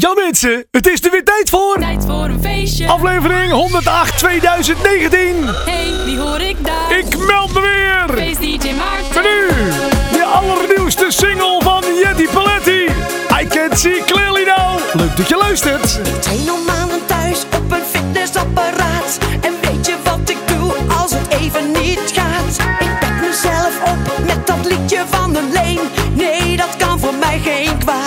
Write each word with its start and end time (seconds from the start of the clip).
Ja 0.00 0.14
mensen, 0.14 0.66
het 0.70 0.86
is 0.86 1.04
er 1.04 1.10
weer 1.10 1.24
tijd 1.24 1.50
voor. 1.50 1.76
Tijd 1.80 2.04
voor 2.04 2.24
een 2.24 2.40
feestje. 2.42 2.88
Aflevering 2.88 3.52
108 3.52 4.18
2019. 4.18 5.44
Hey, 5.44 5.92
wie 6.04 6.18
hoor 6.18 6.40
ik 6.40 6.64
daar? 6.64 6.98
Ik 6.98 7.18
meld 7.18 7.52
me 7.54 7.60
weer. 7.60 8.16
Feest 8.16 8.40
DJ 8.40 8.72
Maarten. 8.72 9.14
En 9.14 9.22
nu, 9.22 9.48
de 10.12 10.24
allernieuwste 10.24 11.06
single 11.08 11.60
van 11.62 11.84
Jetty 12.02 12.26
Paletti. 12.28 12.84
I 13.40 13.46
can 13.48 13.76
see 13.76 14.04
clearly 14.04 14.44
now. 14.44 14.78
Leuk 14.92 15.16
dat 15.16 15.28
je 15.28 15.36
luistert. 15.36 16.22
Train 16.22 16.52
om 16.52 16.64
maanden 16.64 17.06
thuis 17.06 17.44
op 17.44 17.72
een 17.72 17.84
fitnessapparaat. 17.90 19.18
En 19.40 19.54
weet 19.60 19.86
je 19.86 19.94
wat 20.04 20.30
ik 20.30 20.38
doe 20.46 20.72
als 21.00 21.10
het 21.10 21.28
even 21.40 21.70
niet 21.72 22.12
gaat? 22.12 22.58
Ik 22.78 22.98
pek 23.00 23.20
mezelf 23.28 23.80
op 23.84 24.24
met 24.26 24.46
dat 24.46 24.64
liedje 24.64 25.04
van 25.10 25.32
de 25.32 25.48
leen. 25.52 25.80
Nee, 26.14 26.56
dat 26.56 26.76
kan 26.76 26.98
voor 26.98 27.14
mij 27.14 27.38
geen 27.38 27.78
kwaad. 27.78 27.99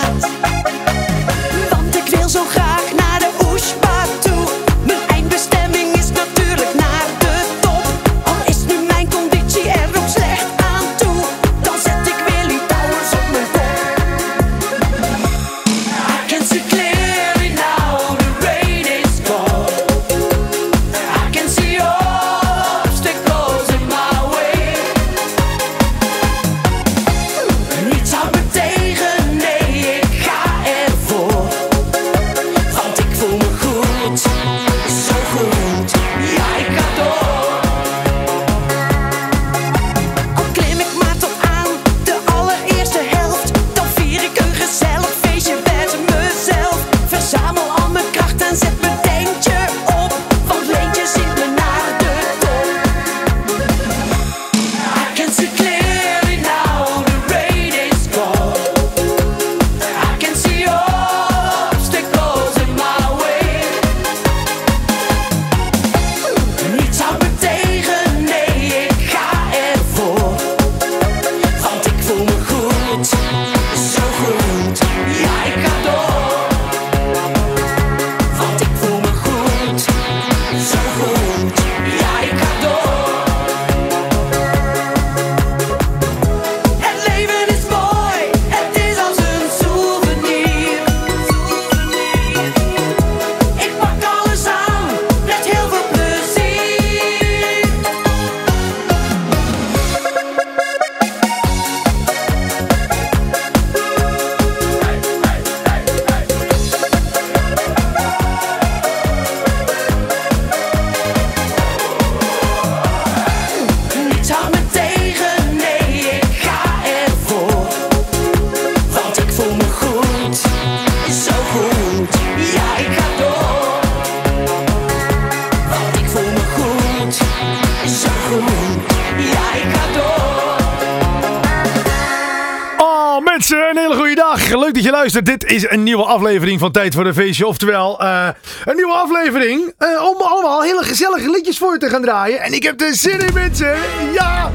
Is 135.54 135.70
een 135.70 135.82
nieuwe 135.82 136.04
aflevering 136.04 136.60
van 136.60 136.72
Tijd 136.72 136.94
voor 136.94 137.06
een 137.06 137.14
Feestje. 137.14 137.46
Oftewel, 137.46 138.00
eh, 138.00 138.28
een 138.64 138.76
nieuwe 138.76 138.92
aflevering 138.92 139.72
eh, 139.78 139.88
om 139.88 140.22
allemaal 140.22 140.62
hele 140.62 140.82
gezellige 140.82 141.30
liedjes 141.30 141.58
voor 141.58 141.72
je 141.72 141.78
te 141.78 141.88
gaan 141.88 142.02
draaien. 142.02 142.40
En 142.40 142.52
ik 142.52 142.62
heb 142.62 142.80
er 142.80 142.94
zin 142.94 143.20
in 143.20 143.34
mensen. 143.34 143.76
Ja! 144.12 144.50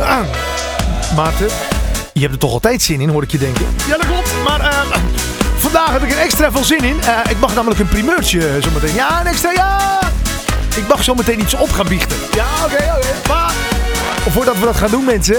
Ah. 0.00 0.20
Maarten, 1.16 1.48
je 2.12 2.20
hebt 2.20 2.32
er 2.32 2.38
toch 2.38 2.52
altijd 2.52 2.82
zin 2.82 3.00
in, 3.00 3.08
hoor 3.08 3.22
ik 3.22 3.30
je 3.30 3.38
denken. 3.38 3.66
Ja, 3.88 3.96
dat 3.96 4.06
klopt. 4.06 4.30
Maar 4.44 4.60
eh, 4.60 4.98
vandaag 5.56 5.90
heb 5.90 6.02
ik 6.02 6.10
er 6.10 6.18
extra 6.18 6.52
veel 6.52 6.64
zin 6.64 6.84
in. 6.84 6.96
Ik 7.28 7.38
mag 7.38 7.54
namelijk 7.54 7.80
een 7.80 7.88
primeurtje 7.88 8.58
zometeen. 8.60 8.94
Ja, 8.94 9.20
een 9.20 9.26
extra, 9.26 9.50
ja! 9.50 10.00
Ik 10.76 10.88
mag 10.88 11.04
zometeen 11.04 11.40
iets 11.40 11.54
op 11.54 11.70
gaan 11.70 11.88
biechten. 11.88 12.18
Ja, 12.34 12.46
oké, 12.64 12.94
oké. 12.96 13.28
Maar 13.28 13.52
voordat 14.30 14.58
we 14.58 14.64
dat 14.64 14.76
gaan 14.76 14.90
doen, 14.90 15.04
mensen. 15.04 15.36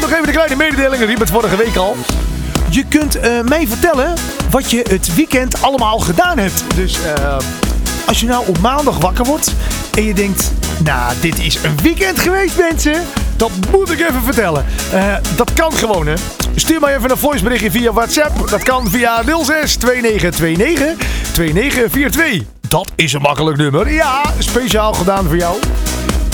nog 0.00 0.10
even 0.10 0.26
een 0.26 0.32
kleine 0.32 0.56
mededeling. 0.56 1.04
Riep 1.04 1.18
het 1.18 1.30
vorige 1.30 1.56
week 1.56 1.76
al. 1.76 1.96
Je 2.74 2.84
kunt 2.88 3.18
eh, 3.18 3.40
mij 3.40 3.66
vertellen 3.66 4.14
wat 4.50 4.70
je 4.70 4.84
het 4.88 5.14
weekend 5.14 5.62
allemaal 5.62 5.98
gedaan 5.98 6.38
hebt. 6.38 6.64
Dus 6.74 6.98
eh, 7.02 7.36
als 8.06 8.20
je 8.20 8.26
nou 8.26 8.46
op 8.46 8.58
maandag 8.58 8.98
wakker 8.98 9.24
wordt 9.24 9.54
en 9.94 10.04
je 10.04 10.14
denkt... 10.14 10.52
Nou, 10.84 11.14
dit 11.20 11.38
is 11.38 11.58
een 11.62 11.76
weekend 11.82 12.20
geweest, 12.20 12.56
mensen. 12.58 13.02
Dat 13.36 13.50
moet 13.70 13.90
ik 13.90 14.00
even 14.00 14.22
vertellen. 14.22 14.64
Eh, 14.92 15.14
dat 15.36 15.52
kan 15.52 15.72
gewoon, 15.72 16.06
hè. 16.06 16.14
Stuur 16.54 16.80
mij 16.80 16.96
even 16.96 17.10
een 17.10 17.16
voiceberichtje 17.16 17.70
via 17.70 17.92
WhatsApp. 17.92 18.48
Dat 18.50 18.62
kan 18.62 18.88
via 18.88 19.22
06 19.42 19.76
2929 19.76 21.06
2942. 21.32 22.42
Dat 22.68 22.90
is 22.94 23.12
een 23.12 23.20
makkelijk 23.20 23.56
nummer. 23.56 23.92
Ja, 23.92 24.22
speciaal 24.38 24.92
gedaan 24.92 25.24
voor 25.24 25.36
jou. 25.36 25.56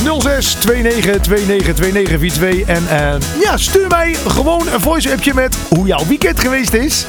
06 0.04 0.56
29 0.64 1.04
29 1.04 1.74
2942 1.74 2.66
en 2.66 2.88
eh, 2.88 3.40
ja, 3.40 3.56
stuur 3.56 3.88
mij 3.88 4.16
gewoon 4.28 4.68
een 4.72 4.80
voice 4.80 5.12
appje 5.12 5.34
met 5.34 5.56
hoe 5.68 5.86
jouw 5.86 6.06
weekend 6.06 6.40
geweest 6.40 6.72
is. 6.72 7.06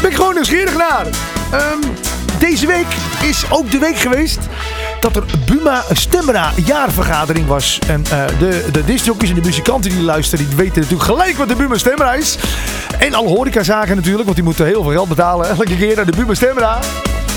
Ben 0.00 0.10
ik 0.10 0.16
gewoon 0.16 0.34
nieuwsgierig 0.34 0.76
naar. 0.76 1.06
Ehm, 1.50 1.78
deze 2.38 2.66
week 2.66 2.86
is 3.22 3.44
ook 3.50 3.70
de 3.70 3.78
week 3.78 3.98
geweest 3.98 4.38
dat 5.00 5.16
er 5.16 5.24
Buma 5.46 5.84
Stemra 5.92 6.52
jaarvergadering 6.64 7.46
was. 7.46 7.78
En 7.86 8.04
eh, 8.10 8.24
de, 8.38 8.64
de 8.72 8.84
discjockeys 8.84 9.28
en 9.28 9.34
de 9.34 9.40
muzikanten 9.40 9.90
die 9.90 10.02
luisteren, 10.02 10.46
die 10.48 10.56
weten 10.56 10.80
natuurlijk 10.80 11.10
gelijk 11.10 11.36
wat 11.36 11.48
de 11.48 11.56
Buma 11.56 11.78
Stemra 11.78 12.14
is. 12.14 12.38
En 12.98 13.14
alle 13.14 13.28
horecazaken 13.28 13.96
natuurlijk, 13.96 14.24
want 14.24 14.36
die 14.36 14.44
moeten 14.44 14.66
heel 14.66 14.82
veel 14.82 14.92
geld 14.92 15.08
betalen 15.08 15.48
elke 15.48 15.76
keer 15.76 15.96
naar 15.96 16.06
de 16.06 16.16
Buma 16.16 16.34
Stemra. 16.34 16.78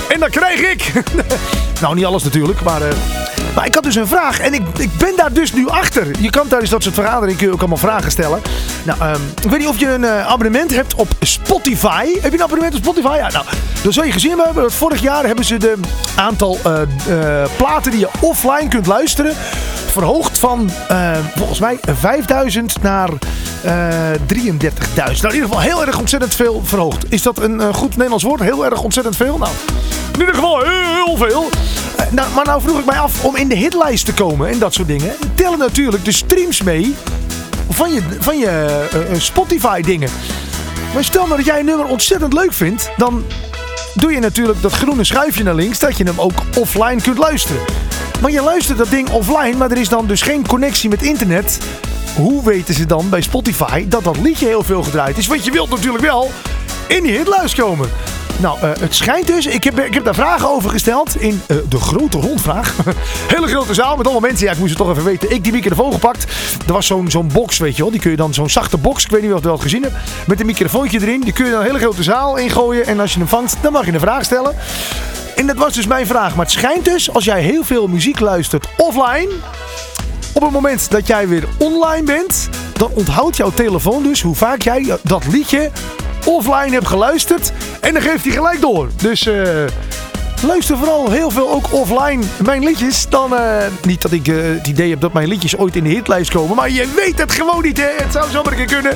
En 0.10 0.20
dat 0.20 0.30
krijg 0.30 0.60
ik. 0.60 0.92
nou, 1.82 1.96
niet 1.96 2.06
alles 2.06 2.24
natuurlijk, 2.24 2.62
maar... 2.62 2.82
eh, 2.82 3.31
maar 3.56 3.66
ik 3.66 3.74
had 3.74 3.84
dus 3.84 3.96
een 3.96 4.08
vraag 4.08 4.40
en 4.40 4.54
ik, 4.54 4.62
ik 4.78 4.98
ben 4.98 5.16
daar 5.16 5.34
dus 5.34 5.54
nu 5.54 5.68
achter. 5.68 6.08
Je 6.20 6.30
kan 6.30 6.48
tijdens 6.48 6.70
dat 6.72 6.84
soort 6.84 6.96
vergaderingen 6.96 7.38
kun 7.38 7.48
je 7.48 7.54
ook 7.54 7.60
allemaal 7.60 7.78
vragen 7.78 8.12
stellen. 8.12 8.42
Nou, 8.84 9.00
ehm, 9.00 9.22
ik 9.44 9.50
weet 9.50 9.60
niet 9.60 9.68
of 9.68 9.80
je 9.80 9.88
een 9.88 10.04
eh, 10.04 10.28
abonnement 10.28 10.76
hebt 10.76 10.94
op 10.96 11.08
Spotify. 11.20 12.06
Heb 12.22 12.32
je 12.32 12.38
een 12.38 12.44
abonnement 12.44 12.76
op 12.76 12.82
Spotify? 12.82 13.16
Ja, 13.18 13.30
nou, 13.32 13.46
dan 13.84 13.94
zul 13.94 14.04
je 14.04 14.12
gezien 14.12 14.40
hebben 14.40 14.64
dat 14.64 14.74
vorig 14.74 15.02
jaar 15.02 15.26
hebben 15.26 15.46
ze 15.46 15.58
de 15.58 15.78
aantal 16.16 16.58
eh, 16.64 16.82
eh, 16.82 17.50
platen 17.58 17.92
die 17.92 18.00
je 18.00 18.10
offline 18.20 18.68
kunt 18.68 18.86
luisteren 18.86 19.36
verhoogd 19.92 20.40
van 20.40 20.70
eh, 20.88 21.12
volgens 21.36 21.60
mij 21.60 21.80
5000 21.82 22.82
naar 22.82 23.10
eh 23.64 24.12
33.000. 24.12 24.38
Nou, 24.96 25.12
in 25.12 25.34
ieder 25.34 25.42
geval 25.42 25.60
heel 25.60 25.86
erg 25.86 26.00
ontzettend 26.00 26.36
veel 26.36 26.62
verhoogd. 26.66 27.06
Is 27.10 27.22
dat 27.22 27.40
een 27.40 27.62
eh, 27.62 27.74
goed 27.74 27.90
Nederlands 27.90 28.24
woord? 28.24 28.42
Heel 28.42 28.66
erg 28.66 28.82
ontzettend 28.82 29.16
veel? 29.16 29.38
Nou, 29.38 29.52
in 30.14 30.20
ieder 30.20 30.36
geval 30.36 30.62
heel, 30.62 31.18
veel. 31.18 31.50
Eh, 31.96 32.06
nou, 32.12 32.34
maar 32.36 32.46
nou 32.46 32.62
vroeg 32.62 32.80
ik 32.80 32.86
mij 32.86 33.00
af 33.00 33.24
om 33.24 33.36
in 33.36 33.48
de 33.48 33.56
hitlijst 33.56 34.06
te 34.06 34.14
komen 34.14 34.50
en 34.50 34.60
dat 34.60 34.74
soort 34.74 34.88
dingen. 34.88 35.16
Tellen 35.36 35.60
natuurlijk 35.60 36.06
de 36.06 36.12
streams 36.12 36.62
mee 36.62 36.96
van 37.70 37.94
je, 37.94 38.02
van 38.20 38.38
je 38.38 38.48
eh, 38.48 39.12
eh, 39.12 39.20
Spotify 39.20 39.82
dingen. 39.82 40.10
Maar 40.94 41.04
stel 41.04 41.26
nou 41.26 41.38
dat 41.38 41.46
jij 41.46 41.60
een 41.60 41.66
nummer 41.66 41.86
ontzettend 41.86 42.34
leuk 42.34 42.54
vindt, 42.54 42.92
dan 42.98 43.24
doe 43.94 44.12
je 44.12 44.20
natuurlijk 44.20 44.62
dat 44.62 44.72
groene 44.72 45.04
schuifje 45.04 45.44
naar 45.44 45.56
links, 45.56 45.80
dat 45.80 45.98
je 45.98 46.04
hem 46.04 46.20
ook 46.20 46.42
offline 46.58 47.02
kunt 47.02 47.18
luisteren. 47.18 47.62
Maar 48.22 48.32
je 48.32 48.42
luistert 48.42 48.78
dat 48.78 48.90
ding 48.90 49.10
offline, 49.10 49.58
maar 49.58 49.72
er 49.72 49.78
is 49.78 49.90
dan 49.90 50.08
dus 50.08 50.22
geen 50.22 50.48
connectie 50.48 50.90
met 50.90 51.02
internet. 51.02 51.60
Hoe 52.16 52.44
weten 52.44 52.74
ze 52.74 52.86
dan 52.86 53.10
bij 53.10 53.22
Spotify 53.22 53.88
dat 53.88 54.04
dat 54.04 54.18
liedje 54.18 54.48
heel 54.48 54.64
veel 54.64 54.84
gedraaid 54.84 55.18
is? 55.18 55.28
Want 55.28 55.46
je 55.46 55.52
wilt 55.52 55.70
natuurlijk 55.70 56.04
wel 56.04 56.32
in 56.88 57.04
die 57.04 57.18
hitlijst 57.18 57.56
komen. 57.56 57.90
Nou, 58.38 58.60
eh, 58.62 58.70
het 58.80 58.96
schijnt 58.96 59.28
dus, 59.28 59.46
ik 59.46 59.64
heb, 59.64 59.80
ik 59.80 59.94
heb 59.94 60.04
daar 60.04 60.16
vragen 60.16 60.50
over 60.50 60.70
gesteld 60.70 61.22
in 61.22 61.42
eh, 61.48 61.58
de 61.70 61.78
grote 61.78 62.18
rondvraag. 62.18 62.76
Hele 63.36 63.48
grote 63.48 63.74
zaal 63.74 63.96
met 63.96 64.06
allemaal 64.06 64.30
mensen. 64.30 64.46
Ja, 64.46 64.52
ik 64.52 64.58
moest 64.58 64.70
het 64.70 64.80
toch 64.80 64.90
even 64.90 65.04
weten. 65.04 65.32
Ik 65.32 65.44
die 65.44 65.52
microfoon 65.52 65.94
gepakt. 65.94 66.24
Er 66.68 66.74
was 66.74 66.86
zo'n 66.86 67.12
zo'n 67.12 67.30
box, 67.34 67.58
weet 67.58 67.76
je 67.76 67.82
wel. 67.82 67.92
Die 67.92 68.00
kun 68.00 68.12
je 68.12 68.18
dan, 68.18 68.34
zo'n 68.34 68.50
zachte 68.50 68.78
box, 68.78 69.04
ik 69.04 69.12
weet 69.12 69.22
niet 69.22 69.32
of 69.32 69.38
je 69.38 69.44
dat 69.44 69.52
wel 69.52 69.62
gezien 69.62 69.82
hebt. 69.82 69.96
Met 70.28 70.40
een 70.40 70.46
microfoontje 70.46 71.02
erin. 71.02 71.22
Die 71.22 71.34
kun 71.34 71.46
je 71.46 71.52
dan 71.52 71.60
een 71.60 71.66
hele 71.66 71.80
grote 71.80 72.04
zaal 72.04 72.38
ingooien. 72.38 72.86
En 72.86 73.00
als 73.00 73.14
je 73.14 73.20
hem 73.20 73.28
vangt, 73.28 73.58
dan 73.62 73.72
mag 73.72 73.86
je 73.86 73.94
een 73.94 74.00
vraag 74.00 74.24
stellen. 74.24 74.56
En 75.42 75.48
dat 75.48 75.58
was 75.58 75.74
dus 75.74 75.88
mijn 75.88 76.06
vraag. 76.06 76.36
Maar 76.36 76.46
het 76.46 76.54
schijnt 76.54 76.86
dus, 76.86 77.14
als 77.14 77.26
jij 77.26 77.42
heel 77.42 77.64
veel 77.64 77.88
muziek 77.88 78.20
luistert 78.20 78.68
offline... 78.78 79.30
Op 80.34 80.42
het 80.42 80.52
moment 80.52 80.92
dat 80.92 81.08
jij 81.08 81.28
weer 81.28 81.44
online 81.58 82.04
bent, 82.04 82.50
dan 82.74 82.92
onthoudt 82.94 83.38
jouw 83.38 83.52
telefoon 83.52 84.04
dus 84.04 84.22
hoe 84.22 84.36
vaak 84.36 84.62
jij 84.62 84.98
dat 85.04 85.28
liedje 85.28 85.72
offline 86.26 86.72
hebt 86.72 86.88
geluisterd. 86.88 87.52
En 87.80 87.94
dan 87.94 88.02
geeft 88.02 88.24
hij 88.24 88.34
gelijk 88.34 88.62
door. 88.62 88.90
Dus 88.96 89.28
eh, 89.28 89.64
luister 90.44 90.78
vooral 90.78 91.12
heel 91.12 91.30
veel 91.30 91.52
ook 91.52 91.74
offline 91.74 92.24
mijn 92.44 92.64
liedjes. 92.64 93.10
Dan, 93.10 93.36
eh, 93.36 93.66
niet 93.86 94.02
dat 94.02 94.12
ik 94.12 94.28
eh, 94.28 94.36
het 94.36 94.68
idee 94.68 94.90
heb 94.90 95.02
dat 95.02 95.14
mijn 95.14 95.28
liedjes 95.28 95.58
ooit 95.58 95.76
in 95.76 95.84
de 95.84 95.90
hitlijst 95.90 96.32
komen. 96.32 96.56
Maar 96.56 96.70
je 96.70 96.94
weet 96.96 97.20
het 97.20 97.32
gewoon 97.32 97.62
niet, 97.64 97.78
hè. 97.78 97.90
Het 97.98 98.12
zou 98.12 98.30
zomaar 98.30 98.52
een 98.52 98.58
keer 98.58 98.82
kunnen. 98.82 98.94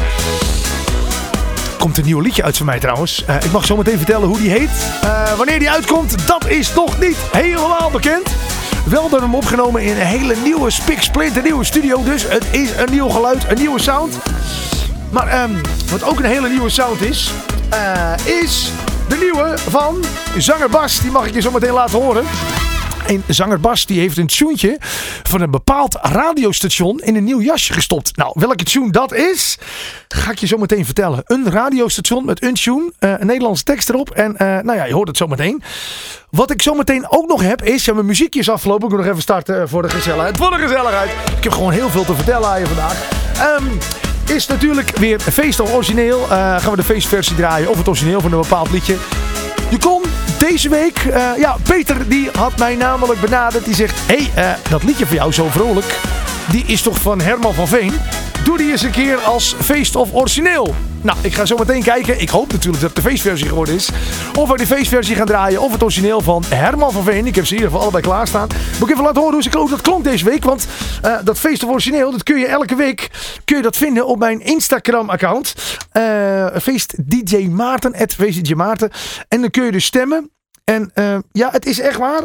Komt 1.86 1.98
een 1.98 2.06
nieuw 2.06 2.20
liedje 2.20 2.44
uit 2.44 2.58
van 2.58 2.66
mij 2.66 2.80
trouwens. 2.80 3.26
Eh, 3.26 3.36
ik 3.36 3.52
mag 3.52 3.66
zo 3.66 3.78
meteen 3.78 3.98
vertellen 3.98 4.28
hoe 4.28 4.38
die 4.38 4.50
heet. 4.50 4.70
Eh, 5.02 5.34
wanneer 5.34 5.60
die 5.60 5.70
uitkomt, 5.70 6.28
dat 6.28 6.48
is 6.48 6.74
nog 6.74 7.00
niet 7.00 7.18
helemaal 7.32 7.90
bekend. 7.92 8.30
Wel 8.86 9.10
door 9.10 9.22
hem 9.22 9.36
opgenomen 9.36 9.84
in 9.84 9.90
een 9.90 10.06
hele 10.06 10.36
nieuwe 10.44 10.70
spik 10.70 11.02
splinter 11.02 11.44
nieuwe 11.44 11.64
studio. 11.64 12.04
Dus 12.04 12.24
het 12.28 12.46
is 12.52 12.70
een 12.78 12.92
nieuw 12.92 13.10
geluid, 13.10 13.50
een 13.50 13.58
nieuwe 13.58 13.82
sound. 13.82 14.18
Maar 15.10 15.28
ehm, 15.28 15.52
wat 15.92 16.04
ook 16.04 16.20
een 16.20 16.26
hele 16.26 16.50
nieuwe 16.50 16.70
sound 16.70 17.02
is, 17.02 17.32
eh, 17.70 18.14
is 18.42 18.72
de 19.08 19.18
nieuwe 19.18 19.58
van 19.70 20.04
zanger 20.38 20.70
Bas. 20.70 21.00
Die 21.00 21.12
mag 21.12 21.28
ik 21.28 21.34
je 21.34 21.42
zo 21.42 21.52
meteen 21.52 21.74
laten 21.74 22.00
horen. 22.00 22.26
En 23.08 23.24
zanger 23.28 23.60
Bas 23.60 23.86
die 23.86 24.00
heeft 24.00 24.18
een 24.18 24.28
tuentje 24.28 24.78
van 25.24 25.42
een 25.42 25.52
bepaald 25.52 25.98
radiostation 26.02 27.00
in 27.00 27.16
een 27.16 27.24
nieuw 27.24 27.42
jasje 27.42 27.74
gestopt. 27.74 28.18
Nou, 28.18 28.32
welke 28.34 28.64
tune 28.64 28.92
dat 28.92 29.14
is, 29.14 29.58
ga 30.08 30.32
ik 30.32 30.40
je 30.40 30.48
zo 30.48 30.58
meteen 30.58 30.86
vertellen. 30.86 31.22
Een 31.26 31.50
radiostation 31.50 32.26
met 32.26 32.44
een 32.44 32.54
tune, 32.54 32.92
eh, 33.00 33.14
een 33.18 33.28
Nederlandse 33.28 33.64
tekst 33.64 33.90
erop. 33.90 34.10
En 34.10 34.38
eh, 34.38 34.48
nou 34.48 34.78
ja, 34.78 34.86
je 34.86 34.94
hoort 34.94 35.08
het 35.08 35.18
zo 35.18 35.28
meteen. 35.28 35.64
Wat 36.30 36.52
ik 36.52 36.62
zo 36.62 36.74
meteen 36.74 37.06
ook 37.10 37.28
nog 37.28 37.42
heb 37.42 37.64
is, 37.64 37.86
ja, 37.86 37.94
mijn 37.94 38.06
muziekje 38.06 38.40
is 38.40 38.50
afgelopen. 38.50 38.84
Ik 38.86 38.90
moet 38.90 39.00
nog 39.00 39.10
even 39.10 39.22
starten 39.22 39.70
voor 39.70 39.82
de 39.82 39.90
gezelligheid. 39.90 40.38
Voor 40.38 40.50
de 40.50 40.58
gezelligheid. 40.58 41.10
Ik 41.38 41.44
heb 41.44 41.54
gewoon 41.54 41.72
heel 41.72 41.90
veel 41.90 42.06
te 42.06 42.16
vertellen 42.16 42.50
aan 42.50 42.60
je 42.60 42.66
vandaag. 42.68 43.10
Ehm, 43.38 43.66
is 44.36 44.48
natuurlijk 44.48 44.98
weer 44.98 45.20
feest 45.20 45.60
of 45.60 45.74
origineel. 45.74 46.22
Eh, 46.22 46.30
gaan 46.30 46.72
we 46.72 46.76
de 46.76 46.84
feestversie 46.84 47.36
draaien 47.36 47.70
of 47.70 47.78
het 47.78 47.88
origineel 47.88 48.22
van 48.22 48.32
een 48.32 48.42
bepaald 48.42 48.72
liedje. 48.72 48.96
Je 49.70 49.78
kon 49.80 50.02
deze 50.40 50.70
week, 50.70 50.98
eh, 50.98 51.32
ja, 51.38 51.58
Peter 51.64 52.10
die 52.10 52.30
had 52.38 52.58
mij 52.58 52.76
namelijk 52.76 53.22
benaderd. 53.22 53.66
Die 53.66 53.76
zegt, 53.76 54.00
hé, 54.08 54.28
hey, 54.34 54.54
eh, 54.54 54.70
dat 54.70 54.84
liedje 54.84 55.06
van 55.06 55.16
jou 55.16 55.32
zo 55.32 55.48
vrolijk, 55.50 56.00
die 56.52 56.64
is 56.66 56.82
toch 56.82 56.98
van 56.98 57.22
Herman 57.22 57.54
van 57.54 57.68
Veen? 57.68 57.94
Doe 58.44 58.58
die 58.58 58.72
eens 58.72 58.82
een 58.82 58.92
keer 58.92 59.18
als 59.18 59.56
feest 59.60 59.96
of 59.96 60.14
origineel. 60.14 60.76
Nou, 61.06 61.18
ik 61.22 61.34
ga 61.34 61.46
zo 61.46 61.58
meteen 61.58 61.84
kijken. 61.84 62.22
Ik 62.22 62.30
hoop 62.30 62.52
natuurlijk 62.52 62.82
dat 62.82 62.94
het 62.94 63.04
de 63.04 63.10
feestversie 63.10 63.48
geworden 63.48 63.76
is. 63.76 63.90
Of 64.38 64.50
we 64.50 64.58
de 64.58 64.66
feestversie 64.66 65.16
gaan 65.16 65.26
draaien 65.26 65.62
of 65.62 65.72
het 65.72 65.84
origineel 65.84 66.22
van 66.22 66.44
Herman 66.48 66.92
van 66.92 67.04
Veen. 67.04 67.26
Ik 67.26 67.36
heb 67.36 67.46
ze 67.46 67.54
ieder 67.54 67.68
geval 67.68 67.82
allebei 67.82 68.04
klaarstaan. 68.04 68.48
Moet 68.80 68.88
ik 68.88 68.94
even 68.94 69.04
laten 69.04 69.18
horen 69.18 69.34
hoe 69.34 69.44
ze 69.44 69.50
klonk. 69.50 69.70
Dat 69.70 69.82
klonk 69.82 70.04
deze 70.04 70.26
week. 70.26 70.44
Want 70.44 70.68
eh, 71.02 71.18
dat 71.24 71.40
feest 71.40 71.64
of 71.64 71.70
origineel, 71.70 72.12
dat 72.12 72.24
kun 72.24 72.38
je 72.38 72.48
elke 72.48 72.76
week 72.76 73.10
kun 73.44 73.58
je 73.58 73.62
dat 73.62 73.78
vinden 73.78 74.08
op 74.08 74.20
mijn 74.20 74.42
Instagram 74.42 75.10
account. 75.10 75.56
Eh, 75.92 76.48
feest 76.62 77.10
DJ 77.10 77.48
Maarten, 77.48 77.94
DJ 78.18 78.54
Maarten. 78.54 78.92
En 79.28 79.42
dan 79.42 79.50
kun 79.50 79.64
je 79.64 79.72
dus 79.72 79.86
stemmen. 79.86 80.32
En 80.64 80.92
eh, 80.94 81.18
ja, 81.32 81.50
het 81.52 81.66
is 81.66 81.80
echt 81.80 81.98
waar. 81.98 82.24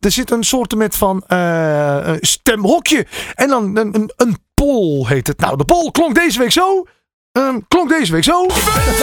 Er 0.00 0.12
zit 0.12 0.30
een 0.30 0.44
soort 0.44 0.74
met 0.74 0.96
van 0.96 1.22
een 1.26 2.18
stemhokje. 2.20 3.06
En 3.34 3.48
dan 3.48 3.76
een, 3.76 3.94
een, 3.94 4.12
een 4.16 4.36
poll 4.54 5.06
heet 5.06 5.26
het. 5.26 5.38
Nou, 5.40 5.56
de 5.56 5.64
poll 5.64 5.90
klonk 5.90 6.14
deze 6.14 6.38
week 6.38 6.52
zo. 6.52 6.84
Ehm, 7.34 7.58
klonk 7.68 7.88
deze 7.88 8.12
week 8.12 8.24
zo. 8.24 8.46
Zo 8.48 8.60
vrolijk, 8.60 8.96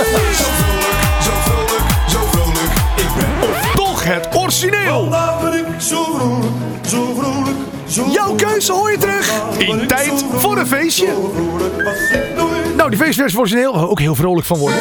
zo 1.22 1.32
vrolijk, 1.42 1.84
zo 2.10 2.20
vrolijk. 2.32 2.72
Ik 2.96 3.08
ben. 3.16 3.76
Toch 3.76 4.04
het 4.04 4.28
origineel. 4.36 5.02
Vandaag 5.02 5.42
ben 5.42 5.54
ik 5.54 5.66
zo 5.82 6.04
vrolijk, 6.04 6.54
zo 6.88 7.14
vrolijk, 7.20 7.58
zo 7.88 8.06
Jouw 8.12 8.36
keuze 8.36 8.72
hoor 8.72 8.92
je 8.92 8.98
terug 8.98 9.32
in 9.58 9.88
tijd 9.88 10.26
voor 10.34 10.58
een 10.58 10.68
feestje. 10.68 11.08
Vrolijk 11.36 11.78
ik. 11.78 12.76
Nou, 12.76 12.90
die 12.90 13.00
feestversie 13.00 13.40
origineel, 13.40 13.90
ook 13.90 14.00
heel 14.00 14.16
vrolijk 14.16 14.48
van 14.48 14.58
worden. 14.58 14.80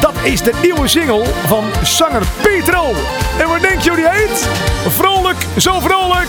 Dat 0.00 0.14
is 0.22 0.42
de 0.42 0.52
nieuwe 0.62 0.88
single 0.88 1.24
van 1.46 1.64
zanger 1.82 2.22
Petro. 2.42 2.84
En 3.38 3.48
wat 3.48 3.60
denk 3.60 3.80
je 3.80 3.90
hoe 3.90 3.98
die 3.98 4.08
heet? 4.08 4.48
Vrolijk, 4.88 5.46
zo 5.56 5.80
vrolijk. 5.80 6.28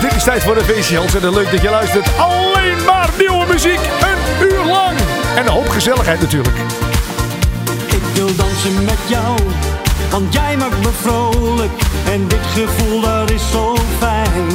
Dit 0.00 0.14
is 0.14 0.24
tijd 0.24 0.42
voor 0.42 0.56
een 0.56 0.64
feestje, 0.64 1.00
ontzettend 1.00 1.34
leuk 1.34 1.50
dat 1.50 1.62
je 1.62 1.70
luistert. 1.70 2.08
Alleen 2.18 2.84
maar 2.84 3.08
nieuwe 3.18 3.46
muziek, 3.46 3.59
gezelligheid 5.80 6.20
natuurlijk. 6.20 6.56
Ik 7.86 8.02
wil 8.14 8.36
dansen 8.36 8.84
met 8.84 8.98
jou, 9.08 9.38
want 10.10 10.32
jij 10.32 10.56
maakt 10.56 10.78
me 10.78 10.90
vrolijk 11.00 11.70
en 12.04 12.28
dit 12.28 12.46
gevoel 12.54 13.00
dat 13.00 13.30
is 13.30 13.50
zo 13.50 13.76
fijn. 13.98 14.48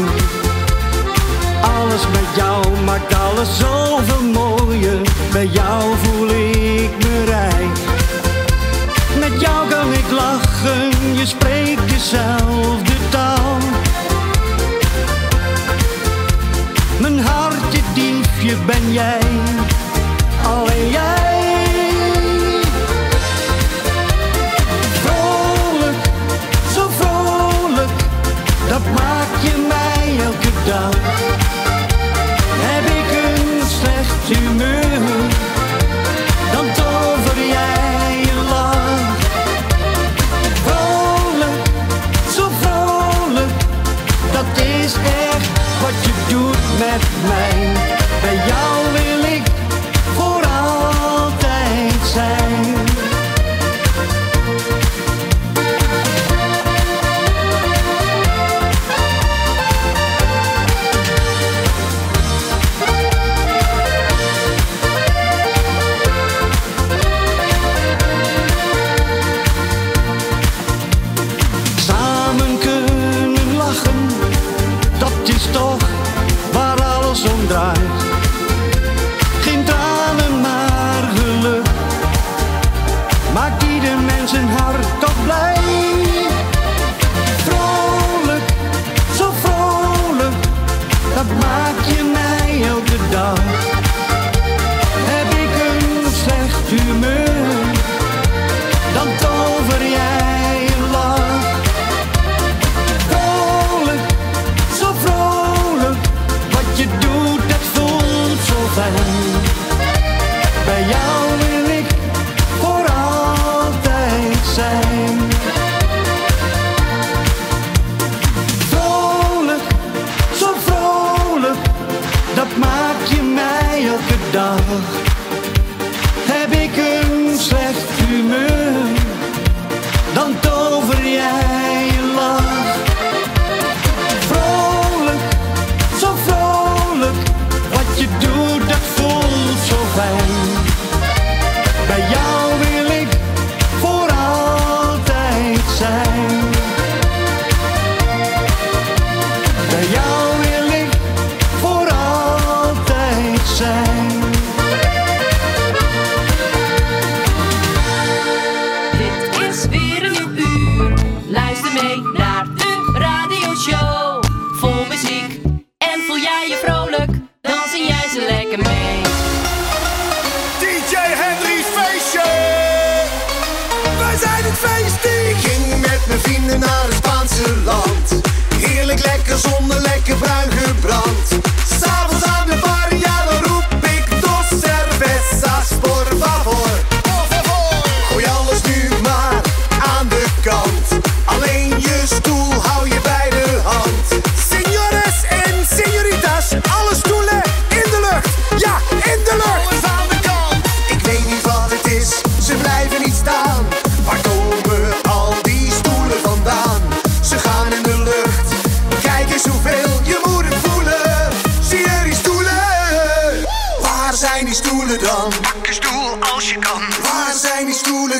Alles 1.62 2.01
met 2.12 2.30
jou 2.36 2.66
maakt 2.83 3.13
alles 3.13 3.57
zoveel 3.57 4.24
mooier, 4.24 5.01
bij 5.31 5.45
jou 5.45 5.94
voel 6.04 6.30
ik 6.30 6.92
me 6.98 7.24
rijk. 7.25 7.77
Met 9.19 9.42
jou 9.42 9.69
kan 9.69 9.94
ik 9.94 10.12
lachen, 10.12 11.16
je 11.16 11.25
spreekt 11.25 11.89
dezelfde 11.89 12.94
taal. 13.10 13.57
Mijn 17.00 17.19
hartje 17.19 17.81
diefje 17.94 18.56
ben 18.66 18.94
jij, 18.94 19.19
alleen 20.46 20.90
jij. 20.90 21.92
Vrolijk, 25.04 26.04
zo 26.74 26.90
vrolijk, 27.00 27.98
dat 28.70 28.86
maak 28.96 29.32
je 29.42 29.68
mij 29.68 30.26
elke 30.26 30.52
dag. 30.66 30.96
Heb 32.68 32.86
ik 33.00 33.10
een 33.24 33.68
slecht 33.68 34.38
humeur, 34.38 35.02
dan 36.52 36.66
tover 36.74 37.38
jij 37.48 38.20
je 38.20 38.38
lach. 38.50 39.18
Vrolijk, 40.66 41.62
zo 42.36 42.50
vrolijk, 42.62 43.58
dat 44.32 44.66
is 44.66 44.94
echt 44.94 45.50
wat 45.82 45.98
je 46.06 46.14
doet 46.28 46.80
met 46.80 47.04
mij. 47.28 47.74
Bij 48.22 48.36
jou 48.48 48.85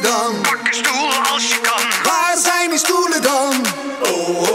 dan? 0.06 0.42
Pak 0.42 0.68
een 0.68 0.74
stoel 0.74 1.10
als 1.34 1.48
je 1.48 1.60
kan. 1.62 1.84
Waar 2.04 2.38
zijn 2.38 2.70
die 2.70 2.80
stoelen 2.80 3.22
dan? 3.22 3.54
Oh, 4.04 4.40
oh, 4.40 4.55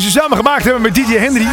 die 0.00 0.10
ze 0.10 0.18
samen 0.18 0.36
gemaakt 0.36 0.64
hebben 0.64 0.82
met 0.82 0.94
DJ 0.94 1.16
Henry. 1.16 1.46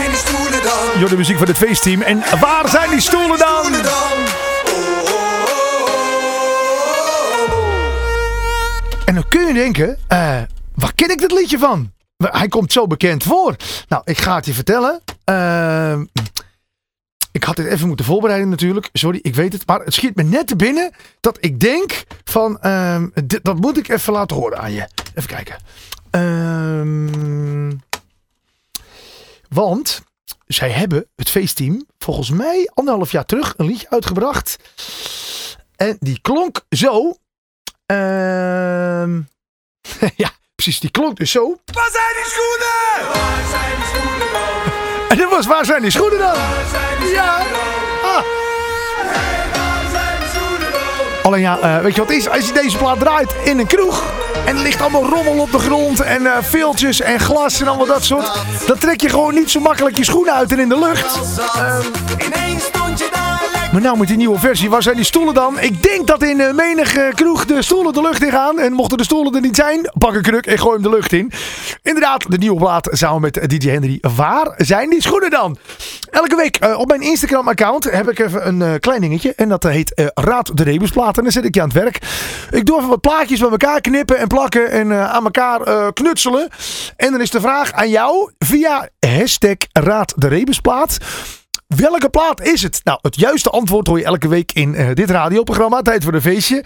Door 0.99 1.09
de 1.09 1.17
muziek 1.17 1.37
van 1.37 1.47
het 1.47 1.57
feestteam. 1.57 2.01
En 2.01 2.23
waar 2.39 2.69
zijn 2.69 2.89
die 2.89 2.99
stoelen 2.99 3.37
dan? 3.37 3.73
En 9.05 9.13
dan 9.13 9.23
kun 9.29 9.47
je 9.47 9.53
denken, 9.53 9.97
eh, 10.07 10.41
waar 10.75 10.93
ken 10.95 11.11
ik 11.11 11.19
dit 11.19 11.31
liedje 11.31 11.57
van? 11.57 11.91
Hij 12.17 12.47
komt 12.47 12.71
zo 12.71 12.87
bekend 12.87 13.23
voor. 13.23 13.55
Nou, 13.87 14.01
ik 14.05 14.17
ga 14.17 14.35
het 14.35 14.45
je 14.45 14.53
vertellen. 14.53 15.01
Ehm, 15.23 16.05
ik 17.31 17.43
had 17.43 17.55
dit 17.55 17.65
even 17.65 17.87
moeten 17.87 18.05
voorbereiden 18.05 18.49
natuurlijk. 18.49 18.89
Sorry, 18.93 19.19
ik 19.21 19.35
weet 19.35 19.53
het. 19.53 19.67
Maar 19.67 19.79
het 19.79 19.93
schiet 19.93 20.15
me 20.15 20.23
net 20.23 20.47
te 20.47 20.55
binnen 20.55 20.91
dat 21.19 21.37
ik 21.39 21.59
denk 21.59 22.03
van... 22.23 22.59
ehm, 22.61 23.07
dit, 23.23 23.43
dat 23.43 23.59
moet 23.59 23.77
ik 23.77 23.87
even 23.87 24.13
laten 24.13 24.37
horen 24.37 24.59
aan 24.59 24.71
je. 24.71 24.87
Even 25.15 25.29
kijken. 25.29 25.55
Ehm, 26.09 27.75
want 29.49 30.01
zij 30.45 30.69
hebben, 30.69 31.07
het 31.15 31.29
feestteam, 31.29 31.85
volgens 31.97 32.29
mij 32.29 32.69
anderhalf 32.73 33.11
jaar 33.11 33.25
terug 33.25 33.53
een 33.57 33.65
liedje 33.65 33.89
uitgebracht. 33.89 34.57
En 35.75 35.97
die 35.99 36.19
klonk 36.21 36.61
zo. 36.69 37.15
Ehm, 37.85 39.21
ja, 40.23 40.31
precies. 40.55 40.79
Die 40.79 40.91
klonk 40.91 41.17
dus 41.17 41.31
zo. 41.31 41.57
Waar 41.65 41.89
zijn 41.91 42.13
die 42.15 42.31
schoenen? 42.31 43.13
Waar 43.13 43.45
zijn 43.49 43.75
die 43.75 43.85
schoenen 43.85 44.31
dan? 44.31 45.09
En 45.09 45.17
dat 45.17 45.29
was 45.29 45.45
waar 45.45 45.65
zijn 45.65 45.81
die 45.81 45.91
schoenen 45.91 46.19
dan? 46.19 46.35
Ja. 47.11 47.45
Ah. 48.03 48.23
Alleen 51.23 51.41
ja, 51.41 51.59
eh, 51.59 51.81
weet 51.81 51.95
je 51.95 52.01
wat 52.01 52.09
het 52.09 52.17
is? 52.17 52.29
Als 52.29 52.47
je 52.47 52.53
deze 52.53 52.77
plaat 52.77 52.99
draait 52.99 53.35
in 53.43 53.59
een 53.59 53.67
kroeg. 53.67 54.26
En 54.47 54.55
er 54.55 54.61
ligt 54.61 54.81
allemaal 54.81 55.05
rommel 55.05 55.39
op 55.39 55.51
de 55.51 55.59
grond. 55.59 56.01
En 56.01 56.25
eh 56.27 56.37
veeltjes 56.41 57.01
en 57.01 57.19
glas 57.19 57.61
en 57.61 57.67
allemaal 57.67 57.85
dat 57.85 58.03
soort. 58.03 58.31
Dan 58.65 58.77
trek 58.77 59.01
je 59.01 59.09
gewoon 59.09 59.33
niet 59.33 59.51
zo 59.51 59.59
makkelijk 59.59 59.97
je 59.97 60.03
schoenen 60.03 60.33
uit 60.33 60.51
en 60.51 60.59
in 60.59 60.69
de 60.69 60.79
lucht. 60.79 61.19
Ineens 62.25 62.63
stond 62.63 62.99
je 62.99 63.09
daar. 63.11 63.26
Maar 63.71 63.81
nou 63.81 63.97
met 63.97 64.07
die 64.07 64.17
nieuwe 64.17 64.39
versie, 64.39 64.69
waar 64.69 64.83
zijn 64.83 64.95
die 64.95 65.05
stoelen 65.05 65.33
dan? 65.33 65.59
Ik 65.59 65.83
denk 65.83 66.07
dat 66.07 66.23
in 66.23 66.39
eh, 66.39 66.53
menige 66.53 67.11
kroeg 67.15 67.45
de 67.45 67.61
stoelen 67.61 67.93
de 67.93 68.01
lucht 68.01 68.23
in 68.23 68.31
gaan. 68.31 68.59
En 68.59 68.73
mochten 68.73 68.97
de 68.97 69.03
stoelen 69.03 69.35
er 69.35 69.41
niet 69.41 69.55
zijn, 69.55 69.91
pak 69.97 70.13
een 70.13 70.21
kruk 70.21 70.45
en 70.45 70.59
gooi 70.59 70.73
hem 70.73 70.83
de 70.83 70.89
lucht 70.89 71.13
in. 71.13 71.31
Inderdaad, 71.81 72.31
de 72.31 72.37
nieuwe 72.37 72.57
plaat 72.57 72.89
samen 72.91 73.21
met 73.21 73.49
DJ 73.49 73.69
Henry. 73.69 73.97
Waar 74.15 74.53
zijn 74.57 74.89
die 74.89 75.01
schoenen 75.01 75.29
dan? 75.29 75.57
Elke 76.09 76.35
week 76.35 76.55
eh, 76.55 76.79
op 76.79 76.87
mijn 76.87 77.01
Instagram 77.01 77.47
account 77.47 77.91
heb 77.91 78.09
ik 78.09 78.19
even 78.19 78.47
een 78.47 78.61
eh, 78.61 78.73
klein 78.79 79.01
dingetje. 79.01 79.33
En 79.35 79.49
dat 79.49 79.63
heet 79.63 80.11
Raad 80.13 80.57
de 80.57 80.63
Rebusplaat. 80.63 81.17
En 81.17 81.23
dan 81.23 81.31
zit 81.31 81.45
ik 81.45 81.55
je 81.55 81.61
aan 81.61 81.67
het 81.67 81.77
werk. 81.77 81.99
Ik 82.51 82.65
doe 82.65 82.77
even 82.77 82.89
wat 82.89 83.01
plaatjes 83.01 83.39
bij 83.39 83.49
elkaar 83.49 83.81
knippen 83.81 84.17
en 84.17 84.27
plakken 84.27 84.71
en 84.71 84.93
aan 84.93 85.23
elkaar 85.23 85.93
knutselen. 85.93 86.49
En 86.95 87.11
dan 87.11 87.21
is 87.21 87.29
de 87.29 87.41
vraag 87.41 87.73
aan 87.73 87.89
jou 87.89 88.31
via 88.37 88.89
hashtag 88.99 89.57
Raad 89.71 90.13
de 90.15 90.27
Rebusplaat. 90.27 90.97
Welke 91.75 92.09
plaat 92.09 92.41
is 92.41 92.63
het? 92.63 92.81
Nou, 92.83 92.99
het 93.01 93.15
juiste 93.19 93.49
antwoord 93.49 93.87
hoor 93.87 93.97
je 93.99 94.05
elke 94.05 94.27
week 94.27 94.51
in 94.51 94.75
eh, 94.75 94.93
dit 94.93 95.09
radioprogramma. 95.09 95.81
Tijd 95.81 96.03
voor 96.03 96.13
een 96.13 96.21
feestje. 96.21 96.63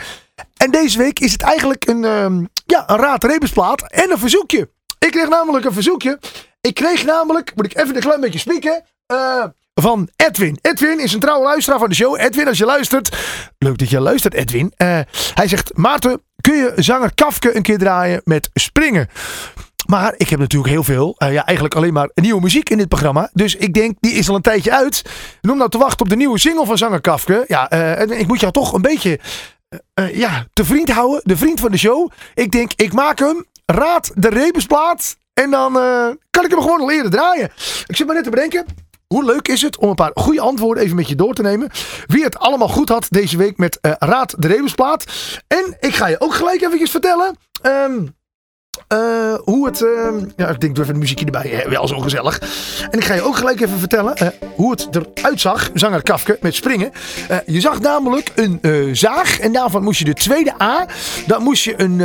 En 0.57 0.71
deze 0.71 0.97
week 0.97 1.19
is 1.19 1.31
het 1.31 1.41
eigenlijk 1.41 1.87
een, 1.87 2.05
ehm, 2.05 2.45
ja, 2.65 2.83
een 2.89 2.97
raad 2.97 3.23
rebusplaat 3.23 3.91
en 3.91 4.11
een 4.11 4.17
verzoekje. 4.17 4.69
Ik 4.99 5.11
kreeg 5.11 5.29
namelijk 5.29 5.65
een 5.65 5.73
verzoekje. 5.73 6.19
Ik 6.61 6.73
kreeg 6.75 7.05
namelijk, 7.05 7.51
moet 7.55 7.65
ik 7.65 7.77
even 7.77 7.95
een 7.95 8.01
klein 8.01 8.21
beetje 8.21 8.39
spieken. 8.39 8.83
eh, 9.05 9.43
van 9.73 10.09
Edwin. 10.15 10.57
Edwin 10.61 10.99
is 10.99 11.13
een 11.13 11.19
trouwe 11.19 11.43
luisteraar 11.43 11.79
van 11.79 11.89
de 11.89 11.95
show. 11.95 12.19
Edwin, 12.21 12.47
als 12.47 12.57
je 12.57 12.65
luistert. 12.65 13.15
Leuk 13.57 13.77
dat 13.77 13.89
je 13.89 13.99
luistert, 13.99 14.33
Edwin. 14.33 14.73
Eh, 14.75 14.99
hij 15.33 15.47
zegt: 15.47 15.77
Maarten, 15.77 16.21
kun 16.41 16.55
je 16.55 16.73
zanger 16.75 17.13
Kafke 17.13 17.55
een 17.55 17.61
keer 17.61 17.77
draaien 17.77 18.21
met 18.23 18.49
springen? 18.53 19.09
Maar 19.91 20.13
ik 20.17 20.29
heb 20.29 20.39
natuurlijk 20.39 20.71
heel 20.71 20.83
veel, 20.83 21.15
eh, 21.17 21.33
ja, 21.33 21.45
eigenlijk 21.45 21.75
alleen 21.75 21.93
maar 21.93 22.09
nieuwe 22.13 22.41
muziek 22.41 22.69
in 22.69 22.77
dit 22.77 22.87
programma. 22.87 23.29
Dus 23.33 23.55
ik 23.55 23.73
denk, 23.73 23.97
die 23.99 24.11
is 24.11 24.29
al 24.29 24.35
een 24.35 24.41
tijdje 24.41 24.71
uit. 24.71 25.01
Noem 25.41 25.57
nou 25.57 25.69
te 25.69 25.77
wachten 25.77 25.99
op 25.99 26.09
de 26.09 26.15
nieuwe 26.15 26.39
single 26.39 26.65
van 26.65 26.77
zanger 26.77 27.01
Kafke. 27.01 27.43
Ja, 27.47 27.69
en 27.69 28.19
ik 28.19 28.27
moet 28.27 28.39
jou 28.39 28.51
toch 28.51 28.73
een 28.73 28.81
beetje 28.81 29.19
eh, 29.93 30.15
ja, 30.15 30.45
te 30.53 30.65
vriend 30.65 30.91
houden. 30.91 31.21
De 31.23 31.37
vriend 31.37 31.59
van 31.59 31.71
de 31.71 31.77
show. 31.77 32.11
Ik 32.33 32.51
denk, 32.51 32.71
ik 32.75 32.93
maak 32.93 33.19
hem. 33.19 33.45
Raad 33.65 34.11
de 34.15 34.29
rebusplaat. 34.29 35.17
En 35.33 35.49
dan 35.49 35.73
kan 36.29 36.45
ik 36.45 36.51
hem 36.51 36.61
gewoon 36.61 36.81
al 36.81 36.91
eerder 36.91 37.11
draaien. 37.11 37.51
Ik 37.85 37.95
zit 37.95 38.05
maar 38.05 38.15
net 38.15 38.23
te 38.23 38.29
bedenken. 38.29 38.65
Hoe 39.07 39.25
leuk 39.25 39.47
is 39.47 39.61
het 39.61 39.77
om 39.77 39.89
een 39.89 39.95
paar 39.95 40.11
goede 40.13 40.41
antwoorden 40.41 40.83
even 40.83 40.95
met 40.95 41.07
je 41.07 41.15
door 41.15 41.33
te 41.33 41.41
nemen. 41.41 41.69
Wie 42.05 42.23
het 42.23 42.39
allemaal 42.39 42.67
goed 42.67 42.89
had 42.89 43.07
deze 43.09 43.37
week 43.37 43.57
met 43.57 43.77
Raad 43.81 44.35
de 44.37 44.47
Rebusplaat. 44.47 45.03
En 45.47 45.77
ik 45.79 45.95
ga 45.95 46.07
je 46.07 46.19
ook 46.19 46.33
gelijk 46.33 46.61
eventjes 46.61 46.91
vertellen. 46.91 47.37
ehm, 47.61 48.05
eh, 48.91 49.33
hoe 49.43 49.65
het. 49.65 49.81
ehm, 49.81 50.25
ja, 50.35 50.47
ik 50.47 50.59
denk, 50.59 50.75
doe 50.75 50.83
even 50.83 50.93
een 50.93 50.99
muziekje 50.99 51.25
erbij. 51.25 51.65
wel 51.69 51.87
zo 51.87 51.99
gezellig. 51.99 52.41
En 52.91 52.99
ik 52.99 53.05
ga 53.05 53.13
je 53.13 53.21
ook 53.21 53.35
gelijk 53.35 53.61
even 53.61 53.79
vertellen 53.79 54.15
eh, 54.15 54.27
hoe 54.55 54.71
het 54.71 54.87
eruit 55.15 55.41
zag. 55.41 55.69
Zanger 55.73 56.03
Kafke 56.03 56.37
met 56.41 56.55
springen. 56.55 56.91
Eh, 57.27 57.37
je 57.45 57.59
zag 57.59 57.79
namelijk 57.79 58.31
een 58.35 58.59
zaag. 58.95 59.39
En 59.39 59.51
daarvan 59.51 59.83
moest 59.83 59.99
je 59.99 60.05
de 60.05 60.13
tweede 60.13 60.53
A. 60.61 60.85
Dan 61.27 61.43
moest 61.43 61.63
je 61.63 61.81
een, 61.81 61.99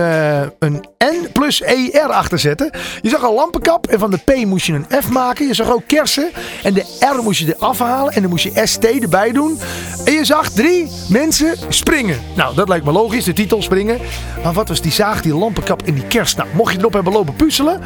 een 0.59 0.85
N 1.05 1.33
plus 1.33 1.62
ER 1.62 2.11
achter 2.12 2.38
zetten. 2.38 2.71
Je 3.02 3.09
zag 3.09 3.23
een 3.23 3.35
lampenkap. 3.35 3.87
En 3.87 3.99
van 3.99 4.11
de 4.11 4.19
P 4.19 4.45
moest 4.47 4.66
je 4.66 4.73
een 4.73 5.02
F 5.02 5.11
maken. 5.11 5.47
Je 5.47 5.55
zag 5.55 5.71
ook 5.71 5.87
kersen. 5.87 6.31
En 6.62 6.75
de 6.75 6.85
R 7.16 7.23
moest 7.23 7.40
je 7.40 7.55
eraf 7.57 7.78
halen. 7.78 8.12
En 8.12 8.21
dan 8.21 8.31
moest 8.31 8.45
je 8.45 8.61
ST 8.64 8.85
erbij 8.85 9.33
doen. 9.33 9.59
En 10.05 10.12
je 10.12 10.25
zag 10.25 10.50
drie 10.50 10.88
mensen 11.09 11.55
springen. 11.69 12.21
Nou, 12.37 12.55
dat 12.55 12.69
lijkt 12.69 12.85
me 12.85 12.93
logisch. 12.93 13.25
De 13.25 13.33
titel 13.33 13.62
springen. 13.62 13.99
Maar 14.43 14.52
wat 14.52 14.69
was 14.69 14.81
die 14.81 14.93
zaag, 14.93 15.23
die 15.23 15.35
lampenkap 15.35 15.83
en 15.83 15.95
die 15.95 16.07
kerst? 16.07 16.37
Nou, 16.37 16.49
mocht 16.52 16.73
je 16.73 16.75
erop 16.78 16.92
hebben 16.92 17.12
lopen 17.12 17.35
puzzelen. 17.35 17.80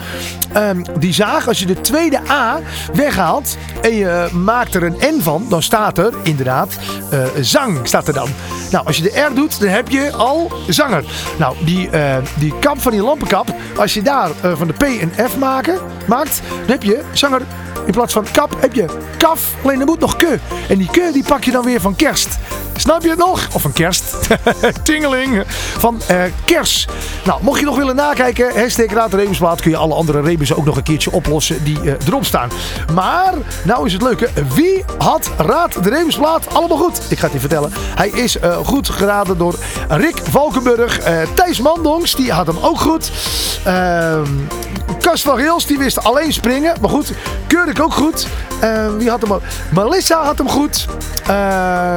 ehm, 0.52 0.82
die 0.98 1.14
zaag, 1.14 1.48
als 1.48 1.58
je 1.58 1.66
de 1.66 1.80
tweede 1.80 2.20
A 2.30 2.60
weghaalt 2.92 3.56
en 3.80 3.94
je 3.94 4.28
maakt 4.32 4.74
er 4.74 4.82
een 4.82 4.96
N 5.16 5.20
van, 5.22 5.46
dan 5.48 5.62
staat 5.62 5.98
er 5.98 6.12
inderdaad 6.22 6.78
eh, 7.10 7.24
zang. 7.40 7.78
Staat 7.82 8.08
er 8.08 8.14
dan. 8.14 8.28
Nou, 8.70 8.86
als 8.86 8.96
je 8.96 9.02
de 9.02 9.26
R 9.30 9.34
doet, 9.34 9.60
dan 9.60 9.68
heb 9.68 9.88
je 9.88 10.12
al 10.12 10.52
zanger. 10.68 11.04
Nou, 11.38 11.56
die, 11.64 11.90
eh, 11.90 12.16
die 12.38 12.54
kap 12.58 12.80
van 12.80 12.92
die 12.92 13.02
lampenkap, 13.02 13.54
als 13.76 13.94
je 13.94 14.02
daar 14.02 14.30
eh, 14.40 14.52
van 14.56 14.66
de 14.66 14.72
P 14.72 14.82
een 14.82 15.12
F 15.30 15.38
maken, 15.38 15.78
maakt, 16.06 16.40
dan 16.48 16.70
heb 16.70 16.82
je 16.82 17.02
zanger. 17.12 17.42
In 17.86 17.92
plaats 17.92 18.12
van 18.12 18.26
kap 18.32 18.60
heb 18.60 18.74
je 18.74 18.86
kaf, 19.16 19.54
alleen 19.62 19.80
er 19.80 19.86
moet 19.86 20.00
nog 20.00 20.16
ke. 20.16 20.38
En 20.68 20.78
die 20.78 20.90
ke 20.90 21.10
die 21.12 21.24
pak 21.24 21.44
je 21.44 21.50
dan 21.50 21.64
weer 21.64 21.80
van 21.80 21.96
kerst. 21.96 22.38
Snap 22.76 23.02
je 23.02 23.08
het 23.08 23.18
nog? 23.18 23.48
Of 23.52 23.64
een 23.64 23.72
kerst. 23.72 24.14
Tingeling. 24.82 25.42
Van 25.78 26.00
kers. 26.44 26.86
Nou, 27.24 27.42
mocht 27.42 27.60
je 27.60 27.66
nog 27.66 27.76
willen 27.76 27.96
nakijken, 27.96 28.54
De 28.80 29.16
Rebusplaat, 29.16 29.60
kun 29.60 29.70
je 29.70 29.76
alle 29.76 29.94
andere 29.94 30.20
rebussen 30.20 30.56
ook 30.56 30.64
nog 30.64 30.76
een 30.76 30.82
keertje 30.82 31.12
oplossen 31.12 31.64
die 31.64 31.80
eh, 31.80 32.06
erop 32.06 32.24
staan. 32.24 32.50
Maar, 32.94 33.34
nou 33.64 33.86
is 33.86 33.92
het 33.92 34.02
leuke. 34.02 34.28
Wie 34.54 34.84
had 34.98 35.30
Raad 35.36 35.84
de 35.84 35.90
Rebusplaat 35.90 36.54
allemaal 36.54 36.76
goed? 36.76 37.00
Ik 37.08 37.18
ga 37.18 37.24
het 37.24 37.32
je 37.32 37.40
vertellen. 37.40 37.72
Hij 37.74 38.08
is 38.08 38.38
eh, 38.38 38.56
goed 38.56 38.88
geraden 38.88 39.38
door 39.38 39.54
Rick 39.88 40.16
Valkenburg. 40.30 40.98
Eh, 40.98 41.22
Thijs 41.34 41.60
Mandongs, 41.60 42.14
die 42.14 42.32
had 42.32 42.46
hem 42.46 42.58
ook 42.58 42.80
goed. 42.80 43.10
Ehm 43.64 44.28
Kas 45.00 45.22
van 45.22 45.38
Rails, 45.38 45.66
die 45.66 45.78
wist 45.78 46.04
alleen 46.04 46.32
springen. 46.32 46.76
Maar 46.80 46.90
goed, 46.90 47.12
Keurig 47.46 47.80
ook 47.80 47.94
goed. 47.94 48.26
Eh, 48.60 48.86
wie 48.98 49.10
had 49.10 49.20
hem 49.20 49.32
ook? 49.32 49.42
Melissa 49.74 50.24
had 50.24 50.38
hem 50.38 50.48
goed. 50.48 50.86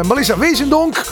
Melissa 0.07 0.37
Wezendonk. 0.37 1.03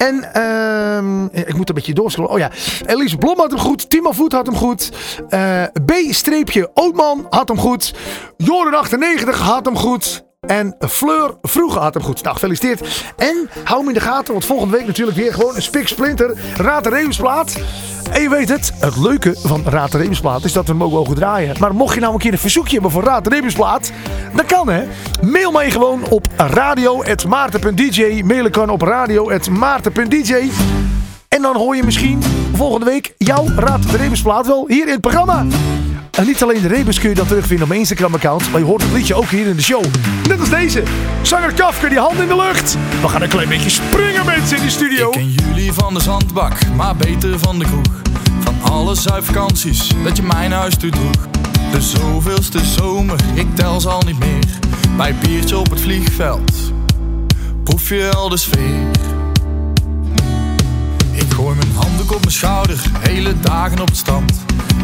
En 0.00 0.32
ehm, 0.32 1.24
ik 1.24 1.56
moet 1.56 1.68
een 1.68 1.74
beetje 1.74 1.94
doorscrollen. 1.94 2.32
Oh 2.32 2.38
ja, 2.38 2.50
Elise 2.86 3.16
Blom 3.16 3.38
had 3.38 3.50
hem 3.50 3.60
goed. 3.60 3.90
Timo 3.90 4.12
Voet 4.12 4.32
had 4.32 4.46
hem 4.46 4.56
goed. 4.56 4.90
Eh, 5.28 5.64
B-Ootman 5.84 7.26
had 7.30 7.48
hem 7.48 7.58
goed. 7.58 7.94
Joren98 8.36 9.38
had 9.38 9.64
hem 9.64 9.76
goed. 9.76 10.24
En 10.46 10.76
Fleur 10.88 11.34
Vroege 11.42 11.78
had 11.78 11.94
hem 11.94 12.02
goed. 12.02 12.22
Nou, 12.22 12.34
gefeliciteerd. 12.34 13.04
En 13.16 13.50
hou 13.64 13.78
hem 13.78 13.88
in 13.88 13.94
de 13.94 14.00
gaten, 14.00 14.32
want 14.32 14.44
volgende 14.44 14.76
week 14.76 14.86
natuurlijk 14.86 15.16
weer 15.16 15.32
gewoon 15.32 15.56
een 15.56 15.62
spik 15.62 15.88
splinter 15.88 16.38
Raad 16.56 16.84
de 16.84 16.90
Rebusplaat. 16.90 17.60
En 18.12 18.22
je 18.22 18.28
weet 18.28 18.48
het, 18.48 18.72
het 18.80 18.96
leuke 18.96 19.34
van 19.36 19.62
Raad 19.64 19.92
de 19.92 19.98
Rebusplaat 19.98 20.44
is 20.44 20.52
dat 20.52 20.66
we 20.66 20.72
hem 20.72 20.82
ook 20.82 20.92
mogen 20.92 21.14
draaien. 21.14 21.56
Maar 21.60 21.74
mocht 21.74 21.94
je 21.94 22.00
nou 22.00 22.12
een 22.12 22.18
keer 22.18 22.32
een 22.32 22.38
verzoekje 22.38 22.72
hebben 22.72 22.90
voor 22.90 23.04
Raad 23.04 23.24
de 23.24 23.30
Rebusplaat, 23.30 23.92
dan 24.34 24.46
kan 24.46 24.68
hè. 24.68 24.84
Mail 25.22 25.50
mij 25.50 25.70
gewoon 25.70 26.08
op 26.08 26.26
radio.maarten.dj. 26.36 28.22
Mailen 28.24 28.50
kan 28.50 28.70
op 28.70 28.82
radio.maarten.dj. 28.82 30.50
En 31.28 31.42
dan 31.42 31.56
hoor 31.56 31.76
je 31.76 31.82
misschien 31.82 32.22
volgende 32.54 32.86
week 32.86 33.14
jouw 33.18 33.46
Raad 33.56 33.90
de 33.90 33.96
Rebusplaat 33.96 34.46
wel 34.46 34.64
hier 34.68 34.86
in 34.86 34.92
het 34.92 35.00
programma. 35.00 35.46
En 36.10 36.26
niet 36.26 36.42
alleen 36.42 36.62
de 36.62 36.68
rebus 36.68 36.98
kun 37.00 37.08
je 37.08 37.14
dan 37.14 37.26
terugvinden 37.26 37.62
op 37.62 37.68
mijn 37.68 37.80
Instagram-account, 37.80 38.50
maar 38.50 38.60
je 38.60 38.66
hoort 38.66 38.82
het 38.82 38.92
liedje 38.92 39.14
ook 39.14 39.28
hier 39.28 39.46
in 39.46 39.56
de 39.56 39.62
show. 39.62 39.84
Net 40.28 40.40
als 40.40 40.50
deze. 40.50 40.82
Zanger 41.22 41.52
Kafke, 41.52 41.88
die 41.88 41.98
hand 41.98 42.18
in 42.18 42.28
de 42.28 42.36
lucht. 42.36 42.76
We 43.00 43.08
gaan 43.08 43.22
een 43.22 43.28
klein 43.28 43.48
beetje 43.48 43.70
springen, 43.70 44.26
mensen, 44.26 44.56
in 44.56 44.62
de 44.62 44.70
studio. 44.70 45.06
Ik 45.06 45.12
ken 45.12 45.30
jullie 45.30 45.72
van 45.72 45.94
de 45.94 46.00
zandbak, 46.00 46.66
maar 46.76 46.96
beter 46.96 47.38
van 47.38 47.58
de 47.58 47.64
kroeg. 47.64 48.02
Van 48.40 48.72
alle 48.72 48.94
zuidvakanties 48.94 49.90
dat 50.04 50.16
je 50.16 50.22
mijn 50.22 50.52
huis 50.52 50.76
toe 50.76 50.90
droeg. 50.90 51.28
De 51.72 51.80
zoveelste 51.80 52.64
zomer, 52.64 53.18
ik 53.34 53.54
tel 53.54 53.80
ze 53.80 53.88
al 53.88 54.02
niet 54.06 54.18
meer. 54.18 54.44
Bij 54.96 55.14
biertje 55.14 55.58
op 55.58 55.70
het 55.70 55.80
vliegveld, 55.80 56.72
proef 57.64 57.88
je 57.88 58.10
al 58.14 58.28
de 58.28 58.36
sfeer. 58.36 58.88
Gooi 61.34 61.56
mijn 61.56 61.72
handdoek 61.74 62.12
op 62.12 62.20
mijn 62.20 62.32
schouder, 62.32 62.82
hele 62.98 63.40
dagen 63.40 63.80
op 63.80 63.88
het 63.88 63.96
strand. 63.96 64.32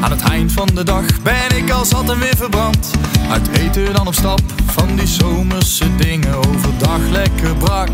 Aan 0.01 0.11
het 0.11 0.21
eind 0.21 0.53
van 0.53 0.67
de 0.67 0.85
dag 0.85 1.23
ben 1.23 1.57
ik 1.57 1.71
al 1.71 1.85
zat 1.85 2.11
en 2.11 2.19
weer 2.19 2.37
verbrand. 2.37 2.91
Uit 3.31 3.49
eten 3.49 3.95
dan 3.95 4.07
op 4.07 4.15
stap, 4.15 4.41
van 4.67 4.97
die 4.97 5.07
zomerse 5.07 5.97
dingen. 5.97 6.35
Overdag 6.35 7.09
lekker 7.11 7.57
brak, 7.57 7.91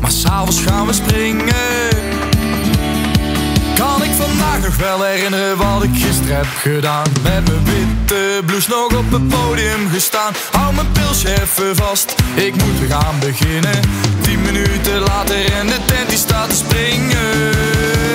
maar 0.00 0.10
s'avonds 0.10 0.60
gaan 0.60 0.86
we 0.86 0.92
springen. 0.92 2.31
Kan 3.92 4.02
ik 4.02 4.12
vandaag 4.12 4.60
nog 4.60 4.76
wel 4.76 5.02
herinneren 5.02 5.56
wat 5.56 5.82
ik 5.82 5.90
gisteren 5.92 6.36
heb 6.36 6.46
gedaan? 6.60 7.06
Met 7.22 7.48
mijn 7.48 7.64
witte 7.64 8.42
blouse 8.46 8.70
nog 8.70 8.98
op 8.98 9.10
het 9.12 9.28
podium 9.28 9.88
gestaan. 9.92 10.32
Hou 10.52 10.74
mijn 10.74 10.92
pilsje 10.92 11.28
even 11.28 11.76
vast, 11.76 12.14
ik 12.34 12.54
moet 12.54 12.78
weer 12.78 12.90
gaan 12.90 13.18
beginnen. 13.20 13.80
Tien 14.20 14.42
minuten 14.42 14.98
later 14.98 15.52
en 15.52 15.66
de 15.66 15.78
tent 15.86 16.08
die 16.08 16.18
staat 16.18 16.48
te 16.48 16.56
springen 16.56 18.11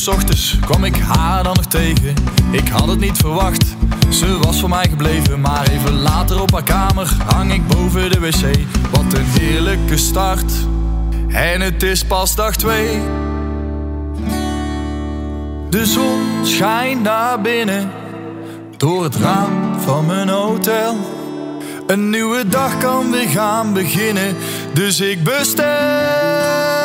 's 0.00 0.08
ochtends 0.08 0.58
kwam 0.60 0.84
ik 0.84 0.96
haar 0.96 1.42
dan 1.42 1.54
nog 1.54 1.66
tegen. 1.66 2.14
Ik 2.50 2.68
had 2.68 2.88
het 2.88 3.00
niet 3.00 3.16
verwacht, 3.16 3.64
ze 4.08 4.38
was 4.38 4.60
voor 4.60 4.68
mij 4.68 4.86
gebleven. 4.88 5.40
Maar 5.40 5.68
even 5.68 6.00
later 6.00 6.42
op 6.42 6.52
haar 6.52 6.62
kamer 6.62 7.16
hang 7.26 7.52
ik 7.52 7.66
boven 7.66 8.10
de 8.10 8.20
wc. 8.20 8.58
Wat 8.90 9.12
een 9.12 9.24
heerlijke 9.24 9.96
start. 9.96 10.52
En 11.28 11.60
het 11.60 11.82
is 11.82 12.04
pas 12.04 12.34
dag 12.34 12.56
twee. 12.56 13.00
De 15.70 15.86
zon 15.86 16.20
schijnt 16.42 17.02
naar 17.02 17.40
binnen 17.40 17.90
door 18.76 19.02
het 19.02 19.16
raam 19.16 19.80
van 19.80 20.06
mijn 20.06 20.28
hotel. 20.28 20.96
Een 21.86 22.10
nieuwe 22.10 22.48
dag 22.48 22.78
kan 22.78 23.10
weer 23.10 23.28
gaan 23.28 23.72
beginnen, 23.72 24.36
dus 24.72 25.00
ik 25.00 25.24
bestel. 25.24 26.79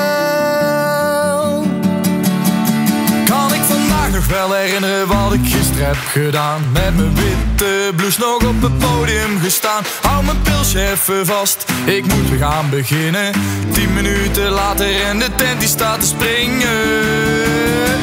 Nog 4.30 4.38
wel 4.38 4.54
herinneren 4.54 5.08
wat 5.08 5.34
ik 5.34 5.40
gisteren 5.44 5.86
heb 5.86 5.98
gedaan? 6.12 6.62
Met 6.72 6.96
mijn 6.96 7.16
witte 7.16 7.92
blouse 7.96 8.20
nog 8.20 8.44
op 8.48 8.62
het 8.62 8.78
podium 8.78 9.40
gestaan. 9.44 9.84
Hou 10.02 10.24
mijn 10.24 10.42
pilsje 10.42 10.92
even 10.92 11.26
vast, 11.26 11.66
ik 11.86 12.06
moet 12.06 12.30
weer 12.30 12.40
gaan 12.40 12.70
beginnen. 12.70 13.32
Tien 13.74 13.94
minuten 13.94 14.50
later 14.50 15.02
en 15.02 15.20
de 15.20 15.36
tent 15.36 15.60
die 15.60 15.70
staat 15.70 16.00
te 16.00 16.08
springen. 16.08 16.82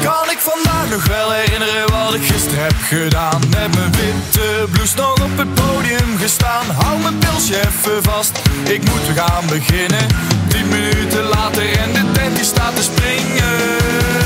Kan 0.02 0.30
ik 0.30 0.38
vandaag 0.38 0.90
nog 0.90 1.06
wel 1.06 1.30
herinneren 1.30 1.90
wat 1.90 2.14
ik 2.14 2.22
gisteren 2.22 2.62
heb 2.62 2.76
gedaan. 2.82 3.40
Met 3.40 3.74
mijn 3.74 3.92
witte 3.92 4.66
blouse 4.72 4.96
nog 4.96 5.22
op 5.22 5.36
het 5.36 5.54
podium 5.54 6.18
gestaan. 6.18 6.66
Hou 6.82 6.98
mijn 6.98 7.18
pilsje 7.18 7.56
even 7.56 8.02
vast, 8.02 8.40
ik 8.64 8.84
moet 8.90 9.06
weer 9.06 9.22
gaan 9.24 9.46
beginnen. 9.46 10.06
Tien 10.48 10.68
minuten 10.68 11.22
later 11.22 11.78
en 11.78 11.92
de 11.92 12.04
tent 12.12 12.36
die 12.36 12.44
staat 12.44 12.76
te 12.76 12.82
springen. 12.82 14.21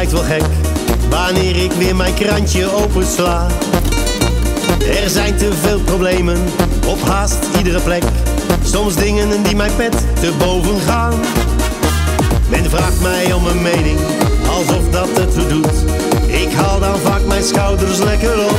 Lijkt 0.00 0.14
wel 0.14 0.38
gek. 0.38 0.42
Wanneer 1.10 1.56
ik 1.56 1.72
weer 1.72 1.96
mijn 1.96 2.14
krantje 2.14 2.72
opensla. 2.72 3.46
Er 5.02 5.10
zijn 5.10 5.36
te 5.36 5.52
veel 5.60 5.80
problemen, 5.80 6.38
op 6.86 7.02
haast 7.02 7.36
iedere 7.56 7.80
plek. 7.80 8.02
Soms 8.64 8.94
dingen 8.94 9.42
die 9.42 9.56
mijn 9.56 9.76
pet 9.76 9.96
te 10.20 10.32
boven 10.38 10.80
gaan. 10.80 11.14
Men 12.48 12.70
vraagt 12.70 13.00
mij 13.00 13.32
om 13.32 13.46
een 13.46 13.62
mening, 13.62 13.98
alsof 14.48 14.90
dat 14.90 15.08
het 15.12 15.48
doet. 15.48 15.84
Ik 16.26 16.52
haal 16.52 16.80
dan 16.80 16.98
vaak 16.98 17.24
mijn 17.26 17.44
schouders 17.44 17.98
lekker 17.98 18.44
op. 18.44 18.49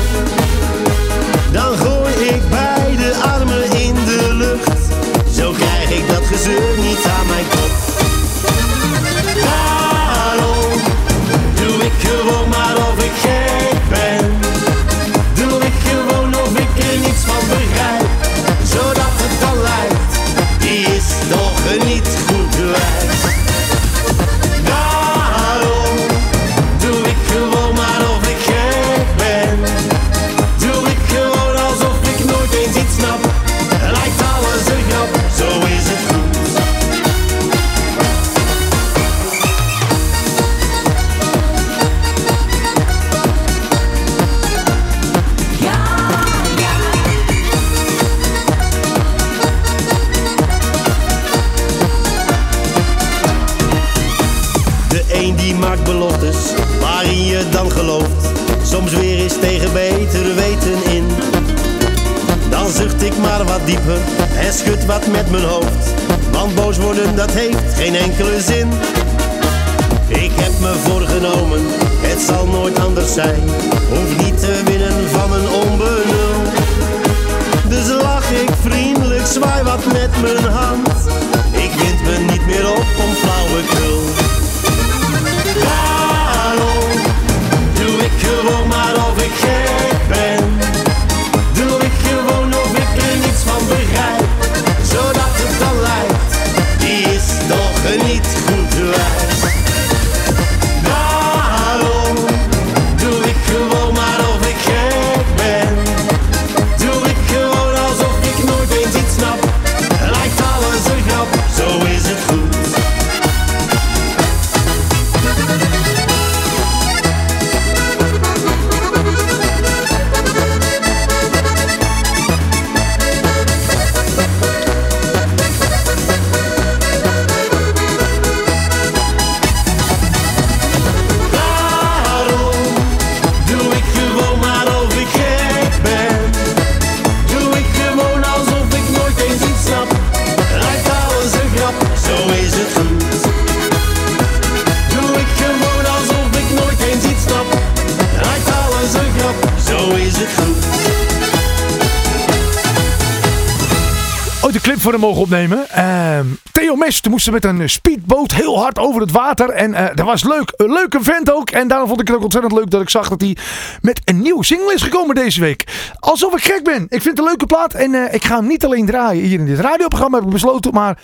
opnemen. 155.21 155.69
Ehm, 155.69 156.25
Theo 156.51 156.75
Mes, 156.75 157.01
toen 157.01 157.11
moesten 157.11 157.33
met 157.33 157.45
een 157.45 157.69
speedboot 157.69 158.31
heel 158.31 158.59
hard 158.59 158.79
over 158.79 159.01
het 159.01 159.11
water. 159.11 159.49
En 159.49 159.73
eh, 159.73 159.95
dat 159.95 160.05
was 160.05 160.23
leuk. 160.23 160.53
Een 160.55 160.73
leuke 160.73 161.03
vent 161.03 161.31
ook. 161.31 161.49
En 161.49 161.67
daarom 161.67 161.87
vond 161.87 162.01
ik 162.01 162.07
het 162.07 162.15
ook 162.15 162.23
ontzettend 162.23 162.53
leuk 162.53 162.69
dat 162.69 162.81
ik 162.81 162.89
zag 162.89 163.09
dat 163.09 163.21
hij 163.21 163.37
met 163.81 164.01
een 164.05 164.21
nieuw 164.21 164.41
single 164.41 164.73
is 164.73 164.81
gekomen 164.81 165.15
deze 165.15 165.41
week. 165.41 165.63
Alsof 165.99 166.33
ik 166.33 166.43
gek 166.43 166.63
ben. 166.63 166.83
Ik 166.83 167.01
vind 167.01 167.03
het 167.03 167.17
een 167.17 167.23
leuke 167.23 167.45
plaat. 167.45 167.73
En 167.73 167.93
eh, 167.93 168.13
ik 168.13 168.23
ga 168.23 168.35
hem 168.35 168.47
niet 168.47 168.65
alleen 168.65 168.85
draaien 168.85 169.23
hier 169.23 169.39
in 169.39 169.45
dit 169.45 169.59
radioprogramma, 169.59 170.19
heb 170.19 170.29
besloten. 170.29 170.73
Maar 170.73 170.97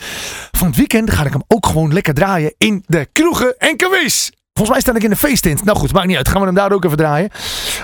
van 0.52 0.66
het 0.66 0.76
weekend 0.76 1.10
ga 1.10 1.24
ik 1.24 1.32
hem 1.32 1.44
ook 1.46 1.66
gewoon 1.66 1.92
lekker 1.92 2.14
draaien 2.14 2.54
in 2.58 2.84
de 2.86 3.08
kroegen 3.12 3.54
en 3.58 3.76
cafés. 3.76 4.32
Volgens 4.58 4.78
mij 4.78 4.80
sta 4.80 4.94
ik 4.94 5.04
in 5.04 5.10
de 5.10 5.26
feesttent. 5.28 5.64
Nou 5.64 5.78
goed, 5.78 5.92
maakt 5.92 6.06
niet 6.06 6.16
uit. 6.16 6.28
Gaan 6.28 6.40
we 6.40 6.46
hem 6.46 6.54
daar 6.54 6.72
ook 6.72 6.84
even 6.84 6.96
draaien. 6.96 7.30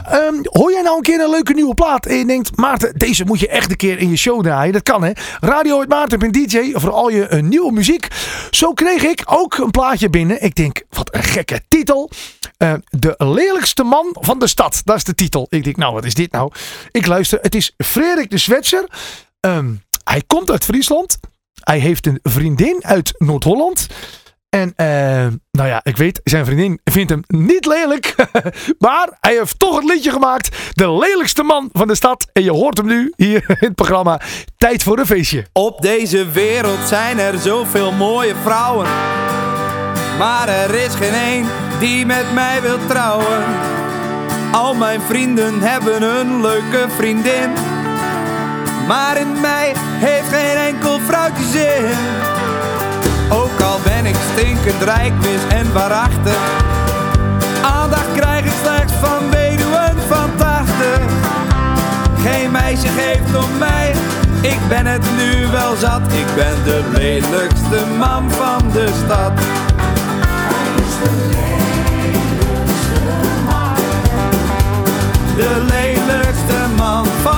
Ehm, 0.04 0.34
hoor 0.42 0.72
jij 0.72 0.82
nou 0.82 0.96
een 0.96 1.02
keer 1.02 1.20
een 1.20 1.30
leuke 1.30 1.52
nieuwe 1.52 1.74
plaat 1.74 2.06
en 2.06 2.16
je 2.16 2.26
denkt... 2.26 2.56
Maarten, 2.56 2.94
deze 2.98 3.24
moet 3.24 3.40
je 3.40 3.48
echt 3.48 3.70
een 3.70 3.76
keer 3.76 3.98
in 3.98 4.10
je 4.10 4.16
show 4.16 4.42
draaien. 4.42 4.72
Dat 4.72 4.82
kan 4.82 5.04
hè. 5.04 5.10
Radio 5.40 5.84
Maarten, 5.88 6.32
DJ 6.32 6.72
voor 6.72 6.90
al 6.90 7.08
je 7.08 7.32
een 7.32 7.48
nieuwe 7.48 7.72
muziek. 7.72 8.08
Zo 8.50 8.72
kreeg 8.72 9.02
ik 9.02 9.22
ook 9.26 9.56
een 9.56 9.70
plaatje 9.70 10.10
binnen. 10.10 10.42
Ik 10.42 10.54
denk, 10.54 10.82
wat 10.90 11.14
een 11.14 11.22
gekke 11.22 11.60
titel. 11.68 12.10
Eh, 12.56 12.72
de 12.90 13.14
lelijkste 13.18 13.82
man 13.82 14.16
van 14.20 14.38
de 14.38 14.46
stad. 14.46 14.82
Dat 14.84 14.96
is 14.96 15.04
de 15.04 15.14
titel. 15.14 15.46
Ik 15.50 15.64
denk, 15.64 15.76
nou 15.76 15.94
wat 15.94 16.04
is 16.04 16.14
dit 16.14 16.32
nou? 16.32 16.52
Ik 16.90 17.06
luister. 17.06 17.38
Het 17.42 17.54
is 17.54 17.74
Frederik 17.76 18.30
de 18.30 18.38
Zwetser. 18.38 18.84
Ehm, 19.40 19.72
hij 20.04 20.22
komt 20.26 20.50
uit 20.50 20.64
Friesland. 20.64 21.18
Hij 21.60 21.78
heeft 21.78 22.06
een 22.06 22.18
vriendin 22.22 22.78
uit 22.80 23.14
Noord-Holland. 23.18 23.86
En 24.54 24.72
eh, 24.76 24.86
nou 25.50 25.68
ja, 25.68 25.80
ik 25.82 25.96
weet, 25.96 26.20
zijn 26.24 26.44
vriendin 26.44 26.80
vindt 26.84 27.10
hem 27.10 27.22
niet 27.26 27.66
lelijk. 27.66 28.14
maar 28.78 29.16
hij 29.20 29.36
heeft 29.36 29.58
toch 29.58 29.76
het 29.76 29.84
liedje 29.84 30.10
gemaakt. 30.10 30.56
De 30.72 30.92
lelijkste 30.92 31.42
man 31.42 31.68
van 31.72 31.86
de 31.86 31.94
stad. 31.94 32.26
En 32.32 32.42
je 32.42 32.50
hoort 32.50 32.76
hem 32.76 32.86
nu 32.86 33.12
hier 33.16 33.44
in 33.48 33.56
het 33.58 33.74
programma 33.74 34.20
Tijd 34.56 34.82
voor 34.82 34.98
een 34.98 35.06
feestje. 35.06 35.46
Op 35.52 35.80
deze 35.80 36.30
wereld 36.30 36.78
zijn 36.88 37.18
er 37.18 37.38
zoveel 37.38 37.92
mooie 37.92 38.34
vrouwen. 38.42 38.86
Maar 40.18 40.48
er 40.48 40.74
is 40.74 40.94
geen 40.94 41.14
een 41.14 41.46
die 41.78 42.06
met 42.06 42.32
mij 42.34 42.62
wil 42.62 42.78
trouwen. 42.88 43.44
Al 44.52 44.74
mijn 44.74 45.00
vrienden 45.00 45.60
hebben 45.60 46.02
een 46.02 46.40
leuke 46.40 46.86
vriendin. 46.96 47.52
Maar 48.86 49.16
in 49.20 49.40
mij 49.40 49.72
heeft 49.76 50.28
geen 50.28 50.56
enkel 50.56 50.98
vrouwtje 51.00 51.44
zin. 51.44 52.33
Ook 53.28 53.60
al 53.60 53.78
ben 53.84 54.06
ik 54.06 54.16
stinkend 54.32 54.82
rijk, 54.82 55.12
mis 55.20 55.56
en 55.58 55.72
waarachtig. 55.72 56.38
Aandacht 57.62 58.12
krijg 58.16 58.44
ik 58.44 58.52
slechts 58.62 58.92
van 58.92 59.30
weduwen 59.30 59.94
van 60.08 60.30
80. 60.36 61.00
Geen 62.22 62.50
meisje 62.50 62.88
geeft 62.88 63.36
om 63.44 63.58
mij, 63.58 63.94
ik 64.40 64.58
ben 64.68 64.86
het 64.86 65.04
nu 65.16 65.46
wel 65.46 65.76
zat. 65.76 66.00
Ik 66.12 66.26
ben 66.34 66.64
de 66.64 66.84
lelijkste 66.92 67.84
man 67.98 68.30
van 68.30 68.70
de 68.72 68.88
stad. 69.04 69.32
De 75.36 75.64
lelijkste 75.68 76.54
man 76.76 77.02
de 77.02 77.08
stad. 77.20 77.33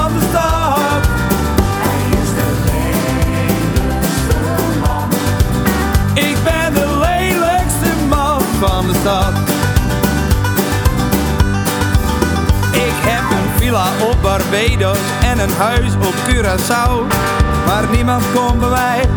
Barbados 14.51 14.99
en 15.23 15.39
een 15.39 15.53
huis 15.59 15.93
op 15.95 16.15
Curaçao. 16.29 17.07
Maar 17.67 17.85
niemand 17.91 18.25
komt 18.35 18.59
bij 18.59 18.69
mij, 18.69 19.09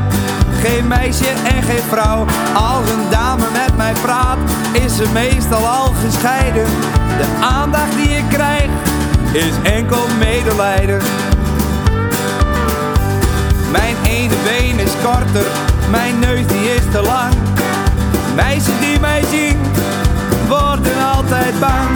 geen 0.62 0.88
meisje 0.88 1.28
en 1.28 1.64
geen 1.64 1.84
vrouw. 1.90 2.26
Als 2.54 2.90
een 2.90 3.10
dame 3.10 3.44
met 3.52 3.78
mij 3.78 3.94
praat, 4.02 4.38
is 4.72 4.96
ze 4.96 5.06
meestal 5.14 5.68
al 5.68 5.94
gescheiden. 6.06 6.66
De 7.18 7.46
aandacht 7.46 7.96
die 7.96 8.18
ik 8.18 8.24
krijg, 8.30 8.70
is 9.32 9.72
enkel 9.72 10.06
medelijden. 10.20 11.02
Mijn 13.72 13.96
ene 14.04 14.34
been 14.44 14.80
is 14.80 14.92
korter, 15.04 15.46
mijn 15.90 16.20
neus 16.20 16.48
die 16.48 16.74
is 16.74 16.84
te 16.92 17.02
lang. 17.02 17.34
Meisjes 18.36 18.80
die 18.80 19.00
mij 19.00 19.24
zien, 19.30 19.60
worden 20.48 21.10
altijd 21.16 21.60
bang. 21.60 21.90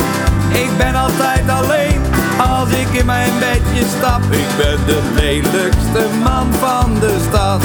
Ik 0.49 0.77
ben 0.77 0.95
altijd 0.95 1.49
alleen, 1.49 2.12
als 2.37 2.69
ik 2.69 2.87
in 2.99 3.05
mijn 3.05 3.31
bedje 3.39 3.85
stap. 3.97 4.21
Ik 4.31 4.47
ben 4.57 4.77
de 4.85 5.01
lelijkste 5.15 6.07
man 6.23 6.53
van 6.53 6.93
de 6.99 7.17
stad. 7.29 7.61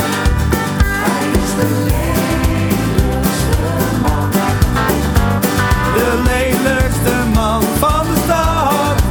De 5.95 6.23
lelijkste 6.25 7.13
man 7.35 7.63
van 7.79 8.07
de 8.07 8.21
stad. 8.25 9.03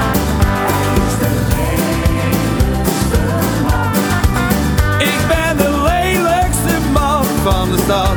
Ik 4.97 5.19
ben 5.27 5.57
de 5.57 5.81
lelijkste 5.83 6.89
man 6.93 7.25
van 7.43 7.69
de 7.69 7.77
stad. 7.83 8.15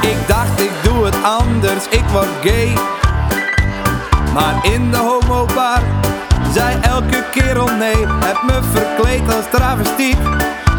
Ik 0.00 0.28
dacht 0.28 0.60
ik 0.60 0.70
doe 0.82 1.04
het 1.04 1.16
anders, 1.22 1.88
ik 1.88 2.04
word 2.12 2.28
gay. 2.42 2.95
Maar 4.36 4.72
in 4.72 4.90
de 4.90 4.96
homobar 4.96 5.82
zei 6.52 6.76
elke 6.80 7.24
kerel 7.30 7.68
nee. 7.78 8.06
Heb 8.06 8.42
me 8.42 8.60
verkleed 8.72 9.34
als 9.34 9.44
travestiet, 9.50 10.18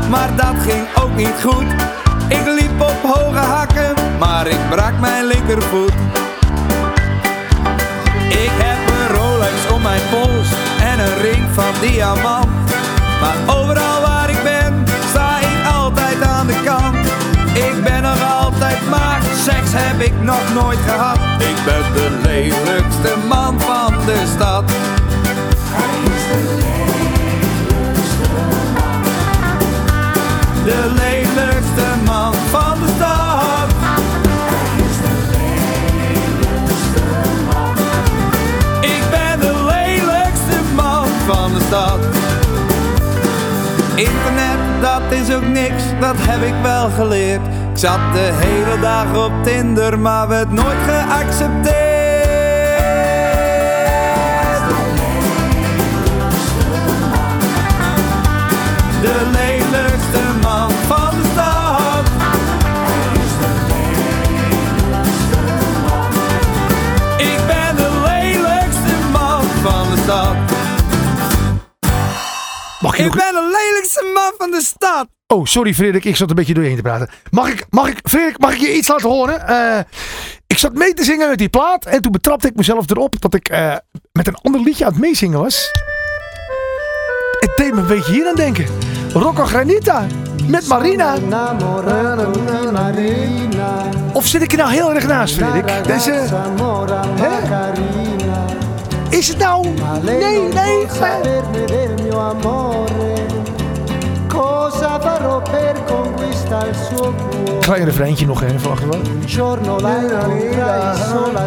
maar 0.10 0.36
dat 0.36 0.56
ging 0.68 0.88
ook 1.02 1.16
niet 1.16 1.36
goed. 1.44 1.66
Ik 2.28 2.46
liep 2.46 2.82
op 2.82 3.12
hoge 3.14 3.38
hakken, 3.38 3.94
maar 4.20 4.48
ik 4.48 4.70
brak 4.70 5.00
mijn 5.00 5.26
linkervoet. 5.26 5.94
Ik 8.30 8.52
heb 8.64 8.78
een 8.96 9.16
Rolex 9.16 9.72
om 9.74 9.82
mijn 9.82 10.02
pols 10.12 10.50
en 10.82 11.00
een 11.00 11.18
ring 11.22 11.46
van 11.54 11.74
diamant. 11.82 12.48
Maar 13.22 13.56
overal 13.56 14.02
waar 14.02 14.27
seks 19.52 19.72
heb 19.74 20.02
ik 20.02 20.14
nog 20.22 20.54
nooit 20.54 20.78
gehad. 20.78 21.18
Ik 21.38 21.56
ben 21.66 21.94
de 21.94 22.20
lelijkste 22.24 23.14
man 23.28 23.60
van 23.60 23.94
de 24.06 24.24
stad. 24.36 24.64
De 30.64 30.92
lelijkste 30.96 31.88
man 32.06 32.34
van 32.34 32.80
de 32.80 32.90
stad. 32.96 33.70
Ik 38.82 39.02
ben 39.10 39.40
de 39.40 39.64
lelijkste 39.66 40.60
man 40.76 41.08
van 41.28 41.54
de 41.54 41.60
stad. 41.68 42.00
Internet, 43.96 44.60
dat 44.82 45.02
is 45.10 45.36
ook 45.36 45.48
niks, 45.48 45.84
dat 46.00 46.16
heb 46.18 46.42
ik 46.42 46.54
wel 46.62 46.90
geleerd. 46.90 47.42
Ik 47.78 47.84
zat 47.84 48.14
de 48.14 48.30
hele 48.34 48.80
dag 48.80 49.26
op 49.26 49.32
Tinder, 49.44 50.00
maar 50.00 50.28
werd 50.28 50.52
nooit 50.52 50.78
geaccepteerd. 50.86 51.74
De 59.02 59.30
lelijkste 59.32 60.22
man 60.42 60.72
van 60.72 61.10
de 61.10 61.30
stad. 61.32 62.08
Ik 67.18 67.40
ben 67.48 67.76
de 67.76 68.02
lelijkste 68.06 68.96
man 69.12 69.44
van 69.44 69.90
de 69.90 70.02
stad. 70.04 70.36
Mag 72.80 72.98
ik 72.98 73.06
Ik 73.06 73.12
ben 73.12 73.34
de 73.34 73.50
lelijkste 73.52 74.12
man 74.14 74.34
van 74.38 74.52
de 74.52 74.62
stad. 74.62 75.17
Oh, 75.34 75.46
sorry 75.46 75.74
Frederik, 75.74 76.06
ik 76.06 76.16
zat 76.16 76.30
een 76.30 76.36
beetje 76.36 76.54
doorheen 76.54 76.76
te 76.76 76.82
praten. 76.82 77.10
Mag 77.32 77.50
ik, 77.50 77.66
mag 77.70 77.88
ik, 77.88 78.00
Frederik, 78.04 78.40
mag 78.40 78.54
ik 78.54 78.60
je 78.60 78.76
iets 78.76 78.88
laten 78.88 79.10
horen? 79.10 79.48
Eh, 79.48 79.80
ik 80.48 80.58
zat 80.58 80.74
mee 80.74 80.94
te 80.94 81.04
zingen 81.04 81.30
met 81.30 81.38
die 81.38 81.50
plaat 81.50 81.86
en 81.86 82.02
toen 82.02 82.12
betrapte 82.12 82.48
ik 82.48 82.56
mezelf 82.56 82.90
erop 82.90 83.22
dat 83.22 83.34
ik 83.34 83.50
eh, 83.50 83.76
met 84.12 84.28
een 84.28 84.36
ander 84.36 84.62
liedje 84.62 84.86
aan 84.86 84.92
het 84.92 85.02
meezingen 85.02 85.40
was. 85.40 85.72
Het 87.40 87.52
deed 87.56 87.74
me 87.74 87.80
een 87.80 87.88
beetje 87.88 88.12
hier 88.12 88.28
aan 88.28 88.36
denken. 88.36 88.66
Rocco 89.14 89.46
Granita 89.46 90.06
met 90.48 90.68
Marina. 90.68 91.16
Of 94.14 94.28
zit 94.28 94.42
ik 94.42 94.52
er 94.52 94.58
nou 94.58 94.72
heel 94.72 94.94
erg 94.94 95.08
naast, 95.08 95.36
Frederik? 95.36 95.88
Deze? 95.88 96.26
Is 99.10 99.28
het 99.28 99.38
nou? 99.38 99.68
Nee, 100.04 100.40
nee. 100.40 100.86
Cosa 100.88 101.20
Klein 107.60 107.84
refreintje 107.86 108.26
nog 108.26 108.44
even 108.44 108.60
van 108.60 108.78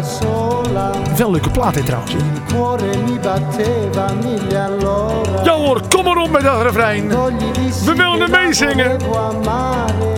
sola, 0.03 0.91
Wel 1.17 1.25
een 1.25 1.31
leuke 1.31 1.49
plaat 1.49 1.73
dit 1.73 1.85
trouwens. 1.85 2.13
il 2.13 2.23
cuore 2.47 2.97
mi 3.05 3.19
batteva 3.19 4.05
a 4.05 4.13
mille 4.13 4.59
all'ora. 4.59 5.43
Ja 5.43 5.51
hoor, 5.51 5.81
kom 5.89 6.03
maar 6.03 6.17
op 6.17 6.29
met 6.29 6.41
dat 6.41 6.61
refrein. 6.61 7.07
We 7.07 7.95
la 7.95 8.27
meezingen. 8.27 8.97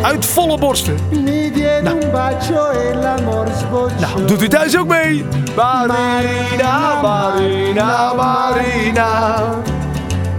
Uit 0.01 0.25
volle 0.25 0.57
borsten. 0.57 0.95
Mi 1.09 1.51
diede 1.51 1.81
un 2.03 2.11
bacio 2.11 2.69
e 2.69 2.93
l'amor 2.95 3.47
sbocciò. 3.59 3.99
Nou, 3.99 4.25
doet 4.25 4.41
u 4.41 4.47
thuis 4.47 4.77
ook 4.77 4.87
mee? 4.87 5.25
Marina, 5.55 7.01
Marina, 7.01 8.13
Marina. 8.13 9.39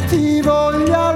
Ti 0.09 0.43
voglio 0.43 1.14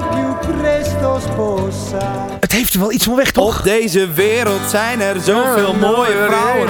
Het 2.41 2.53
heeft 2.53 2.75
er 2.75 2.81
wel 2.81 2.93
iets 2.93 3.05
van 3.05 3.17
weg, 3.17 3.31
toch? 3.31 3.59
Op 3.59 3.65
deze 3.65 4.13
wereld 4.13 4.61
zijn 4.71 5.01
er 5.01 5.21
zoveel 5.21 5.75
mooie 5.75 6.25
vrouwen. 6.27 6.67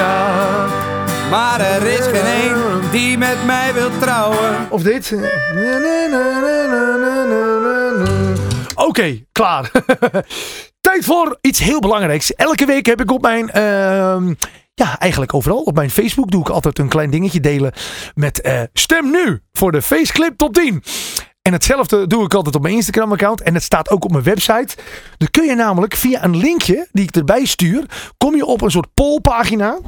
Maar 1.31 1.61
er 1.61 1.83
is 1.83 2.07
geen 2.07 2.25
één 2.25 2.91
die 2.91 3.19
met 3.19 3.45
mij 3.47 3.75
wil 3.75 3.91
trouwen. 4.01 4.71
Of 4.71 4.83
dit? 4.83 5.15
Oké, 8.75 9.25
klaar. 9.33 9.71
Tijd 10.81 11.05
voor 11.05 11.39
iets 11.41 11.59
heel 11.59 11.81
belangrijks. 11.81 12.35
Elke 12.35 12.67
week 12.67 12.87
heb 12.87 13.01
ik 13.01 13.11
op 13.11 13.23
mijn, 13.23 13.51
ehm, 13.51 14.35
ja, 14.75 14.99
eigenlijk 14.99 15.35
overal 15.35 15.63
op 15.63 15.75
mijn 15.75 15.91
Facebook 15.91 16.31
doe 16.31 16.41
ik 16.41 16.49
altijd 16.49 16.79
een 16.79 16.89
klein 16.89 17.11
dingetje 17.11 17.41
delen 17.41 17.73
met 18.15 18.41
eh, 18.41 18.63
stem 18.73 19.11
nu 19.11 19.41
voor 19.53 19.73
de 19.73 19.83
Faceclip 19.83 20.37
top 20.37 20.55
10. 20.55 20.83
En 21.49 21.55
hetzelfde 21.55 22.07
doe 22.07 22.25
ik 22.25 22.35
altijd 22.35 22.55
op 22.55 22.63
mijn 22.63 22.75
Instagram 22.75 23.13
account 23.13 23.41
en 23.41 23.55
het 23.55 23.63
staat 23.63 23.91
ook 23.91 24.05
op 24.05 24.11
mijn 24.11 24.25
website. 24.25 24.77
Dan 25.19 25.29
kun 25.31 25.45
je 25.45 25.55
namelijk 25.55 25.95
via 25.95 26.25
een 26.25 26.37
linkje 26.37 26.89
die 26.93 27.05
ik 27.05 27.17
erbij 27.17 27.45
stuur, 27.45 27.85
kom 28.19 28.37
je 28.37 28.45
op 28.45 28.61
een 28.61 28.71
soort 28.71 28.95
pollpagina. 28.95 29.79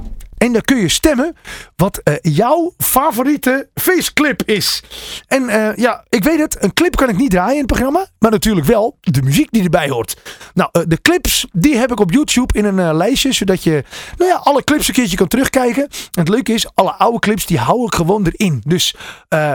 En 0.41 0.53
dan 0.53 0.63
kun 0.63 0.77
je 0.77 0.89
stemmen 0.89 1.37
wat 1.77 1.99
eh, 1.99 2.15
jouw 2.23 2.75
favoriete 2.79 3.69
faceclip 3.75 4.43
is. 4.43 4.83
En 5.27 5.49
eh, 5.49 5.77
ja, 5.77 6.05
ik 6.09 6.25
weet 6.25 6.39
het, 6.39 6.57
een 6.63 6.73
clip 6.73 6.97
kan 6.97 7.09
ik 7.09 7.17
niet 7.17 7.31
draaien 7.31 7.53
in 7.53 7.59
het 7.59 7.67
programma. 7.67 8.07
Maar 8.19 8.31
natuurlijk 8.31 8.67
wel 8.67 8.99
de 9.01 9.23
muziek 9.23 9.51
die 9.51 9.63
erbij 9.63 9.89
hoort. 9.89 10.17
Nou, 10.55 10.69
eh, 10.73 10.83
de 10.87 11.01
clips 11.01 11.47
die 11.53 11.77
heb 11.77 11.93
ik 11.93 12.01
op 12.01 12.11
YouTube 12.11 12.59
in 12.59 12.65
een 12.65 12.97
lijstje. 12.97 13.33
Zodat 13.33 13.63
je 13.63 13.85
nou 14.17 14.31
ja, 14.31 14.37
alle 14.37 14.65
clips 14.65 14.89
een 14.89 14.95
keertje 14.95 15.17
kan 15.17 15.29
terugkijken. 15.29 15.83
En 15.83 15.89
het 16.11 16.29
leuke 16.29 16.53
is, 16.53 16.75
alle 16.75 16.93
oude 16.93 17.19
clips 17.19 17.47
die 17.47 17.59
hou 17.59 17.85
ik 17.85 17.95
gewoon 17.95 18.27
erin. 18.33 18.63
Dus 18.67 18.95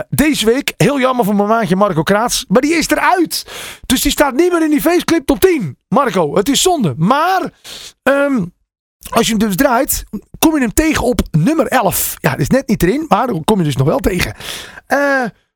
deze 0.08 0.46
week, 0.46 0.74
heel 0.76 1.00
jammer 1.00 1.24
voor 1.24 1.34
mijn 1.34 1.48
maatje 1.48 1.76
Marco 1.76 2.02
Kraats. 2.02 2.44
Maar 2.48 2.62
die 2.62 2.74
is 2.74 2.88
eruit. 2.88 3.46
Dus 3.86 4.00
die 4.00 4.10
staat 4.10 4.34
niet 4.34 4.52
meer 4.52 4.62
in 4.62 4.70
die 4.70 4.80
faceclip 4.80 5.26
top 5.26 5.40
10. 5.40 5.78
Marco, 5.88 6.36
het 6.36 6.48
is 6.48 6.62
zonde. 6.62 6.94
Maar... 6.96 7.52
ehm, 8.02 8.42
als 9.10 9.26
je 9.26 9.34
hem 9.36 9.46
dus 9.46 9.56
draait, 9.56 10.04
kom 10.38 10.54
je 10.54 10.60
hem 10.60 10.74
tegen 10.74 11.04
op 11.04 11.20
nummer 11.30 11.66
11. 11.66 12.16
Ja, 12.20 12.30
dat 12.30 12.40
is 12.40 12.48
net 12.48 12.68
niet 12.68 12.82
erin, 12.82 13.04
maar 13.08 13.28
kom 13.44 13.58
je 13.58 13.64
dus 13.64 13.76
nog 13.76 13.86
wel 13.86 13.98
tegen. 13.98 14.34
Eh, 14.86 14.98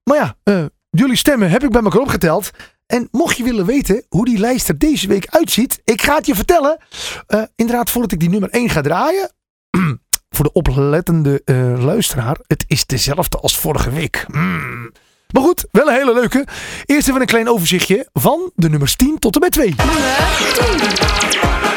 maar 0.03 0.17
ja, 0.17 0.37
eh, 0.43 0.65
jullie 0.91 1.17
stemmen 1.17 1.51
heb 1.51 1.63
ik 1.63 1.71
bij 1.71 1.83
elkaar 1.83 2.01
opgeteld. 2.01 2.51
En 2.87 3.09
mocht 3.11 3.37
je 3.37 3.43
willen 3.43 3.67
weten 3.67 4.05
hoe 4.09 4.25
die 4.25 4.39
lijst 4.39 4.69
er 4.69 4.79
deze 4.79 5.09
week 5.09 5.27
uitziet, 5.27 5.81
ik 5.85 6.03
ga 6.03 6.17
het 6.17 6.27
je 6.27 6.35
vertellen. 6.35 6.79
Eh, 7.27 7.43
inderdaad, 7.57 7.91
voordat 7.91 8.13
ik 8.13 8.21
die 8.21 8.31
nummer 8.31 8.51
1 8.51 8.71
ga 8.71 8.81
draaien. 8.81 9.33
voor 10.37 10.45
de 10.45 10.53
oplettende 10.53 11.43
luisteraar, 11.79 12.37
het 12.47 12.65
is 12.67 12.87
dezelfde 12.87 13.39
als 13.39 13.59
vorige 13.59 13.91
week. 13.91 14.25
Mm. 14.29 14.93
Maar 15.31 15.43
goed, 15.43 15.67
wel 15.71 15.89
een 15.89 15.95
hele 15.95 16.13
leuke. 16.13 16.47
Eerst 16.85 17.09
even 17.09 17.21
een 17.21 17.27
klein 17.27 17.49
overzichtje 17.49 18.09
van 18.13 18.51
de 18.55 18.69
nummers 18.69 18.97
10 18.97 19.19
tot 19.19 19.35
en 19.35 19.41
met 19.41 19.53
2. 19.53 19.75
Nummer 19.77 21.70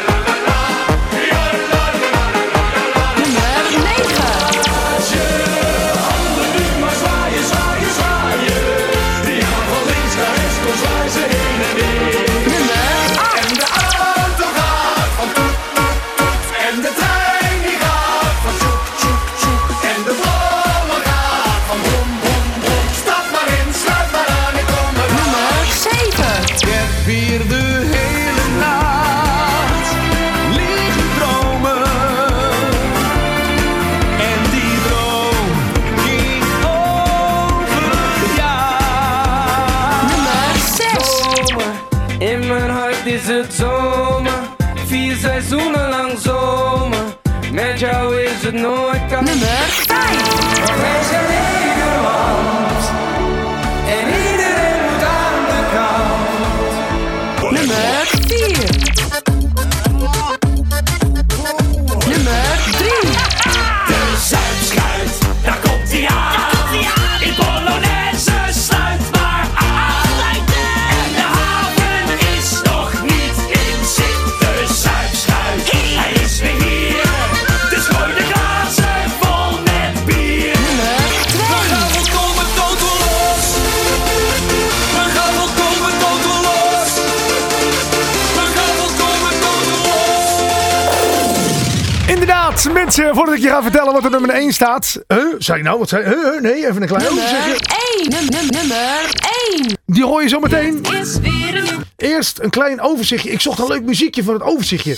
nummer 94.20 94.36
1 94.36 94.52
staat. 94.52 95.02
Huh? 95.08 95.34
Zei 95.38 95.58
ik 95.58 95.64
nou, 95.64 95.78
wat 95.78 95.88
zei 95.88 96.04
huh, 96.04 96.12
huh? 96.12 96.40
Nee, 96.40 96.66
even 96.66 96.82
een 96.82 96.88
klein 96.88 97.08
overzichtje. 97.08 97.38
Nummer 97.38 97.76
1. 97.98 98.10
Num, 98.10 98.40
num, 98.40 98.50
nummer 98.50 99.10
1. 99.52 99.78
Die 99.86 100.04
hoor 100.04 100.22
je 100.22 100.28
zo 100.28 100.40
meteen. 100.40 100.82
is 100.82 101.18
weer 101.18 101.56
een 101.56 101.64
nieuw 101.64 101.82
Eerst 101.96 102.38
een 102.40 102.50
klein 102.50 102.80
overzichtje. 102.80 103.30
Ik 103.30 103.40
zocht 103.40 103.58
een 103.58 103.66
leuk 103.66 103.82
muziekje 103.82 104.22
voor 104.22 104.34
het 104.34 104.42
overzichtje. 104.42 104.90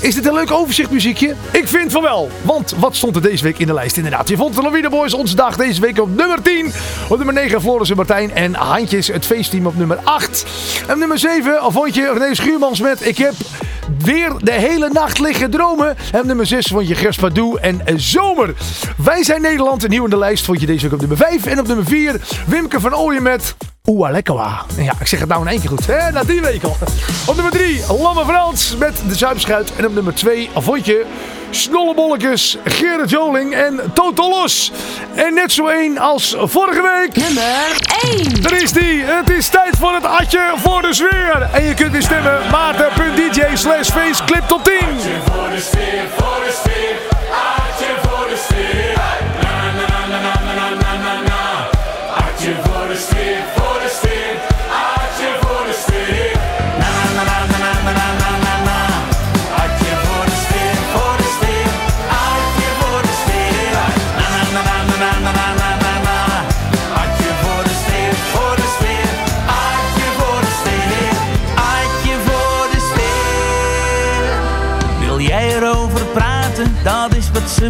Is 0.00 0.14
dit 0.14 0.26
een 0.26 0.34
leuk 0.34 0.50
overzichtmuziekje? 0.50 1.34
Ik 1.52 1.68
vind 1.68 1.92
van 1.92 2.02
wel. 2.02 2.30
Want 2.42 2.74
wat 2.78 2.96
stond 2.96 3.16
er 3.16 3.22
deze 3.22 3.44
week 3.44 3.58
in 3.58 3.66
de 3.66 3.74
lijst? 3.74 3.96
Inderdaad, 3.96 4.28
je 4.28 4.36
vond 4.36 4.54
de 4.54 4.62
Lawine 4.62 4.90
Boys 4.90 5.14
onze 5.14 5.36
dag 5.36 5.56
deze 5.56 5.80
week 5.80 6.00
op 6.00 6.16
nummer 6.16 6.42
10. 6.42 6.72
Op 7.08 7.16
nummer 7.16 7.34
9 7.34 7.60
Floris 7.60 7.90
en 7.90 7.96
Martijn 7.96 8.34
en 8.34 8.54
Handjes 8.54 9.06
het 9.06 9.26
feestteam 9.26 9.66
op 9.66 9.76
nummer 9.76 9.98
8. 10.04 10.44
En 10.86 10.92
op 10.92 10.98
nummer 10.98 11.18
7 11.18 11.72
vond 11.72 11.94
je 11.94 12.12
René 12.12 12.34
Schuurmans 12.34 12.80
met 12.80 13.06
Ik 13.06 13.18
heb 13.18 13.34
weer 13.98 14.32
de 14.38 14.52
hele 14.52 14.88
nacht 14.92 15.18
liggen 15.18 15.50
dromen. 15.50 15.96
En 16.12 16.26
nummer 16.26 16.46
6 16.46 16.66
vond 16.66 16.88
je 16.88 16.94
Gers 16.94 17.18
en 17.60 17.86
eh, 17.86 17.94
Zomer. 17.96 18.54
Wij 18.96 19.24
zijn 19.24 19.42
Nederland. 19.42 19.88
Nieuw 19.88 20.04
in 20.04 20.10
de 20.10 20.18
lijst 20.18 20.44
vond 20.44 20.60
je 20.60 20.66
deze 20.66 20.82
week 20.82 20.92
op 20.92 21.00
nummer 21.00 21.16
5. 21.16 21.46
En 21.46 21.58
op 21.58 21.66
nummer 21.66 21.86
4 21.86 22.20
Wimke 22.46 22.80
van 22.80 22.94
Ooyen 22.94 23.22
met 23.22 23.54
Oeh, 23.86 24.10
lekkerwa. 24.10 24.64
Ja, 24.76 24.92
ik 25.00 25.06
zeg 25.06 25.20
het 25.20 25.28
nou 25.28 25.42
in 25.42 25.48
één 25.48 25.60
keer 25.60 25.68
goed. 25.68 25.86
Na 25.86 26.24
die 26.24 26.40
week 26.40 26.62
al. 26.62 26.76
Op 27.26 27.34
nummer 27.34 27.52
3, 27.52 27.82
Lamme 28.00 28.24
Frans 28.24 28.76
met 28.76 29.02
de 29.08 29.14
Zuipschuit. 29.14 29.72
En 29.76 29.86
op 29.86 29.94
nummer 29.94 30.14
2, 30.14 30.50
vond 30.54 30.86
je 30.86 31.04
Snollebolletjes, 31.54 32.56
Gerrit 32.64 33.10
Joling 33.10 33.54
en 33.54 33.80
Total 33.94 34.28
Los. 34.28 34.72
En 35.14 35.34
net 35.34 35.52
zo 35.52 35.66
één 35.66 35.98
als 35.98 36.36
vorige 36.38 36.82
week. 36.82 37.16
Nummer 37.16 37.76
1. 38.02 38.42
Daar 38.42 38.62
is 38.62 38.72
die. 38.72 39.02
Het 39.02 39.30
is 39.30 39.48
tijd 39.48 39.76
voor 39.76 39.94
het 39.94 40.04
atje 40.04 40.52
voor 40.56 40.82
de 40.82 40.94
sfeer. 40.94 41.48
En 41.52 41.64
je 41.64 41.74
kunt 41.74 41.92
weer 41.92 42.02
stemmen. 42.02 42.50
Maarten.dj 42.50 43.56
slash 43.56 43.90
face 43.90 44.24
clip 44.24 44.42
tot 44.48 44.64
10. 44.64 44.74
Voor 45.24 45.48
de 45.48 45.60
sfeer, 45.60 46.02
voor 46.16 46.44
de 46.44 46.60
sfeer. 46.62 47.21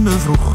Me 0.00 0.10
vroeg. 0.10 0.52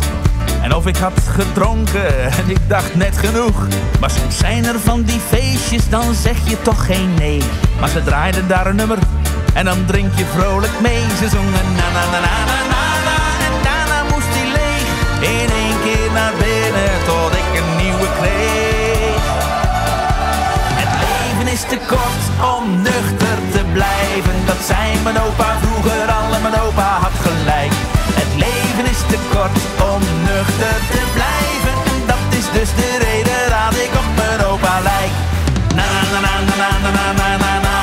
En 0.61 0.75
of 0.75 0.87
ik 0.87 0.97
had 0.97 1.19
gedronken 1.35 2.31
en 2.31 2.49
ik 2.49 2.69
dacht 2.69 2.95
net 2.95 3.17
genoeg. 3.17 3.67
Maar 3.99 4.09
soms 4.09 4.37
zijn 4.37 4.65
er 4.65 4.79
van 4.79 5.01
die 5.01 5.19
feestjes, 5.19 5.89
dan 5.89 6.13
zeg 6.13 6.37
je 6.43 6.61
toch 6.61 6.85
geen 6.85 7.13
nee. 7.13 7.41
Maar 7.79 7.89
ze 7.89 8.03
draaiden 8.03 8.47
daar 8.47 8.67
een 8.67 8.75
nummer 8.75 8.97
en 9.53 9.65
dan 9.65 9.85
drink 9.85 10.11
je 10.15 10.25
vrolijk 10.25 10.79
mee. 10.81 11.01
Ze 11.19 11.29
zongen 11.29 11.67
na 11.79 11.87
na 11.95 12.03
na 12.11 12.19
na 12.19 12.35
na 12.49 12.59
na 12.69 12.85
na 13.07 13.17
en 13.47 13.55
daarna 13.63 13.99
moest 14.11 14.31
hij 14.37 14.47
leeg. 14.57 14.89
In 15.39 15.49
één 15.63 15.77
keer 15.85 16.11
naar 16.13 16.33
binnen 16.45 16.91
tot 17.05 17.31
ik 17.41 17.49
een 17.59 17.71
nieuwe 17.83 18.07
kreeg. 18.19 19.23
Het 20.81 20.91
leven 21.05 21.53
is 21.53 21.61
te 21.71 21.79
kort 21.93 22.23
om 22.55 22.81
nuchter 22.81 23.37
te 23.51 23.63
blijven. 23.73 24.35
Dat 24.45 24.61
zei 24.69 24.99
mijn 25.03 25.19
opa 25.25 25.49
vroeger 25.61 26.07
al 26.17 26.33
en 26.35 26.41
mijn 26.41 26.59
opa 26.61 26.89
kort 29.37 29.57
om 29.93 30.01
nuchter 30.29 30.77
te 30.93 31.01
blijven. 31.17 31.75
En 31.93 32.01
dat 32.11 32.25
is 32.39 32.47
dus 32.57 32.69
de 32.79 32.91
reden 33.05 33.41
dat 33.55 33.73
ik 33.85 33.91
op 34.01 34.09
mijn 34.19 34.39
opa 34.51 34.75
lijk. 34.89 35.13
Na 35.77 35.89
na 36.11 36.19
na 36.25 36.33
na 36.47 36.55
na 36.61 36.69
na 36.83 36.89
na 36.97 37.05
na 37.19 37.29
na 37.43 37.53
na. 37.67 37.77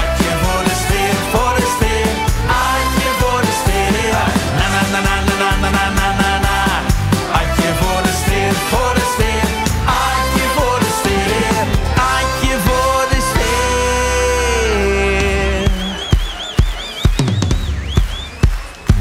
Adje 0.00 0.32
voor 0.42 0.62
de 0.68 0.74
sfeer, 0.82 1.16
voor 1.32 1.54
de 1.58 1.66
sfeer. 1.74 2.10
Adje 2.66 3.08
voor 3.20 3.40
de 3.46 3.54
sfeer. 3.60 4.22
Na 4.58 4.66
na 4.74 4.82
na 4.94 5.00
na 5.06 5.14
na 5.40 5.50
na 5.62 5.70
na 5.76 5.84
na 5.98 6.08
na 6.20 6.32
na. 6.46 6.56
Adje 7.40 7.70
voor 7.80 8.02
de 8.06 8.14
sfeer, 8.22 8.54
voor 8.70 8.92
de 8.98 9.04
sfeer. 9.14 9.46
Adje 10.06 10.46
voor 10.56 10.78
de 10.84 10.90
sfeer. 10.98 11.64
Adje 12.14 12.54
voor 12.66 13.02
de 13.12 13.20
sfeer. 13.28 13.56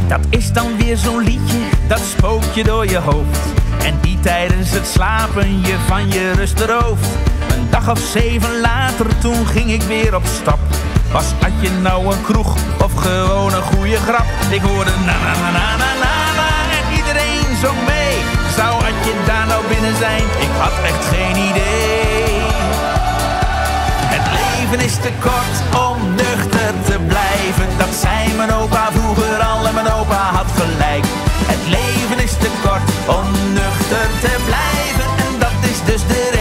Dat 0.08 0.24
is 0.30 0.52
dan 0.54 0.78
weer 0.78 0.98
zo'n 0.98 1.24
liedje, 1.24 1.67
dat 1.88 2.00
spookt 2.00 2.56
je 2.56 2.64
door 2.64 2.86
je 2.90 2.98
hoofd. 2.98 3.40
En 3.84 3.98
die 4.02 4.20
tijdens 4.20 4.72
het 4.72 4.88
slapen 4.88 5.62
je 5.62 5.76
van 5.88 6.12
je 6.12 6.32
rust 6.32 6.56
berooft. 6.56 7.08
Een 7.50 7.68
dag 7.70 7.90
of 7.90 8.00
zeven 8.00 8.60
later, 8.62 9.18
toen 9.18 9.48
ging 9.48 9.72
ik 9.72 9.82
weer 9.82 10.16
op 10.16 10.26
stap. 10.42 10.60
Was 11.12 11.26
had 11.40 11.52
je 11.60 11.70
nou 11.82 12.14
een 12.14 12.24
kroeg 12.24 12.56
of 12.84 12.94
gewoon 12.94 13.54
een 13.54 13.62
goede 13.62 13.98
grap? 13.98 14.26
Ik 14.50 14.62
hoorde 14.62 14.92
na 15.06 15.18
na 15.26 15.34
na 15.42 15.52
na 15.52 15.76
na 15.82 15.92
na 16.04 16.16
na 16.40 16.50
en 16.78 16.98
iedereen 16.98 17.58
zong 17.62 17.80
mee. 17.88 18.16
Zou 18.56 18.72
had 18.84 18.98
je 19.06 19.14
daar 19.26 19.48
nou 19.48 19.68
binnen 19.68 19.96
zijn? 19.98 20.24
Ik 20.46 20.54
had 20.60 20.76
echt 20.84 21.06
geen 21.14 21.38
idee. 21.50 22.42
Het 24.14 24.26
leven 24.38 24.86
is 24.86 24.96
te 24.96 25.12
kort 25.22 25.58
om 25.90 25.98
nuchter 26.16 26.72
te 26.86 26.98
blijven. 27.08 27.68
Dat 27.78 27.94
zei 28.02 28.36
mijn 28.38 28.54
opa 28.54 28.92
vroeger 28.92 29.40
al 29.40 29.68
en 29.68 29.74
mijn 29.74 29.92
opa 29.92 30.32
had 30.34 30.52
gelijk. 30.56 31.27
Om 33.08 33.54
nuchter 33.54 34.10
te 34.22 34.36
blijven. 34.46 35.10
En 35.26 35.40
dat 35.40 35.70
is 35.70 35.80
dus 35.86 36.08
de 36.08 36.37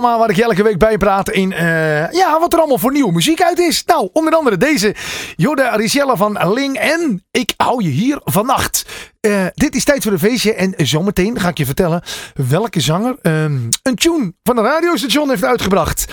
waar 0.00 0.30
ik 0.30 0.38
elke 0.38 0.62
week 0.62 0.78
bijpraat 0.78 1.30
in 1.30 1.52
eh, 1.52 2.12
ja, 2.12 2.40
wat 2.40 2.52
er 2.52 2.58
allemaal 2.58 2.78
voor 2.78 2.92
nieuwe 2.92 3.12
muziek 3.12 3.42
uit 3.42 3.58
is. 3.58 3.84
Nou, 3.84 4.08
onder 4.12 4.34
andere 4.34 4.56
deze. 4.56 4.94
Jorda 5.36 5.74
Richelle 5.74 6.16
van 6.16 6.52
Ling 6.52 6.76
en 6.76 7.24
Ik 7.30 7.54
hou 7.56 7.82
je 7.82 7.88
hier 7.88 8.20
vannacht. 8.24 8.84
Eh, 9.20 9.46
dit 9.54 9.74
is 9.74 9.84
tijd 9.84 10.02
voor 10.02 10.12
een 10.12 10.18
feestje 10.18 10.54
en 10.54 10.74
zometeen 10.76 11.40
ga 11.40 11.48
ik 11.48 11.58
je 11.58 11.66
vertellen 11.66 12.02
welke 12.48 12.80
zanger 12.80 13.16
ehm, 13.22 13.58
een 13.82 13.94
tune 13.94 14.32
van 14.42 14.58
een 14.58 14.64
radiostation 14.64 15.28
heeft 15.28 15.44
uitgebracht. 15.44 16.12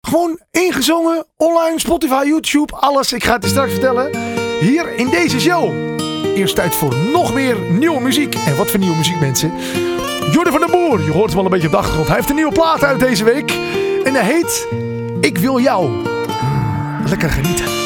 Gewoon 0.00 0.40
ingezongen, 0.50 1.26
online, 1.36 1.80
Spotify, 1.80 2.22
YouTube, 2.26 2.76
alles. 2.76 3.12
Ik 3.12 3.24
ga 3.24 3.34
het 3.34 3.42
je 3.42 3.48
straks 3.48 3.70
vertellen. 3.70 4.10
Hier 4.60 4.94
in 4.96 5.10
deze 5.10 5.40
show. 5.40 5.72
Eerst 6.36 6.54
tijd 6.54 6.74
voor 6.74 6.94
nog 7.12 7.34
meer 7.34 7.56
nieuwe 7.70 8.00
muziek. 8.00 8.34
En 8.34 8.56
wat 8.56 8.70
voor 8.70 8.78
nieuwe 8.78 8.96
muziek, 8.96 9.20
mensen? 9.20 9.52
Jordan 10.30 10.52
van 10.52 10.60
den 10.60 10.70
Boer, 10.70 11.04
je 11.04 11.10
hoort 11.10 11.26
hem 11.26 11.34
wel 11.34 11.44
een 11.44 11.50
beetje 11.50 11.66
op 11.66 11.72
de. 11.72 12.06
Hij 12.06 12.16
heeft 12.16 12.28
een 12.28 12.34
nieuwe 12.34 12.52
plaat 12.52 12.84
uit 12.84 13.00
deze 13.00 13.24
week. 13.24 13.50
En 14.04 14.14
hij 14.14 14.24
heet 14.24 14.68
Ik 15.20 15.38
wil 15.38 15.60
jou. 15.60 15.88
Mm, 15.88 17.06
lekker 17.06 17.30
genieten. 17.30 17.77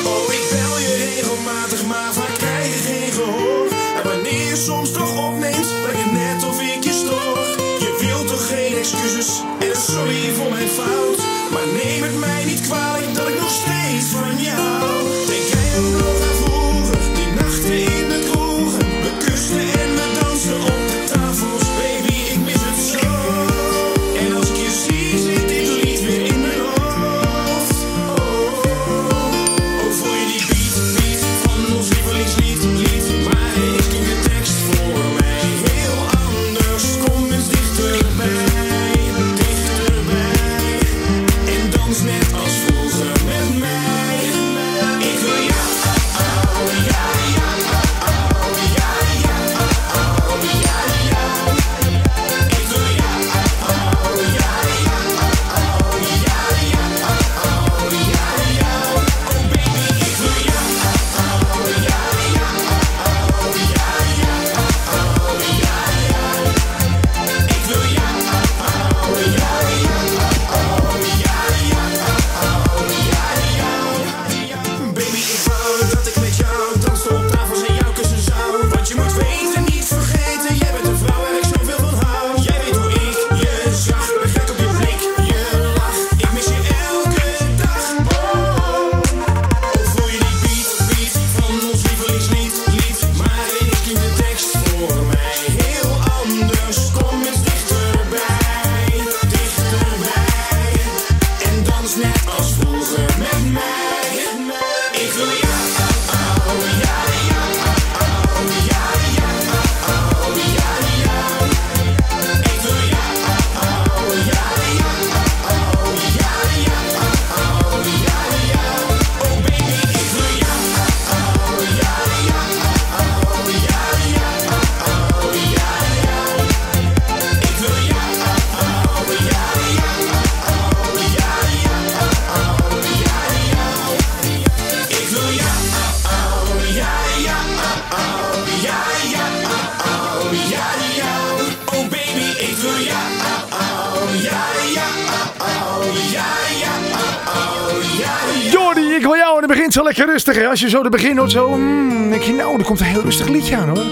Zo 149.82 149.88
lekker 149.88 150.12
rustig. 150.12 150.36
Hè? 150.36 150.48
Als 150.48 150.60
je 150.60 150.68
zo 150.68 150.82
de 150.82 150.88
begin 150.88 151.16
hoort, 151.18 151.30
zo. 151.30 151.56
Mm, 151.56 152.10
denk 152.10 152.26
nou, 152.26 152.58
er 152.58 152.64
komt 152.64 152.80
een 152.80 152.86
heel 152.86 153.02
rustig 153.02 153.28
liedje 153.28 153.56
aan 153.56 153.68
hoor. 153.68 153.84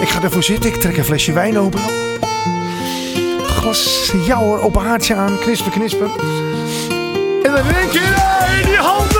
Ik 0.00 0.08
ga 0.08 0.22
ervoor 0.22 0.42
zitten. 0.42 0.70
Ik 0.70 0.80
trek 0.80 0.96
een 0.96 1.04
flesje 1.04 1.32
wijn 1.32 1.58
open. 1.58 1.80
Glas 3.46 4.12
jouwer 4.26 4.60
op 4.60 4.76
een 4.76 4.82
haartje 4.82 5.14
aan. 5.14 5.38
Knisper, 5.38 5.72
knisper. 5.72 6.10
En 7.42 7.52
dan 7.52 7.68
denk 7.68 7.92
je, 7.92 8.00
hey, 8.02 8.64
die 8.64 8.76
handen! 8.76 9.14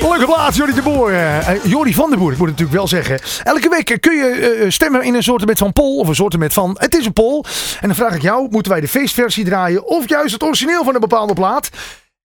Leuke 0.00 0.24
plaats, 0.32 0.56
Jordi 0.56 0.74
de 0.74 0.82
Boer. 0.82 1.12
Jordi 1.62 1.94
van 1.94 2.10
de 2.10 2.16
Boer, 2.16 2.32
ik 2.32 2.38
moet 2.38 2.48
het 2.48 2.58
natuurlijk 2.58 2.78
wel 2.78 2.88
zeggen. 2.88 3.18
Elke 3.42 3.68
week 3.68 3.90
eh, 3.90 3.98
kun 4.00 4.14
je 4.14 4.66
stemmen 4.68 5.02
in 5.02 5.14
een 5.14 5.22
soort 5.22 5.46
met 5.46 5.58
van 5.58 5.72
poll. 5.72 5.98
Of 5.98 6.08
een 6.08 6.14
soort 6.14 6.38
met 6.38 6.52
van, 6.52 6.76
het 6.78 6.94
is 6.94 7.06
een 7.06 7.12
poll. 7.12 7.44
En 7.80 7.86
dan 7.88 7.96
vraag 7.96 8.14
ik 8.14 8.22
jou, 8.22 8.48
moeten 8.50 8.72
wij 8.72 8.80
de 8.80 8.88
feestversie 8.88 9.44
draaien? 9.44 9.86
Of 9.86 10.08
juist 10.08 10.32
het 10.32 10.42
origineel 10.42 10.84
van 10.84 10.94
een 10.94 11.00
bepaalde 11.00 11.34
plaat? 11.34 11.70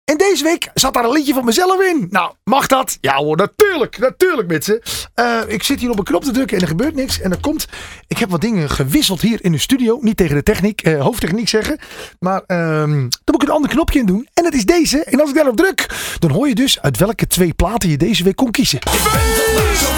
En 0.10 0.18
deze 0.18 0.44
week 0.44 0.70
zat 0.74 0.94
daar 0.94 1.04
een 1.04 1.12
liedje 1.12 1.34
van 1.34 1.46
mezelf 1.46 1.82
in. 1.82 2.08
Nou, 2.10 2.34
mag 2.44 2.68
dat? 2.68 2.98
Ja 3.02 3.16
hoor, 3.16 3.38
natuurlijk. 3.38 3.98
Natuurlijk, 3.98 4.48
mensen. 4.48 4.82
Eh, 5.14 5.40
ik 5.48 5.64
zit 5.64 5.80
hier 5.80 5.90
op 5.90 5.98
een 5.98 6.04
knop 6.04 6.24
te 6.24 6.32
drukken 6.32 6.58
en 6.58 6.64
er 6.64 6.70
gebeurt 6.70 6.96
niks. 6.96 7.22
En 7.22 7.32
er 7.32 7.40
komt... 7.40 7.68
Ik 8.08 8.18
heb 8.18 8.30
wat 8.30 8.42
dingen 8.42 8.70
gewisseld 8.70 9.22
hier 9.22 9.44
in 9.44 9.52
de 9.52 9.58
studio. 9.58 10.00
Niet 10.02 10.18
tegen 10.18 10.36
de 10.36 10.44
techniek, 10.44 10.82
eh, 10.82 11.02
hoofdtechniek 11.02 11.48
zeggen. 11.48 11.78
Maar 12.20 12.42
ehm 12.48 13.00
dan 13.00 13.10
moet 13.26 13.42
ik 13.42 13.48
een 13.48 13.54
ander 13.54 13.70
knopje 13.70 14.00
in 14.00 14.06
doen. 14.06 14.28
En 14.34 14.44
dat 14.44 14.54
is 14.54 14.66
deze. 14.66 15.04
En 15.04 15.20
als 15.20 15.30
ik 15.30 15.36
daarop 15.36 15.58
druk, 15.58 15.86
dan 16.20 16.32
hoor 16.32 16.48
je 16.48 16.56
dus 16.56 16.82
uit 16.82 16.98
welke 16.98 17.28
twee 17.28 17.54
platen 17.54 17.90
je 17.90 17.98
deze 17.98 18.24
week 18.24 18.36
kon 18.36 18.52
kiezen. 18.52 18.80
Zo 18.84 18.98
vrolijk, 18.98 19.76
zo 19.76 19.92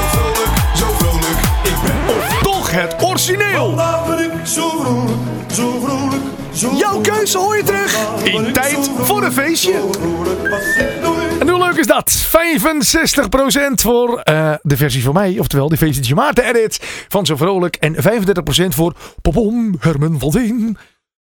vrolijk, 0.00 0.76
zo 0.76 0.86
vrolijk. 0.98 1.40
Ik 1.62 1.76
ben 1.84 2.16
Of 2.16 2.42
toch 2.42 2.70
het 2.70 3.02
origineel. 3.02 3.66
Vandaag 3.66 4.06
ben 4.06 4.24
ik 4.24 4.46
zo 4.46 4.68
vrolijk, 4.68 5.18
zo 5.52 5.80
vrolijk, 5.80 6.22
Jouw 6.54 7.00
keuze 7.00 7.38
hoor 7.38 7.56
je 7.56 7.62
terug 7.62 8.22
in 8.24 8.52
tijd 8.52 8.90
voor 8.96 9.24
een 9.24 9.32
feestje. 9.32 9.72
En 11.40 11.48
hoe 11.48 11.58
leuk 11.58 11.76
is 11.76 11.86
dat? 11.86 12.26
65% 12.26 13.74
voor 13.74 14.20
eh, 14.20 14.54
de 14.62 14.76
versie 14.76 15.02
van 15.02 15.14
mij, 15.14 15.38
oftewel 15.38 15.68
de 15.68 15.76
feestje 15.76 16.14
Maarten 16.14 16.44
edit 16.44 16.78
van 17.08 17.26
Zo 17.26 17.36
Vrolijk. 17.36 17.76
En 17.76 17.94
35% 17.94 17.96
voor 18.68 18.94
Popom 19.22 19.74
Herman 19.78 20.18
van 20.18 20.32
Veen. 20.32 20.76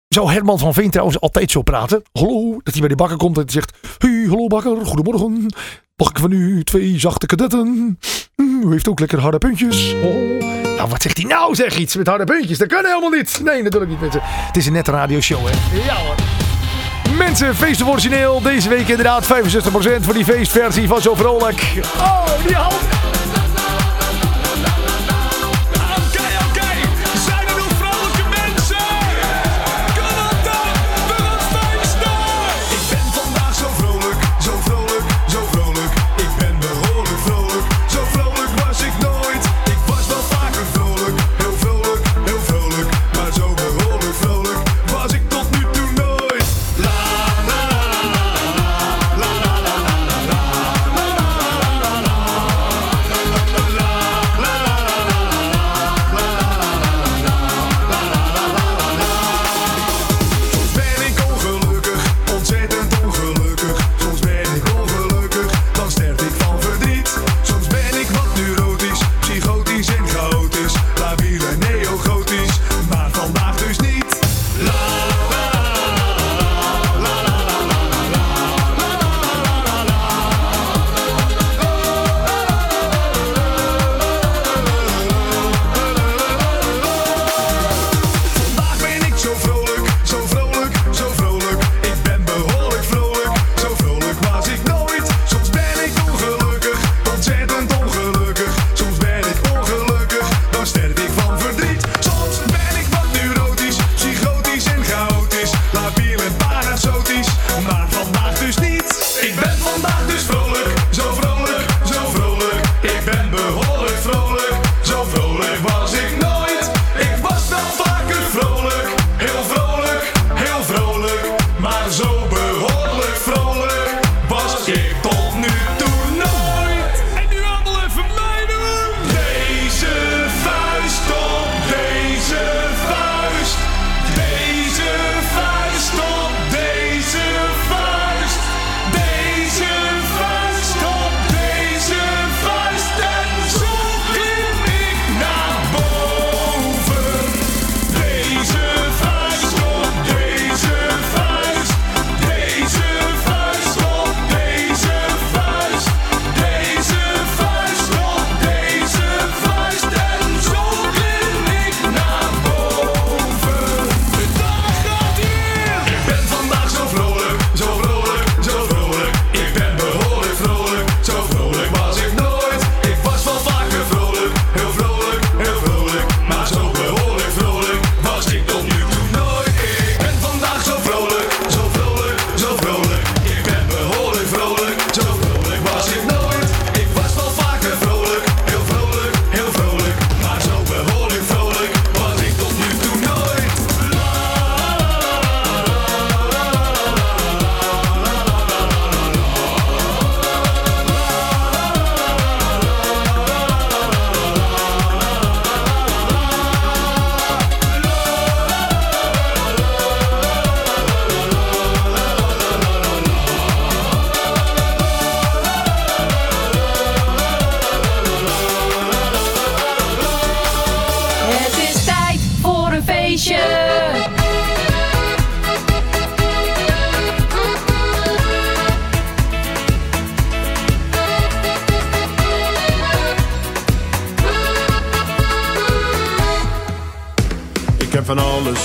Zou 0.08 0.32
Herman 0.32 0.60
van 0.60 0.74
Veen 0.74 0.90
trouwens 0.90 1.20
altijd 1.20 1.52
zo 1.52 1.62
praten? 1.62 2.04
Hallo, 2.12 2.52
dat 2.64 2.74
hij 2.74 2.80
bij 2.80 2.90
de 2.90 2.96
bakker 2.96 3.18
komt 3.18 3.38
en 3.38 3.50
zegt... 3.50 3.78
Hey, 3.98 4.26
hallo 4.28 4.48
bakker, 4.48 4.86
goedemorgen. 4.86 5.54
Mag 5.98 6.10
ik 6.10 6.20
van 6.20 6.32
u 6.32 6.64
twee 6.64 7.00
zachte 7.00 7.26
kadetten? 7.26 8.00
Hm, 8.36 8.68
u 8.68 8.72
heeft 8.72 8.88
ook 8.88 9.00
lekker 9.00 9.20
harde 9.20 9.38
puntjes. 9.38 9.93
Oh. 9.93 10.43
Nou, 10.76 10.89
wat 10.89 11.02
zegt 11.02 11.18
hij 11.18 11.26
nou? 11.26 11.56
Zeg 11.56 11.78
iets 11.78 11.95
met 11.95 12.08
harde 12.08 12.24
puntjes. 12.24 12.58
Dat 12.58 12.68
kan 12.68 12.86
helemaal 12.86 13.10
niet. 13.10 13.39
Nee, 13.43 13.64
natuurlijk 13.64 13.91
niet, 13.91 14.02
mensen. 14.02 14.22
Het 14.24 14.58
is 14.58 14.66
een 14.66 14.74
nette 14.74 14.91
radioshow, 14.91 15.48
hè? 15.48 15.78
Ja 15.86 15.95
hoor. 15.95 16.16
Mensen, 17.18 17.56
feest 17.56 17.82
of 17.82 17.89
origineel. 17.89 18.41
Deze 18.41 18.70
week 18.70 18.88
inderdaad 18.88 19.24
65% 19.26 19.28
voor 20.02 20.14
die 20.14 20.26
feestversie 20.26 20.88
van 20.88 21.02
Zo 21.02 21.16
Vrolijk. 21.16 21.82
Oh, 21.98 22.45
die 22.45 22.56
hand. 22.56 22.76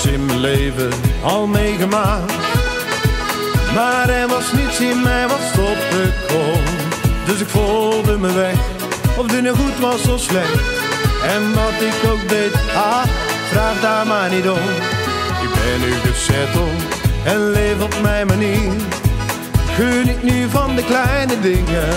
Alles 0.03 0.15
in 0.15 0.25
mijn 0.25 0.39
leven 0.39 0.89
al 1.23 1.47
meegemaakt. 1.47 2.33
Maar 3.73 4.09
er 4.09 4.27
was 4.27 4.51
niets 4.51 4.79
in 4.79 5.01
mij 5.01 5.27
wat 5.27 5.39
stoppen 5.51 6.13
kon. 6.27 6.63
Dus 7.25 7.39
ik 7.39 7.47
volgde 7.47 8.17
me 8.17 8.33
weg, 8.33 8.55
of 9.17 9.27
dit 9.27 9.41
nu 9.41 9.49
goed 9.49 9.79
was 9.79 10.07
of 10.07 10.21
slecht. 10.21 10.61
En 11.25 11.53
wat 11.53 11.81
ik 11.81 12.11
ook 12.11 12.29
deed, 12.29 12.53
ah, 12.75 13.03
vraag 13.51 13.81
daar 13.81 14.07
maar 14.07 14.29
niet 14.29 14.49
om. 14.49 14.69
Ik 15.41 15.51
ben 15.53 15.87
nu 15.87 15.93
gezetteld 15.93 16.81
en 17.23 17.51
leef 17.51 17.81
op 17.83 17.95
mijn 18.01 18.27
manier. 18.27 18.71
Geniet 19.75 20.23
nu 20.23 20.49
van 20.49 20.75
de 20.75 20.83
kleine 20.83 21.39
dingen. 21.39 21.89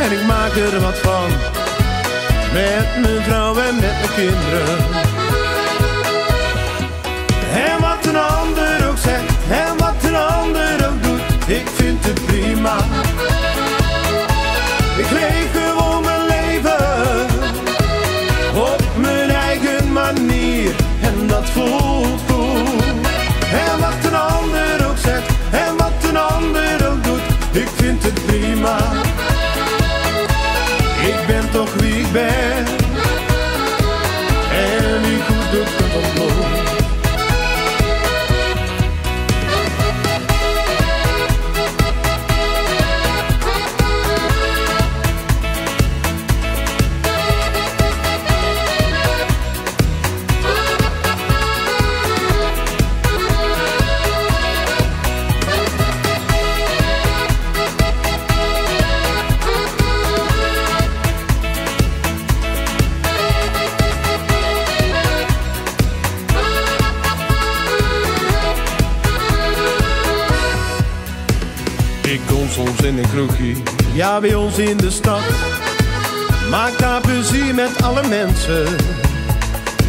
En 0.00 0.12
ik 0.12 0.26
maak 0.26 0.52
er 0.56 0.80
wat 0.80 0.98
van. 0.98 1.30
Met 2.52 3.02
mijn 3.02 3.22
vrouw 3.22 3.56
en 3.56 3.74
met 3.74 3.96
mijn 4.00 4.14
kinderen. 4.16 5.07
Ik 15.10 15.14
leef 15.14 15.52
gewoon 15.52 16.02
mijn 16.04 16.26
leven, 16.26 17.26
op 18.54 18.82
mijn 18.96 19.30
eigen 19.30 19.92
manier, 19.92 20.74
en 21.00 21.26
dat 21.26 21.44
voelt 21.50 22.20
goed. 22.28 23.06
En 23.52 23.80
wat 23.80 24.04
een 24.04 24.14
ander 24.14 24.88
ook 24.88 24.98
zegt, 24.98 25.30
en 25.50 25.76
wat 25.76 26.08
een 26.08 26.16
ander 26.16 26.90
ook 26.90 27.04
doet, 27.04 27.20
ik 27.52 27.68
vind 27.76 28.02
het 28.02 28.26
prima. 28.26 29.07
Ja 73.98 74.20
bij 74.20 74.34
ons 74.34 74.58
in 74.58 74.76
de 74.76 74.90
stad. 74.90 75.20
Maak 76.50 76.78
daar 76.78 77.00
plezier 77.00 77.54
met 77.54 77.82
alle 77.82 78.08
mensen. 78.08 78.66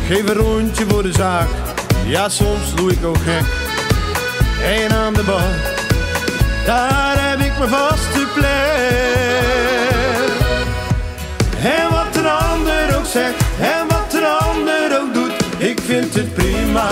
Geef 0.07 0.29
een 0.29 0.33
rondje 0.33 0.85
voor 0.87 1.03
de 1.03 1.11
zaak, 1.11 1.47
ja 2.05 2.29
soms 2.29 2.75
doe 2.75 2.91
ik 2.91 3.05
ook 3.05 3.17
gek. 3.17 3.45
En 4.63 4.91
aan 4.91 5.13
de 5.13 5.23
bar, 5.23 5.41
daar 6.65 7.29
heb 7.29 7.39
ik 7.39 7.57
mijn 7.57 7.69
vaste 7.69 8.27
plek. 8.33 8.47
En 11.63 11.89
wat 11.89 12.15
een 12.15 12.29
ander 12.29 12.97
ook 12.97 13.05
zegt, 13.05 13.43
en 13.59 13.87
wat 13.87 14.13
een 14.13 14.25
ander 14.25 14.99
ook 15.01 15.13
doet, 15.13 15.33
ik 15.57 15.79
vind 15.85 16.13
het 16.13 16.33
prima. 16.33 16.87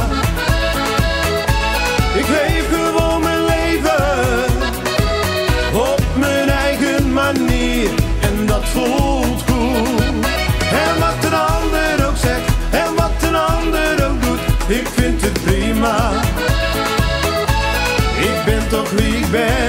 Ik 18.20 18.46
ben 18.46 18.68
toch 18.70 18.90
wie 18.90 19.18
ik 19.18 19.32
ben 19.32 19.67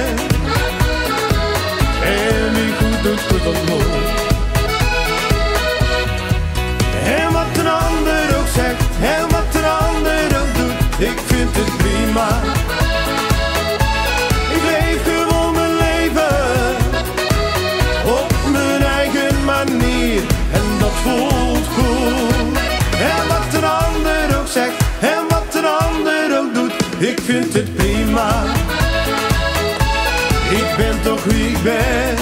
vind 27.29 27.53
het 27.53 27.75
prima. 27.75 28.43
Ik 30.49 30.73
ben 30.77 31.01
toch 31.01 31.23
wie 31.23 31.47
ik 31.47 31.63
ben 31.63 32.15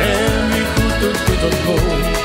en 0.00 0.48
wie 0.50 0.64
goed 0.74 1.00
doet, 1.00 1.16
goed 1.16 1.42
ontmoet. 1.44 2.24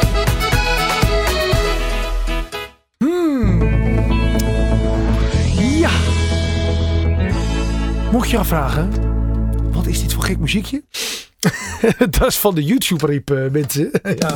Ja. 5.80 5.90
Mocht 8.12 8.30
je 8.30 8.38
afvragen, 8.38 8.92
wat 9.72 9.88
is 9.88 10.02
dit 10.02 10.14
voor 10.14 10.24
gek 10.24 10.40
muziekje? 10.40 10.84
dat 12.20 12.28
is 12.28 12.38
van 12.38 12.56
de 12.56 12.64
YouTube-riep, 12.64 13.32
eh, 13.32 13.38
mensen. 13.52 13.90
ja. 14.18 14.34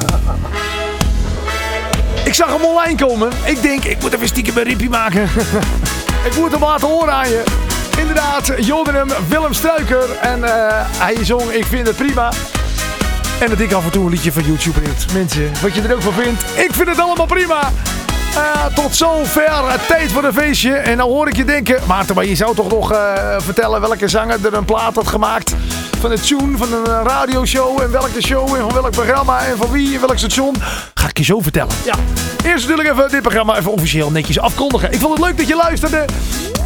Ik 2.24 2.34
zag 2.34 2.54
hem 2.54 2.66
online 2.66 2.98
komen. 2.98 3.32
Ik 3.46 3.62
denk, 3.62 3.84
ik 3.84 4.02
moet 4.02 4.14
even 4.14 4.28
stiekem 4.28 4.58
een 4.58 4.64
riepje 4.64 4.90
maken. 4.90 5.30
ik 6.26 6.36
moet 6.38 6.52
hem 6.52 6.62
laten 6.62 6.88
horen 6.88 7.14
aan 7.14 7.30
je. 7.30 7.44
Inderdaad, 8.00 8.52
Jodenum, 8.58 9.08
Willem 9.28 9.54
Struiker. 9.54 10.12
En 10.22 10.44
eh, 10.44 10.82
hij 10.82 11.26
zong 11.26 11.52
Ik 11.52 11.66
vind 11.66 11.88
het 11.88 11.96
prima. 11.96 12.32
En 13.40 13.50
dat 13.50 13.60
ik 13.60 13.72
af 13.72 13.86
en 13.86 13.92
toe 13.92 14.04
een 14.04 14.10
liedje 14.10 14.32
van 14.32 14.44
YouTube 14.44 14.80
riep. 14.80 15.12
Mensen, 15.14 15.52
wat 15.62 15.76
je 15.76 15.82
er 15.82 15.94
ook 15.94 16.02
van 16.02 16.14
vindt. 16.14 16.44
Ik 16.44 16.74
vind 16.74 16.88
het 16.88 17.00
allemaal 17.00 17.26
prima. 17.26 17.72
Eh, 18.36 18.66
tot 18.66 18.96
zover 18.96 19.64
tijd 19.88 20.12
voor 20.12 20.24
een 20.24 20.34
feestje. 20.34 20.74
En 20.74 20.98
dan 20.98 21.10
hoor 21.10 21.28
ik 21.28 21.36
je 21.36 21.46
denken, 21.46 21.80
Maarten, 21.88 22.16
maar 22.16 22.26
je 22.26 22.36
zou 22.36 22.56
toch 22.56 22.70
nog 22.70 22.92
eh, 22.92 23.36
vertellen 23.38 23.82
welke 23.82 24.08
zanger 24.08 24.46
er 24.46 24.54
een 24.54 24.66
plaat 24.66 24.96
had 24.96 25.08
gemaakt 25.08 25.56
van 26.06 26.14
het 26.14 26.28
tune 26.28 26.58
van 26.58 26.74
een 26.74 26.86
eh, 26.86 27.02
radioshow 27.04 27.82
en 27.82 27.92
welke 27.92 28.22
show 28.22 28.56
en 28.56 28.62
van 28.62 28.74
welk 28.74 28.92
programma 28.92 29.46
en 29.46 29.58
van 29.58 29.72
wie 29.72 29.94
en 29.94 30.00
welk 30.00 30.18
station. 30.18 30.56
Ga 30.94 31.08
ik 31.08 31.18
je 31.18 31.24
zo 31.24 31.40
vertellen. 31.40 31.76
Ja. 31.86 31.96
Eerst 32.44 32.68
natuurlijk 32.68 32.98
even 32.98 33.10
dit 33.10 33.22
programma 33.22 33.58
even 33.58 33.72
officieel 33.72 34.12
netjes 34.12 34.40
afkondigen. 34.40 34.92
Ik 34.92 35.00
vond 35.00 35.18
het 35.18 35.26
leuk 35.26 35.38
dat 35.38 35.48
je 35.48 35.56
luisterde. 35.56 36.06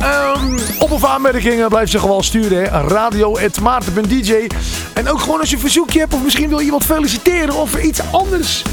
Ehm, 0.01 0.59
op 0.79 0.91
of 0.91 1.05
aanmerkingen 1.05 1.69
blijf 1.69 1.89
ze 1.89 1.99
gewoon 1.99 2.23
sturen. 2.23 2.57
Hè. 2.57 2.81
Radio.maarten.dj 2.87 4.47
En 4.93 5.09
ook 5.09 5.19
gewoon 5.19 5.39
als 5.39 5.49
je 5.49 5.55
een 5.55 5.61
verzoekje 5.61 5.99
hebt 5.99 6.13
of 6.13 6.23
misschien 6.23 6.49
wil 6.49 6.59
je 6.59 6.65
iemand 6.65 6.85
feliciteren 6.85 7.55
of 7.55 7.83
iets 7.83 7.99
anders. 8.11 8.63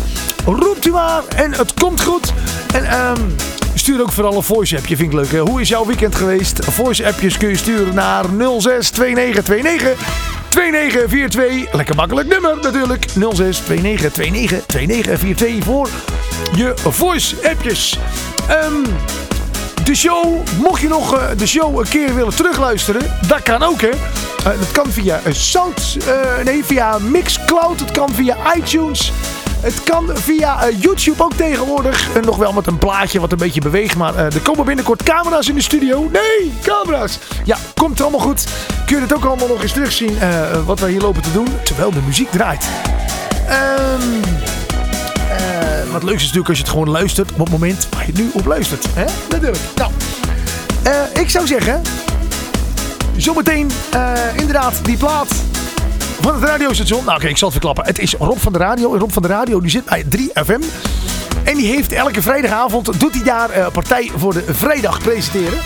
Roept 0.45 0.87
u 0.87 0.91
maar 0.91 1.23
en 1.37 1.55
het 1.55 1.75
komt 1.75 2.03
goed. 2.03 2.33
En 2.75 2.85
ehm, 2.85 3.21
stuur 3.79 4.01
ook 4.01 4.13
vooral 4.13 4.37
een 4.37 4.43
voice 4.43 4.77
appje, 4.77 4.97
vind 4.97 5.13
ik 5.13 5.19
leuk. 5.19 5.31
Hè? 5.31 5.39
Hoe 5.39 5.61
is 5.61 5.69
jouw 5.69 5.87
weekend 5.87 6.15
geweest? 6.15 6.65
Voice 6.65 7.07
appjes 7.07 7.37
kun 7.37 7.49
je 7.49 7.57
sturen 7.57 7.95
naar 7.95 8.25
062929 8.25 9.99
2942. 10.49 11.73
Lekker 11.73 11.95
makkelijk 11.95 12.29
nummer 12.29 12.59
natuurlijk. 12.63 13.07
062929 13.15 14.67
2942 14.67 15.65
voor 15.65 15.89
je 16.55 16.75
voice 16.77 17.51
appjes. 17.51 17.99
Ehm, 18.49 18.83
de 19.85 19.95
show, 19.95 20.37
mocht 20.59 20.81
je 20.81 20.89
nog 20.89 21.15
eh, 21.15 21.29
de 21.37 21.47
show 21.47 21.79
een 21.79 21.89
keer 21.89 22.15
willen 22.15 22.35
terugluisteren, 22.35 23.03
dat 23.29 23.43
kan 23.43 23.63
ook 23.63 23.81
hè. 23.81 23.89
Eh, 23.89 24.59
dat 24.59 24.73
kan 24.73 24.91
via 24.91 25.21
eh, 25.25 25.33
Sound, 25.33 25.97
nee 26.45 26.65
via 26.65 26.99
Mixcloud, 26.99 27.81
het 27.81 27.91
kan 27.91 28.15
via 28.15 28.37
iTunes. 28.57 29.13
Het 29.61 29.83
kan 29.85 30.11
via 30.15 30.63
eh, 30.67 30.81
YouTube 30.81 31.23
ook 31.23 31.35
tegenwoordig. 31.35 32.15
Eh, 32.15 32.23
nog 32.23 32.37
wel 32.37 32.53
met 32.53 32.67
een 32.67 32.79
plaatje 32.79 33.21
wat 33.21 33.33
een 33.33 33.39
beetje 33.39 33.61
beweegt. 33.61 33.97
Maar 33.97 34.15
eh, 34.15 34.25
er 34.25 34.41
komen 34.41 34.65
binnenkort 34.65 35.03
camera's 35.03 35.49
in 35.49 35.55
de 35.55 35.61
studio. 35.61 36.09
Nee, 36.13 36.53
camera's. 36.63 37.19
Ja, 37.45 37.57
komt 37.75 38.01
allemaal 38.01 38.21
goed. 38.21 38.47
Kun 38.87 38.97
je 38.97 39.03
het 39.03 39.15
ook 39.15 39.25
allemaal 39.25 39.49
nog 39.49 39.63
eens 39.63 39.73
terugzien 39.73 40.21
eh, 40.21 40.65
wat 40.65 40.81
wij 40.81 40.91
hier 40.91 41.01
lopen 41.01 41.23
te 41.23 41.33
doen. 41.33 41.49
Terwijl 41.65 41.91
de 41.91 42.01
muziek 42.07 42.31
draait. 42.31 42.67
Ehm... 43.49 44.01
Eh, 45.31 45.93
wat 45.93 46.03
leuk 46.03 46.15
is 46.15 46.21
natuurlijk 46.21 46.49
als 46.49 46.59
je 46.59 46.63
het 46.63 46.73
gewoon 46.73 46.91
luistert 46.91 47.33
op 47.33 47.39
het 47.39 47.51
moment 47.51 47.89
waar 47.91 48.07
je 48.07 48.13
nu 48.13 48.31
op 48.33 48.47
luistert. 48.47 48.87
Hè? 48.95 49.05
Natuurlijk. 49.31 49.63
Nou, 49.77 49.91
ik 51.13 51.31
zou 51.31 51.47
zeggen, 51.47 51.83
zometeen 53.17 53.71
inderdaad 54.37 54.85
die 54.85 54.97
plaat 54.97 55.29
van 56.27 56.35
het 56.35 56.45
radiostation. 56.45 57.05
Nou 57.05 57.17
oké, 57.17 57.27
ik 57.27 57.37
zal 57.37 57.49
het 57.49 57.59
verklappen. 57.59 57.85
Het 57.85 57.99
is 57.99 58.15
Rob 58.15 58.39
van 58.39 58.53
de 58.53 58.59
Radio. 58.59 58.93
En 58.93 59.01
Rob 59.01 59.11
van 59.11 59.23
de 59.23 59.29
Radio 59.29 59.61
die 59.61 59.71
zit 59.71 59.85
bij 59.85 60.05
3FM. 60.05 60.65
En 61.45 61.57
die 61.57 61.67
heeft 61.67 61.93
elke 61.93 62.23
vrijdagavond, 62.23 63.01
doet 63.01 63.15
hij 63.15 63.23
daar 63.23 63.51
eh, 63.51 63.67
partij 63.73 64.11
voor 64.17 64.33
de 64.33 64.45
vrijdag 64.47 64.99
presenteren. 64.99 65.59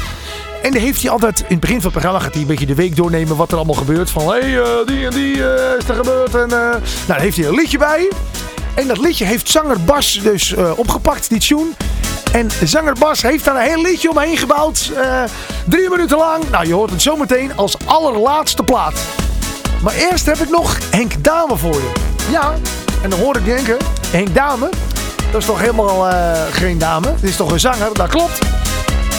En 0.63 0.73
dan 0.73 0.81
heeft 0.81 1.03
hij 1.03 1.11
altijd, 1.11 1.41
in 1.41 1.47
het 1.49 1.61
begin 1.61 1.77
van 1.77 1.85
het 1.85 1.93
programma 1.93 2.21
gaat 2.21 2.33
hij 2.33 2.43
een 2.43 2.49
beetje 2.49 2.67
de 2.67 2.75
week 2.75 2.97
doornemen 2.97 3.37
wat 3.37 3.51
er 3.51 3.57
allemaal 3.57 3.75
gebeurt. 3.75 4.11
Van, 4.11 4.23
hé, 4.23 4.41
hey, 4.41 4.61
eh, 4.61 4.87
die 4.87 5.07
en 5.07 5.11
die 5.11 5.49
eh, 5.49 5.77
is 5.79 5.89
er 5.89 5.95
gebeurd. 5.95 6.35
En, 6.35 6.49
nou, 6.49 6.77
daar 7.07 7.21
heeft 7.21 7.37
hij 7.37 7.47
een 7.47 7.55
liedje 7.55 7.79
bij. 7.79 8.11
En 8.75 8.89
dat 8.89 8.99
liedje 8.99 9.25
heeft 9.25 9.51
zanger 9.51 9.81
Bas 9.81 10.21
dus 10.23 10.55
opgepakt, 10.77 11.29
die 11.29 11.41
tune. 11.41 11.71
En 12.33 12.49
zanger 12.65 12.95
Bas 12.99 13.23
heeft 13.23 13.45
daar 13.45 13.55
een 13.55 13.69
heel 13.69 13.83
liedje 13.83 14.11
omheen 14.11 14.37
gebouwd. 14.37 14.93
drie 15.65 15.91
minuten 15.91 16.19
lang. 16.19 16.51
Nou, 16.51 16.67
je 16.67 16.75
hoort 16.75 16.91
het 16.91 17.03
zometeen 17.03 17.57
als 17.57 17.77
allerlaatste 17.87 18.63
plaat. 18.63 18.95
Maar 19.83 19.95
eerst 19.95 20.27
heb 20.27 20.37
ik 20.37 20.49
nog 20.49 20.79
Henk 20.91 21.25
Dame 21.25 21.57
voor 21.57 21.75
je. 21.75 21.93
Ja, 22.31 22.55
en 23.03 23.11
dan 23.11 23.19
hoor 23.19 23.37
ik 23.37 23.45
denken, 23.45 23.77
Henk 24.11 24.35
Dame, 24.35 24.69
dat 25.33 25.41
is 25.41 25.47
toch 25.47 25.61
helemaal 25.61 26.09
eh, 26.09 26.41
geen 26.51 26.79
dame. 26.79 27.15
Dit 27.21 27.31
is 27.31 27.37
toch 27.37 27.51
een 27.51 27.61
zanger, 27.61 27.95
dat 27.95 28.09
klopt. 28.09 28.39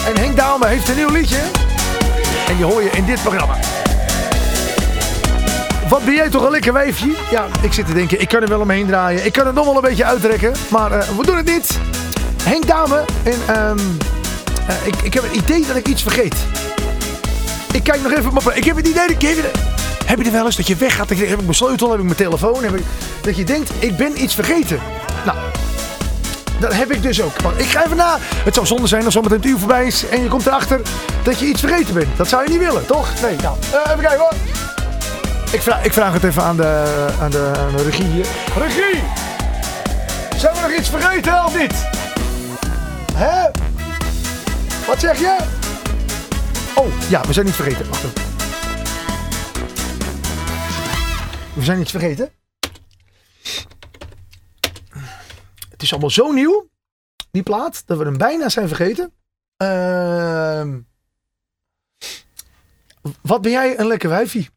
En 0.06 0.22
Henk 0.22 0.36
Dame 0.36 0.66
heeft 0.66 0.88
een 0.88 0.96
nieuw 0.96 1.10
liedje. 1.10 1.38
En 2.48 2.56
die 2.56 2.64
hoor 2.64 2.82
je 2.82 2.90
in 2.90 3.04
dit 3.04 3.22
programma. 3.22 3.56
Wat 5.88 6.04
ben 6.04 6.14
jij 6.14 6.28
toch 6.28 6.44
een 6.44 6.50
lekker 6.50 6.72
wijfje? 6.72 7.12
Ja, 7.30 7.46
ik 7.60 7.72
zit 7.72 7.86
te 7.86 7.92
denken, 7.92 8.20
ik 8.20 8.28
kan 8.28 8.42
er 8.42 8.48
wel 8.48 8.60
omheen 8.60 8.86
draaien. 8.86 9.24
Ik 9.24 9.32
kan 9.32 9.46
het 9.46 9.54
nog 9.54 9.64
wel 9.64 9.76
een 9.76 9.80
beetje 9.80 10.04
uittrekken. 10.04 10.52
Maar 10.68 10.92
eh, 10.92 11.08
we 11.08 11.26
doen 11.26 11.36
het 11.36 11.46
niet. 11.46 11.78
Henk 12.42 12.66
Dame. 12.66 13.04
En 13.22 13.54
ehm, 13.54 13.78
eh, 14.68 14.86
ik, 14.86 14.94
ik 15.02 15.14
heb 15.14 15.22
het 15.22 15.32
idee 15.32 15.66
dat 15.66 15.76
ik 15.76 15.88
iets 15.88 16.02
vergeet. 16.02 16.36
Ik 17.72 17.82
kijk 17.82 18.02
nog 18.02 18.12
even 18.12 18.36
op 18.36 18.44
mijn... 18.44 18.56
Ik 18.56 18.64
heb 18.64 18.76
het 18.76 18.88
idee 18.88 19.06
dat 19.06 19.22
ik... 19.22 19.71
Heb 20.12 20.20
je, 20.20 20.26
er 20.26 20.32
wel 20.32 20.46
eens 20.46 20.56
dat 20.56 20.66
je 20.66 20.76
weggaat? 20.76 21.08
Heb 21.08 21.18
ik 21.18 21.40
mijn 21.40 21.54
sleutel, 21.54 21.90
heb 21.90 21.98
ik 21.98 22.04
mijn 22.04 22.16
telefoon. 22.16 22.64
Heb 22.64 22.74
ik, 22.74 22.84
dat 23.22 23.36
je 23.36 23.44
denkt, 23.44 23.70
ik 23.78 23.96
ben 23.96 24.22
iets 24.22 24.34
vergeten. 24.34 24.78
Nou, 25.24 25.36
dat 26.60 26.72
heb 26.74 26.90
ik 26.92 27.02
dus 27.02 27.22
ook. 27.22 27.32
Ik 27.56 27.64
ga 27.66 27.84
even 27.84 27.96
na. 27.96 28.16
Het 28.20 28.54
zou 28.54 28.66
zonde 28.66 28.86
zijn 28.86 29.04
als 29.04 29.14
zometeen 29.14 29.36
het 29.36 29.46
uur 29.46 29.58
voorbij 29.58 29.86
is 29.86 30.08
en 30.08 30.22
je 30.22 30.28
komt 30.28 30.46
erachter 30.46 30.80
dat 31.22 31.38
je 31.38 31.46
iets 31.46 31.60
vergeten 31.60 31.94
bent. 31.94 32.16
Dat 32.16 32.28
zou 32.28 32.42
je 32.42 32.48
niet 32.48 32.58
willen, 32.58 32.86
toch? 32.86 33.08
Nee, 33.22 33.36
nou, 33.36 33.56
eh, 33.70 33.90
even 33.90 34.00
kijken 34.00 34.18
hoor. 34.18 34.32
Ik 35.50 35.62
vraag, 35.62 35.84
ik 35.84 35.92
vraag 35.92 36.12
het 36.12 36.24
even 36.24 36.42
aan 36.42 36.56
de, 36.56 36.84
aan, 37.20 37.30
de, 37.30 37.52
aan 37.58 37.76
de 37.76 37.82
regie 37.82 38.06
hier. 38.06 38.26
Regie! 38.58 39.02
Zijn 40.36 40.54
we 40.54 40.60
nog 40.60 40.78
iets 40.78 40.88
vergeten 40.88 41.44
of 41.44 41.58
niet? 41.58 41.74
Hè? 43.14 43.50
Wat 44.86 45.00
zeg 45.00 45.18
je? 45.18 45.36
Oh, 46.74 46.86
ja, 47.08 47.20
we 47.26 47.32
zijn 47.32 47.46
niet 47.46 47.54
vergeten. 47.54 47.88
Wacht 47.88 48.04
even. 48.04 48.31
We 51.54 51.62
zijn 51.62 51.80
iets 51.80 51.90
vergeten. 51.90 52.32
Het 55.70 55.82
is 55.82 55.90
allemaal 55.92 56.10
zo 56.10 56.32
nieuw, 56.32 56.68
die 57.30 57.42
plaat, 57.42 57.82
dat 57.86 57.98
we 57.98 58.04
hem 58.04 58.18
bijna 58.18 58.48
zijn 58.48 58.68
vergeten. 58.68 59.12
Ehm, 59.56 60.80
wat 63.22 63.42
ben 63.42 63.50
jij 63.50 63.78
een 63.78 63.86
lekker 63.86 64.08
wijfie. 64.08 64.48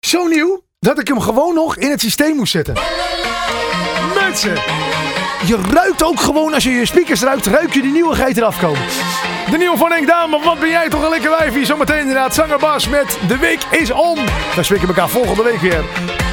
Zo 0.00 0.26
nieuw, 0.26 0.64
dat 0.78 0.98
ik 0.98 1.08
hem 1.08 1.20
gewoon 1.20 1.54
nog 1.54 1.76
in 1.76 1.90
het 1.90 2.00
systeem 2.00 2.36
moest 2.36 2.52
zetten. 2.52 2.74
Mensen, 4.14 4.54
je 5.46 5.68
ruikt 5.72 6.02
ook 6.02 6.20
gewoon, 6.20 6.54
als 6.54 6.64
je 6.64 6.70
je 6.70 6.86
speakers 6.86 7.22
ruikt, 7.22 7.46
ruik 7.46 7.74
je 7.74 7.82
die 7.82 7.92
nieuwigheid 7.92 8.36
eraf 8.36 8.58
komen. 8.58 8.86
De 9.50 9.56
nieuwe 9.56 9.76
van 9.76 9.92
Henk 9.92 10.06
Dame, 10.06 10.40
wat 10.44 10.60
ben 10.60 10.68
jij 10.68 10.88
toch 10.88 11.02
een 11.02 11.10
lekker 11.10 11.30
wijfie. 11.30 11.64
Zometeen 11.64 11.98
inderdaad 11.98 12.34
zanger 12.34 12.58
Bas 12.58 12.88
met 12.88 13.18
De 13.28 13.36
Week 13.36 13.64
is 13.70 13.90
Om. 13.90 14.18
We 14.54 14.62
spreken 14.62 14.88
elkaar 14.88 15.08
volgende 15.08 15.42
week 15.42 15.60
weer. 15.60 15.84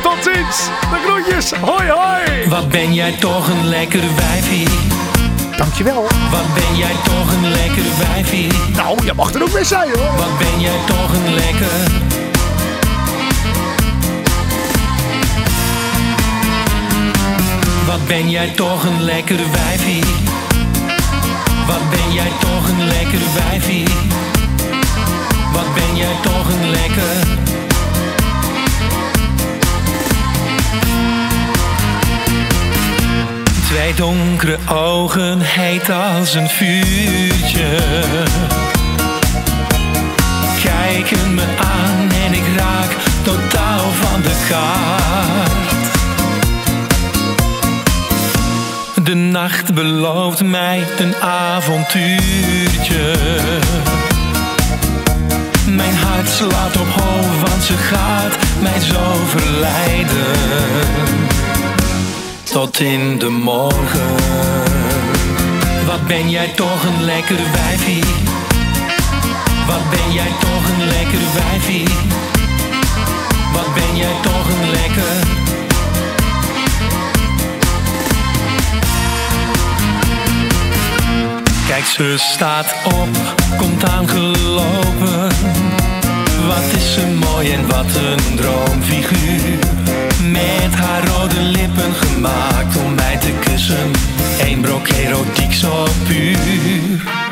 Tot 0.01 0.17
ziens, 0.21 0.69
de 0.91 0.99
groetjes, 1.05 1.51
hoi 1.51 1.89
hoi. 1.89 2.49
Wat 2.49 2.69
ben 2.69 2.93
jij 2.93 3.11
toch 3.11 3.47
een 3.47 3.67
lekker 3.67 4.01
wijfie. 4.15 4.67
Dankjewel. 5.57 6.01
Wat 6.31 6.53
ben 6.53 6.77
jij 6.77 6.95
toch 7.03 7.33
een 7.33 7.51
lekker 7.51 7.83
wijfie. 7.97 8.51
Nou, 8.75 9.05
je 9.05 9.13
mag 9.13 9.33
er 9.33 9.41
ook 9.41 9.49
weer 9.49 9.65
zijn 9.65 9.89
hoor. 9.89 10.15
Wat 10.17 10.37
ben 10.37 10.59
jij 10.59 10.77
toch 10.85 11.13
een 11.13 11.33
lekker. 11.33 12.11
Wat 17.85 18.07
ben 18.07 18.29
jij 18.29 18.49
toch 18.49 18.83
een 18.83 19.01
lekker 19.01 19.39
wijfie. 19.51 20.03
Wat 21.67 21.89
ben 21.89 22.13
jij 22.13 22.31
toch 22.39 22.52
wijfie. 23.19 23.87
Wat 25.53 25.73
ben 25.73 25.95
jij 25.95 26.15
toch 26.21 26.49
een 26.49 26.69
lekker. 26.69 27.41
Twee 33.67 33.93
donkere 33.93 34.57
ogen, 34.69 35.39
heet 35.41 35.89
als 35.89 36.33
een 36.33 36.49
vuurtje. 36.49 37.79
Kijken 40.63 41.33
me 41.33 41.43
aan 41.57 42.11
en 42.25 42.33
ik 42.33 42.57
raak 42.57 42.91
totaal 43.23 43.91
van 43.91 44.21
de 44.21 44.45
kaart. 44.49 45.02
De 49.03 49.13
nacht 49.13 49.73
belooft 49.73 50.43
mij 50.43 50.87
een 50.97 51.15
avontuurtje. 51.15 53.15
Mijn 55.67 55.95
hart 55.95 56.29
slaat 56.29 56.79
op 56.79 56.87
hoog, 56.87 57.49
want 57.49 57.63
ze 57.63 57.77
gaat 57.77 58.35
mij 58.61 58.79
zo 58.79 59.13
verleiden 59.25 60.35
tot 62.43 62.79
in 62.79 63.19
de 63.19 63.29
morgen. 63.29 64.15
Wat 65.85 66.07
ben 66.07 66.29
jij 66.29 66.47
toch 66.47 66.83
een 66.83 67.03
lekker 67.03 67.39
wijfie? 67.53 68.03
Wat 69.67 69.89
ben 69.89 70.13
jij 70.13 70.31
toch 70.39 70.69
een 70.69 70.87
lekker 70.87 71.21
wijfie? 71.33 71.87
Wat 73.53 73.73
ben 73.73 73.97
jij 73.97 74.15
toch 74.21 74.49
een 74.49 74.69
lekker? 74.69 75.22
Ze 81.85 82.15
staat 82.17 82.75
op, 82.85 83.09
komt 83.57 83.83
aangelopen. 83.83 85.29
Wat 86.47 86.73
is 86.75 86.93
ze 86.93 87.07
mooi 87.07 87.51
en 87.51 87.67
wat 87.67 87.85
een 87.95 88.35
droomfiguur. 88.35 89.59
Met 90.31 90.73
haar 90.75 91.07
rode 91.07 91.41
lippen 91.41 91.93
gemaakt 91.93 92.77
om 92.77 92.95
mij 92.95 93.17
te 93.17 93.31
kussen. 93.45 93.91
Eén 94.39 94.61
brok 94.61 94.87
erotiek 94.87 95.53
zo 95.53 95.87
puur. 96.07 97.22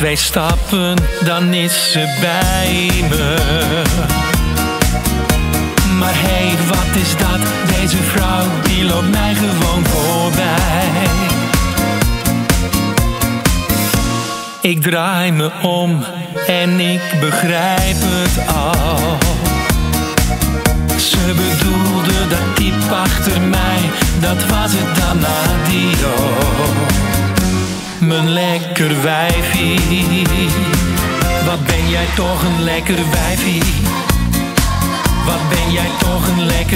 Twee 0.00 0.16
stappen, 0.16 0.96
dan 1.24 1.54
is 1.54 1.92
ze 1.92 2.16
bij 2.20 2.90
me. 3.08 3.36
Maar 5.98 6.14
hé, 6.14 6.46
hey, 6.46 6.56
wat 6.68 7.02
is 7.02 7.16
dat? 7.16 7.40
Deze 7.76 7.96
vrouw 7.96 8.44
die 8.62 8.84
loopt 8.84 9.10
mij 9.10 9.34
gewoon 9.34 9.84
voorbij. 9.86 10.90
Ik 14.60 14.82
draai 14.82 15.32
me 15.32 15.50
om 15.62 16.04
en 16.46 16.80
ik 16.80 17.02
begrijp 17.20 17.96
het 18.00 18.54
al. 18.54 19.18
Ze 20.98 21.26
bedoelde 21.26 22.28
dat 22.28 22.56
diep 22.56 22.92
achter 22.92 23.40
mij, 23.40 23.80
dat 24.20 24.46
was 24.48 24.72
het 24.72 24.96
dan 24.96 25.18
adio. 25.26 26.99
Mijn 28.00 28.28
lekker 28.28 29.02
wijfie, 29.02 30.26
wat 31.44 31.66
ben 31.66 31.88
jij 31.88 32.06
toch 32.16 32.42
een 32.42 32.62
lekker 32.62 33.10
wijfie. 33.10 33.62
Wat 35.26 35.48
ben 35.48 35.72
jij 35.72 35.88
toch 35.98 36.28
een 36.28 36.46
lekker 36.46 36.69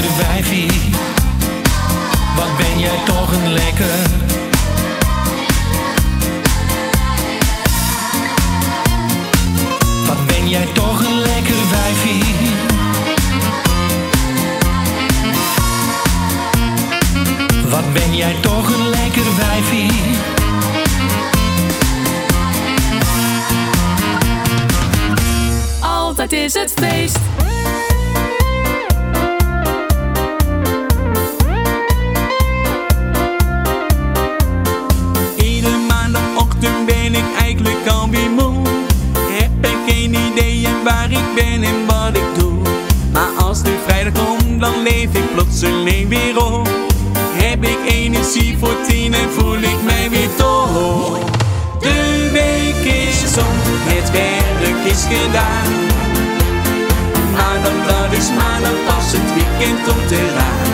is 26.55 26.61
het 26.61 26.73
feest. 26.81 27.19
Iedere 35.37 35.77
maandagochtend 35.89 36.87
ben 36.87 37.15
ik 37.15 37.25
eigenlijk 37.39 37.87
al 37.87 38.01
alweer 38.01 38.31
moe. 38.31 38.63
Heb 39.19 39.51
ik 39.61 39.93
geen 39.93 40.15
idee 40.15 40.69
waar 40.85 41.11
ik 41.11 41.35
ben 41.35 41.63
en 41.63 41.87
wat 41.87 42.17
ik 42.17 42.39
doe. 42.39 42.59
Maar 43.13 43.45
als 43.45 43.63
de 43.63 43.79
vrijdag 43.87 44.25
komt, 44.25 44.61
dan 44.61 44.83
leef 44.83 45.13
ik 45.13 45.33
plotseling 45.35 46.09
weer 46.09 46.45
op. 46.45 46.69
Heb 47.17 47.65
ik 47.65 47.79
energie 47.87 48.59
voor 48.59 48.77
tien 48.89 49.15
en 49.15 49.31
voel 49.31 49.59
ik 49.59 49.83
mij 49.85 50.11
weer 50.11 50.29
dol. 50.37 51.19
De 51.81 52.29
week 52.33 52.93
is 52.93 53.37
om, 53.39 53.57
het 53.87 54.11
werk 54.11 54.85
is 54.85 55.03
gedaan. 55.03 55.84
Maandag, 57.65 57.87
dat 57.87 58.19
is 58.19 58.29
maandag, 58.31 58.79
pas 58.87 59.09
het 59.17 59.31
weekend 59.37 59.79
komt 59.87 60.11
eraan. 60.11 60.69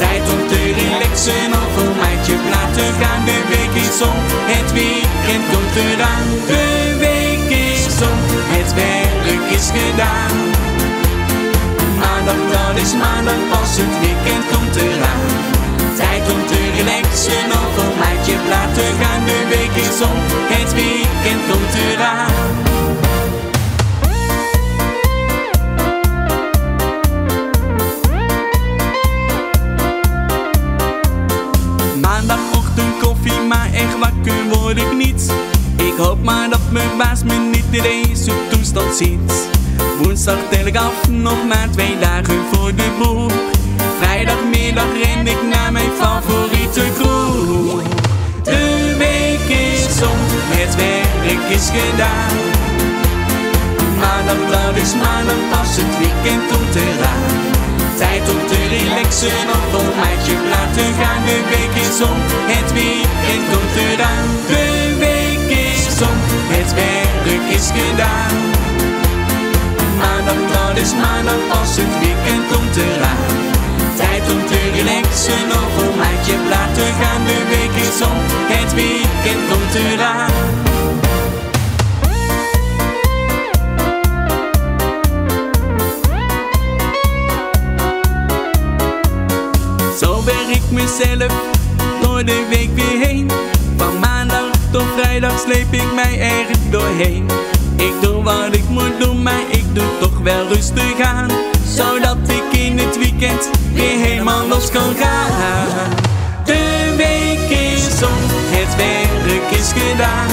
Tijd 0.00 0.24
om 0.34 0.42
te 0.52 0.60
relaxen 0.80 1.50
of 1.62 1.72
een 1.82 1.94
maatje 2.00 2.36
laten 2.54 2.90
gaan. 3.00 3.22
De 3.30 3.38
week 3.52 3.74
is 3.86 3.98
om, 4.10 4.18
het 4.54 4.70
weekend 4.78 5.44
komt 5.52 5.74
eraan. 5.86 6.26
De 6.52 6.66
week 7.06 7.48
is 7.72 7.96
om, 8.10 8.18
het 8.56 8.70
werk 8.80 9.46
is 9.58 9.68
gedaan. 9.78 10.36
Maandag, 12.02 12.40
dat 12.54 12.76
is 12.84 12.92
maandag, 13.02 13.40
pas 13.50 13.72
het 13.82 13.94
weekend 14.04 14.44
komt 14.52 14.76
eraan. 14.86 15.28
Tijd 16.00 16.24
om 16.34 16.40
te 16.50 16.60
relaxen 16.76 17.48
of 17.62 17.72
een 17.82 17.94
maatje 18.02 18.36
laten 18.54 18.90
gaan. 19.00 19.22
De 19.30 19.40
week 19.54 19.74
is 19.86 19.98
om, 20.08 20.18
het 20.54 20.70
weekend 20.80 21.42
komt 21.50 21.72
eraan. 21.86 22.77
Ik 35.98 36.04
hoop 36.04 36.22
maar 36.24 36.50
dat 36.50 36.60
mijn 36.70 36.96
baas 36.98 37.22
me 37.22 37.34
niet 37.34 37.64
in 37.70 37.82
deze 37.82 38.32
toestand 38.50 38.94
ziet. 38.96 39.48
Woensdag 40.02 40.38
tel 40.50 40.66
ik 40.66 40.76
af, 40.76 41.08
nog 41.08 41.46
maar 41.48 41.68
twee 41.70 41.98
dagen 41.98 42.40
voor 42.52 42.74
de 42.74 42.96
boel. 42.98 43.30
Vrijdagmiddag 44.00 44.86
ren 45.02 45.26
ik 45.26 45.42
naar 45.52 45.72
mijn 45.72 45.90
favoriete 46.00 46.84
kroeg. 46.98 47.82
De 48.42 48.94
week 48.98 49.56
is 49.56 50.02
om, 50.02 50.20
het 50.58 50.74
werk 50.76 51.48
is 51.58 51.68
gedaan. 51.78 52.36
Maandag, 54.00 54.40
dat 54.50 54.76
is 54.82 54.94
maandag, 54.94 55.40
pas 55.50 55.76
het 55.80 55.98
weekend 55.98 56.42
komt 56.50 56.74
eraan. 56.74 57.32
Tijd 57.96 58.22
om 58.32 58.46
te 58.46 58.60
relaxen 58.76 59.46
of 59.56 59.80
een 59.80 59.90
maatje 60.00 60.36
laten 60.50 60.90
gaan. 61.00 61.22
De 61.24 61.38
week 61.52 61.74
is 61.86 61.98
om, 62.10 62.18
het 62.54 62.72
weekend 62.72 63.44
komt 63.50 63.74
eraan. 63.86 64.28
De 64.46 64.77
het 66.06 66.74
werk 66.74 67.50
is 67.50 67.70
gedaan. 67.74 68.36
Maandag, 69.98 70.34
dat 70.34 70.76
is 70.76 70.92
maandag, 70.94 71.40
pas 71.48 71.76
het 71.76 71.98
weekend 71.98 72.44
komt 72.52 72.76
eraan. 72.76 73.36
Tijd 73.96 74.22
om 74.32 74.46
te 74.46 74.70
relaxen 74.74 75.46
of 75.50 75.82
een 75.82 75.96
maatje 75.96 76.36
laten 76.48 76.92
gaan. 77.00 77.24
De 77.24 77.40
week 77.48 77.82
is 77.86 78.00
om, 78.00 78.18
het 78.54 78.74
weekend 78.74 79.42
komt 79.50 79.74
eraan. 79.74 80.30
Zo 90.00 90.24
werk 90.24 90.48
ik 90.48 90.70
mezelf 90.70 91.32
door 92.02 92.24
de 92.24 92.46
week 92.50 92.70
weer 92.74 93.06
heen. 93.06 93.30
Van 93.76 93.98
maandag 93.98 94.57
tot 94.70 94.84
vrijdag 94.96 95.38
sleep 95.38 95.72
ik 95.72 95.94
mij 95.94 96.20
ergens 96.20 96.70
doorheen. 96.70 97.26
Ik 97.76 97.92
doe 98.00 98.22
wat 98.22 98.54
ik 98.54 98.68
moet 98.68 99.00
doen, 99.00 99.22
maar 99.22 99.44
ik 99.50 99.64
doe 99.74 99.98
toch 100.00 100.18
wel 100.22 100.46
rustig 100.48 101.00
aan. 101.00 101.30
Zodat 101.66 102.16
ik 102.26 102.58
in 102.60 102.78
het 102.78 102.98
weekend 102.98 103.50
weer 103.72 103.98
helemaal 104.06 104.46
los 104.46 104.70
kan 104.70 104.94
gaan. 104.96 105.90
De 106.44 106.94
week 106.96 107.58
is 107.58 108.02
om, 108.02 108.20
het 108.56 108.76
werk 108.76 109.50
is 109.50 109.68
gedaan. 109.80 110.30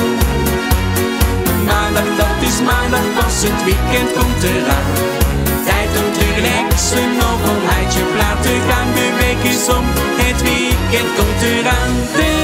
Maandag, 1.65 2.09
dat 2.17 2.49
is 2.49 2.61
maandag, 2.61 3.05
pas 3.15 3.41
het 3.47 3.63
weekend 3.63 4.09
komt 4.17 4.43
eraan. 4.43 4.93
Tijd 5.65 5.91
om 6.01 6.13
te 6.13 6.25
relaxen 6.35 7.11
of 7.31 7.41
een 7.49 7.63
heidje 7.71 8.03
laten 8.17 8.59
gaan. 8.69 8.89
De 8.93 9.09
week 9.21 9.51
is 9.53 9.67
om, 9.77 9.85
het 10.23 10.41
weekend 10.41 11.09
komt 11.17 11.41
eraan. 11.41 12.34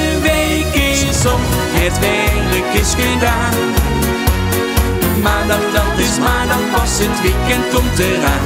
De 1.21 1.27
week 1.27 1.35
is 1.35 1.41
om, 1.41 1.41
het 1.73 1.99
werk 1.99 2.73
is 2.73 2.93
gedaan. 2.93 3.53
Maandag, 5.21 5.71
dat 5.73 5.99
is 5.99 6.19
maandag, 6.19 6.71
pas 6.71 6.97
het 6.99 7.21
weekend 7.21 7.73
komt 7.73 7.99
eraan. 7.99 8.45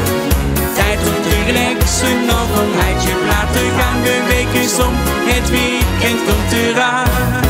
Tijd 0.74 1.00
om 1.00 1.22
te 1.24 1.44
relaxen 1.46 2.24
of 2.24 2.60
een 2.60 2.74
heidje 2.80 3.16
laten 3.28 3.70
gaan. 3.80 4.02
De 4.04 4.24
week 4.28 4.64
is 4.64 4.80
om, 4.80 4.94
het 5.26 5.50
weekend 5.50 6.20
komt 6.28 6.52
eraan. 6.52 7.45